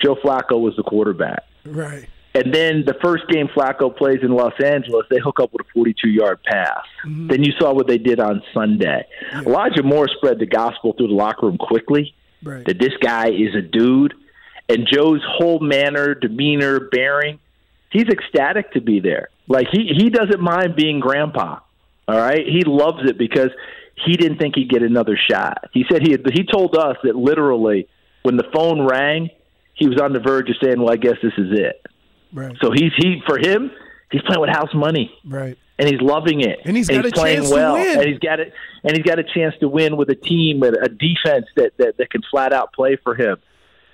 Joe 0.00 0.14
Flacco 0.14 0.61
was 0.61 0.74
the 0.76 0.85
quarterback. 0.85 1.42
Right. 1.64 2.09
And 2.42 2.55
then 2.55 2.85
the 2.87 2.94
first 3.03 3.29
game 3.29 3.48
Flacco 3.48 3.94
plays 3.94 4.20
in 4.22 4.31
Los 4.31 4.55
Angeles, 4.64 5.05
they 5.11 5.18
hook 5.18 5.40
up 5.40 5.53
with 5.53 5.66
a 5.66 5.70
42 5.74 6.09
yard 6.09 6.38
pass. 6.44 6.85
Mm-hmm. 7.05 7.26
Then 7.26 7.42
you 7.44 7.53
saw 7.59 7.74
what 7.74 7.87
they 7.87 7.98
did 7.98 8.18
on 8.18 8.42
Sunday. 8.55 9.05
Elijah 9.35 9.83
Moore 9.83 10.09
spread 10.09 10.38
the 10.38 10.46
gospel 10.46 10.94
through 10.96 11.09
the 11.09 11.14
locker 11.14 11.46
room 11.46 11.59
quickly 11.59 12.14
Right. 12.42 12.64
that 12.64 12.79
this 12.79 12.94
guy 13.03 13.29
is 13.29 13.55
a 13.55 13.61
dude. 13.61 14.14
And 14.70 14.88
Joe's 14.90 15.20
whole 15.29 15.59
manner, 15.61 16.14
demeanor, 16.14 16.80
bearing, 16.80 17.38
he's 17.91 18.05
ecstatic 18.09 18.72
to 18.72 18.80
be 18.80 19.01
there. 19.01 19.28
Like 19.47 19.66
he 19.70 19.93
he 19.95 20.09
doesn't 20.09 20.41
mind 20.41 20.76
being 20.76 21.01
grandpa. 21.01 21.59
All 22.09 22.16
right, 22.16 22.47
he 22.47 22.62
loves 22.64 23.01
it 23.09 23.18
because 23.18 23.51
he 24.07 24.12
didn't 24.14 24.38
think 24.38 24.55
he'd 24.55 24.70
get 24.70 24.82
another 24.82 25.18
shot. 25.30 25.68
He 25.72 25.84
said 25.91 26.01
he 26.03 26.12
had, 26.12 26.22
he 26.32 26.45
told 26.45 26.76
us 26.76 26.97
that 27.03 27.14
literally 27.16 27.88
when 28.22 28.36
the 28.36 28.47
phone 28.55 28.86
rang, 28.86 29.28
he 29.74 29.86
was 29.88 30.01
on 30.01 30.12
the 30.12 30.20
verge 30.20 30.49
of 30.49 30.57
saying, 30.62 30.80
"Well, 30.80 30.91
I 30.93 30.97
guess 30.97 31.16
this 31.22 31.32
is 31.36 31.51
it." 31.59 31.84
Right. 32.33 32.57
So 32.62 32.70
he's 32.72 32.93
he 32.97 33.22
for 33.26 33.39
him, 33.39 33.70
he's 34.11 34.22
playing 34.22 34.41
with 34.41 34.51
house 34.51 34.72
money 34.74 35.12
Right. 35.24 35.57
and 35.78 35.89
he's 35.89 36.01
loving 36.01 36.41
it. 36.43 36.61
And 36.64 36.76
he's 36.76 36.89
got 36.89 37.05
a 37.07 37.11
playing 37.11 37.39
chance 37.39 37.49
to 37.51 37.55
well, 37.55 37.74
win. 37.74 37.99
and 37.99 38.09
he's 38.09 38.18
got 38.18 38.41
it, 38.41 38.53
and 38.85 38.97
he's 38.97 39.05
got 39.05 39.18
a 39.18 39.24
chance 39.24 39.55
to 39.61 39.68
win 39.68 39.97
with 39.97 40.09
a 40.11 40.14
team, 40.14 40.61
with 40.61 40.74
a 40.74 40.89
defense 40.89 41.47
that 41.57 41.72
that, 41.78 41.97
that 41.99 42.11
can 42.11 42.22
flat 42.31 42.53
out 42.53 42.72
play 42.72 42.97
for 43.03 43.14
him. 43.14 43.37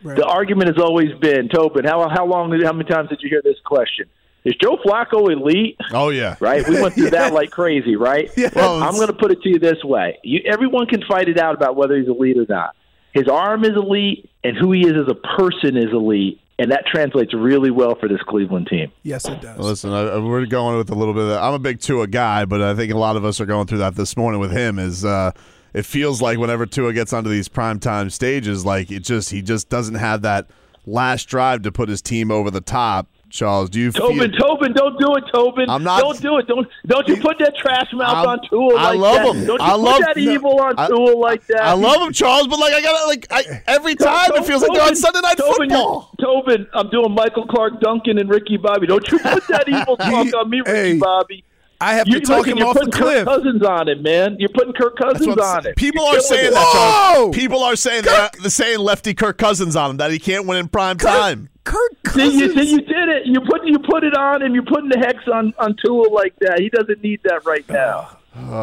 Right. 0.02 0.16
The 0.16 0.24
argument 0.24 0.68
has 0.68 0.78
always 0.82 1.12
been, 1.20 1.48
Tobin. 1.48 1.84
How 1.84 2.08
how 2.08 2.26
long? 2.26 2.50
How 2.62 2.72
many 2.72 2.88
times 2.88 3.08
did 3.08 3.20
you 3.22 3.28
hear 3.28 3.42
this 3.42 3.56
question? 3.64 4.06
Is 4.44 4.54
Joe 4.62 4.76
Flacco 4.76 5.32
elite? 5.32 5.76
Oh 5.92 6.10
yeah, 6.10 6.36
right. 6.38 6.68
We 6.68 6.80
went 6.80 6.94
through 6.94 7.10
that 7.18 7.32
like 7.32 7.50
crazy, 7.50 7.96
right? 7.96 8.30
Well, 8.54 8.82
I'm 8.82 8.94
going 8.94 9.08
to 9.08 9.12
put 9.14 9.32
it 9.32 9.40
to 9.42 9.48
you 9.48 9.58
this 9.58 9.82
way: 9.82 10.18
you, 10.22 10.40
everyone 10.44 10.86
can 10.86 11.02
fight 11.08 11.28
it 11.28 11.38
out 11.38 11.54
about 11.56 11.74
whether 11.74 11.96
he's 11.96 12.06
elite 12.08 12.36
or 12.38 12.46
not. 12.48 12.76
His 13.12 13.26
arm 13.28 13.64
is 13.64 13.70
elite, 13.74 14.28
and 14.44 14.56
who 14.56 14.70
he 14.72 14.82
is 14.82 14.92
as 14.92 15.08
a 15.10 15.14
person 15.38 15.76
is 15.76 15.86
elite, 15.92 16.40
and 16.58 16.70
that 16.70 16.86
translates 16.86 17.34
really 17.34 17.70
well 17.70 17.94
for 17.96 18.08
this 18.08 18.20
Cleveland 18.22 18.68
team. 18.68 18.90
Yes, 19.02 19.26
it 19.26 19.40
does. 19.40 19.58
Listen, 19.58 19.92
I, 19.92 20.18
we're 20.18 20.46
going 20.46 20.76
with 20.78 20.90
a 20.90 20.94
little 20.94 21.12
bit 21.12 21.24
of 21.24 21.28
that. 21.30 21.42
I'm 21.42 21.54
a 21.54 21.58
big 21.58 21.80
Tua 21.80 22.06
guy, 22.06 22.44
but 22.44 22.62
I 22.62 22.74
think 22.74 22.92
a 22.92 22.98
lot 22.98 23.16
of 23.16 23.24
us 23.24 23.40
are 23.40 23.46
going 23.46 23.66
through 23.66 23.78
that 23.78 23.94
this 23.94 24.16
morning 24.16 24.40
with 24.40 24.52
him. 24.52 24.78
Is 24.78 25.04
uh, 25.04 25.32
it 25.74 25.84
feels 25.84 26.22
like 26.22 26.38
whenever 26.38 26.64
Tua 26.64 26.92
gets 26.92 27.12
onto 27.12 27.28
these 27.28 27.48
primetime 27.48 28.10
stages, 28.10 28.64
like 28.64 28.90
it 28.90 29.00
just 29.00 29.30
he 29.30 29.42
just 29.42 29.68
doesn't 29.68 29.96
have 29.96 30.22
that 30.22 30.48
last 30.86 31.24
drive 31.24 31.62
to 31.62 31.72
put 31.72 31.88
his 31.88 32.00
team 32.00 32.30
over 32.30 32.50
the 32.50 32.60
top. 32.60 33.08
Charles, 33.28 33.68
do 33.70 33.80
you 33.80 33.90
Tobin, 33.92 34.30
feel? 34.32 34.38
Tobin, 34.48 34.72
don't 34.72 34.98
do 34.98 35.14
it, 35.16 35.24
Tobin. 35.32 35.68
I'm 35.68 35.82
not- 35.82 36.00
Don't 36.00 36.20
do 36.22 36.38
it. 36.38 36.46
Don't 36.46 36.66
don't 36.86 37.06
you 37.08 37.16
put 37.16 37.38
that 37.40 37.54
trash 37.56 37.92
mouth 37.92 38.26
I'm- 38.26 38.28
on 38.28 38.78
I 38.78 38.90
like 38.92 38.98
love 38.98 39.14
that. 39.16 39.26
him. 39.34 39.46
Don't 39.46 39.60
you 39.60 39.66
I 39.66 39.70
put 39.72 39.80
love- 39.80 40.00
that 40.00 40.16
evil 40.18 40.60
on 40.60 40.74
I- 40.78 40.86
Tua 40.86 41.16
like 41.16 41.46
that. 41.48 41.62
I 41.62 41.72
love 41.72 42.00
him, 42.06 42.12
Charles, 42.12 42.46
but 42.46 42.58
like 42.58 42.72
I 42.72 42.80
got 42.80 43.00
to 43.02 43.06
like 43.08 43.26
I, 43.30 43.62
every 43.66 43.94
time 43.96 44.30
it 44.34 44.46
feels 44.46 44.62
like 44.62 44.72
they're 44.72 44.82
on 44.86 44.94
Sunday 44.96 45.20
Night 45.20 45.36
Tobin, 45.36 45.68
Football. 45.70 46.10
Tobin, 46.20 46.66
I'm 46.72 46.88
doing 46.90 47.12
Michael 47.14 47.46
Clarke 47.46 47.80
Duncan 47.80 48.18
and 48.18 48.30
Ricky 48.30 48.56
Bobby. 48.56 48.86
Don't 48.86 49.06
you 49.10 49.18
put 49.18 49.46
that 49.48 49.64
evil 49.68 49.96
talk 49.96 50.32
on 50.34 50.48
me, 50.48 50.60
Ricky 50.64 50.98
Bobby. 50.98 51.44
I 51.78 51.92
have 51.94 52.08
you, 52.08 52.20
to 52.20 52.26
talk 52.26 52.46
listen, 52.46 52.56
him 52.58 52.66
off 52.66 52.74
the 52.74 52.90
cliff. 52.90 53.26
Kirk 53.26 53.36
Cousins 53.42 53.62
on 53.62 53.88
it, 53.88 54.00
man. 54.02 54.36
You're 54.38 54.48
putting 54.48 54.72
Kirk 54.72 54.96
Cousins 54.96 55.28
on 55.36 55.62
saying. 55.62 55.72
it. 55.72 55.76
People 55.76 56.04
are 56.06 56.20
saying 56.20 56.46
it. 56.46 56.54
that, 56.54 56.72
Charles. 57.14 57.36
People 57.36 57.62
are 57.62 57.76
saying 57.76 58.04
that. 58.04 58.34
They're 58.40 58.48
saying 58.50 58.78
lefty 58.78 59.12
Kirk 59.12 59.36
Cousins 59.36 59.76
on 59.76 59.90
him 59.90 59.96
that 59.98 60.10
he 60.10 60.18
can't 60.18 60.46
win 60.46 60.56
in 60.58 60.68
prime 60.68 60.96
time. 60.96 61.50
Kirk 61.66 62.12
See, 62.14 62.38
you, 62.38 62.52
see, 62.54 62.70
you 62.70 62.80
did 62.80 63.08
it. 63.08 63.26
You 63.26 63.40
put 63.40 63.66
you 63.66 63.78
put 63.80 64.04
it 64.04 64.16
on 64.16 64.42
and 64.42 64.54
You're 64.54 64.64
putting 64.64 64.88
the 64.88 64.98
hex 64.98 65.18
on 65.32 65.52
on 65.58 65.74
Tua 65.84 66.08
like 66.10 66.34
that. 66.40 66.60
He 66.60 66.68
doesn't 66.70 67.02
need 67.02 67.20
that 67.24 67.44
right 67.44 67.68
now. 67.68 68.18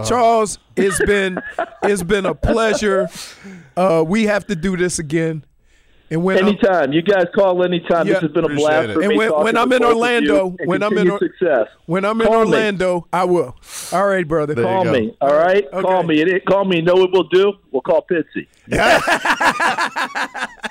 Charles, 0.05 0.57
it's 0.75 1.03
been 1.03 1.37
it's 1.83 2.01
been 2.03 2.25
a 2.25 2.33
pleasure. 2.33 3.09
Uh, 3.75 4.03
we 4.07 4.23
have 4.25 4.47
to 4.47 4.55
do 4.55 4.77
this 4.77 4.99
again. 4.99 5.43
And 6.11 6.23
when 6.23 6.37
I'm- 6.37 6.47
anytime, 6.47 6.93
you 6.93 7.01
guys 7.01 7.25
call 7.33 7.63
anytime. 7.63 8.05
Yeah. 8.07 8.13
this 8.15 8.21
has 8.23 8.31
been 8.31 8.43
a 8.43 8.45
Appreciate 8.45 8.67
blast 8.67 8.89
it. 8.89 8.93
for 8.93 9.01
And 9.01 9.09
me. 9.09 9.17
when- 9.17 9.31
when 9.33 9.57
I'm 9.57 9.73
in 9.73 9.83
Orlando, 9.83 10.55
when 10.65 10.83
I'm 10.83 10.91
in 10.97 11.07
continued 11.09 11.19
success, 11.39 11.67
when 11.87 12.05
I'm 12.05 12.21
in 12.21 12.27
Call 12.27 12.45
me. 12.45 12.51
Orlando, 12.51 13.07
I 13.11 13.23
will. 13.23 13.55
All 13.91 14.05
right, 14.07 14.27
brother. 14.27 14.53
call 14.53 14.85
me. 14.85 15.15
All 15.21 15.33
right, 15.33 15.69
call 15.71 16.03
me. 16.03 16.21
It, 16.21 16.45
call 16.45 16.65
me. 16.65 16.75
You 16.77 16.81
know 16.83 16.93
what 16.95 17.11
we'll 17.11 17.23
do? 17.29 17.53
We'll 17.71 17.81
call 17.81 18.05
Pitsy. 18.09 18.47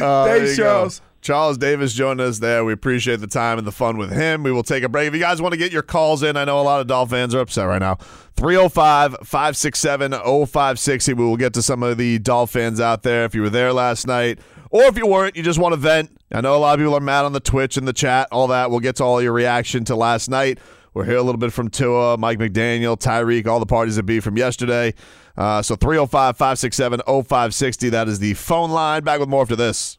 Uh, 0.00 0.24
there 0.24 0.38
Thanks, 0.38 0.56
you 0.56 0.64
go. 0.64 0.88
Charles. 1.22 1.56
Davis 1.56 1.94
joined 1.94 2.20
us 2.20 2.40
there. 2.40 2.64
We 2.64 2.72
appreciate 2.72 3.20
the 3.20 3.26
time 3.28 3.56
and 3.56 3.66
the 3.66 3.72
fun 3.72 3.96
with 3.96 4.10
him. 4.12 4.42
We 4.42 4.50
will 4.50 4.64
take 4.64 4.82
a 4.82 4.88
break. 4.88 5.06
If 5.08 5.14
you 5.14 5.20
guys 5.20 5.40
want 5.40 5.52
to 5.52 5.58
get 5.58 5.72
your 5.72 5.82
calls 5.82 6.22
in, 6.22 6.36
I 6.36 6.44
know 6.44 6.60
a 6.60 6.62
lot 6.62 6.80
of 6.80 6.88
Dolphin 6.88 7.12
fans 7.12 7.34
are 7.34 7.40
upset 7.40 7.68
right 7.68 7.78
now. 7.78 7.94
305 8.36 9.18
567 9.22 10.12
0560. 10.12 11.12
We 11.14 11.24
will 11.24 11.36
get 11.36 11.54
to 11.54 11.62
some 11.62 11.82
of 11.82 11.96
the 11.96 12.18
Dolphins 12.18 12.80
out 12.80 13.02
there 13.04 13.24
if 13.24 13.34
you 13.34 13.42
were 13.42 13.50
there 13.50 13.72
last 13.72 14.06
night. 14.06 14.40
Or 14.70 14.82
if 14.84 14.96
you 14.96 15.06
weren't, 15.06 15.36
you 15.36 15.42
just 15.42 15.58
want 15.58 15.74
to 15.74 15.76
vent. 15.76 16.10
I 16.32 16.40
know 16.40 16.56
a 16.56 16.58
lot 16.58 16.74
of 16.74 16.80
people 16.80 16.96
are 16.96 17.00
mad 17.00 17.24
on 17.24 17.32
the 17.32 17.40
Twitch 17.40 17.76
and 17.76 17.86
the 17.86 17.92
chat, 17.92 18.26
all 18.32 18.48
that. 18.48 18.70
We'll 18.70 18.80
get 18.80 18.96
to 18.96 19.04
all 19.04 19.22
your 19.22 19.32
reaction 19.32 19.84
to 19.84 19.94
last 19.94 20.28
night. 20.28 20.58
We'll 20.94 21.04
hear 21.04 21.18
a 21.18 21.22
little 21.22 21.38
bit 21.38 21.52
from 21.52 21.68
Tua, 21.68 22.18
Mike 22.18 22.38
McDaniel, 22.38 22.98
Tyreek, 22.98 23.46
all 23.46 23.60
the 23.60 23.66
parties 23.66 23.96
that 23.96 24.02
be 24.04 24.20
from 24.20 24.36
yesterday. 24.36 24.94
Uh, 25.36 25.62
so 25.62 25.76
305 25.76 26.36
567 26.36 27.00
0560. 27.06 27.88
That 27.90 28.08
is 28.08 28.18
the 28.18 28.34
phone 28.34 28.70
line. 28.70 29.04
Back 29.04 29.20
with 29.20 29.28
more 29.28 29.42
after 29.42 29.56
this. 29.56 29.98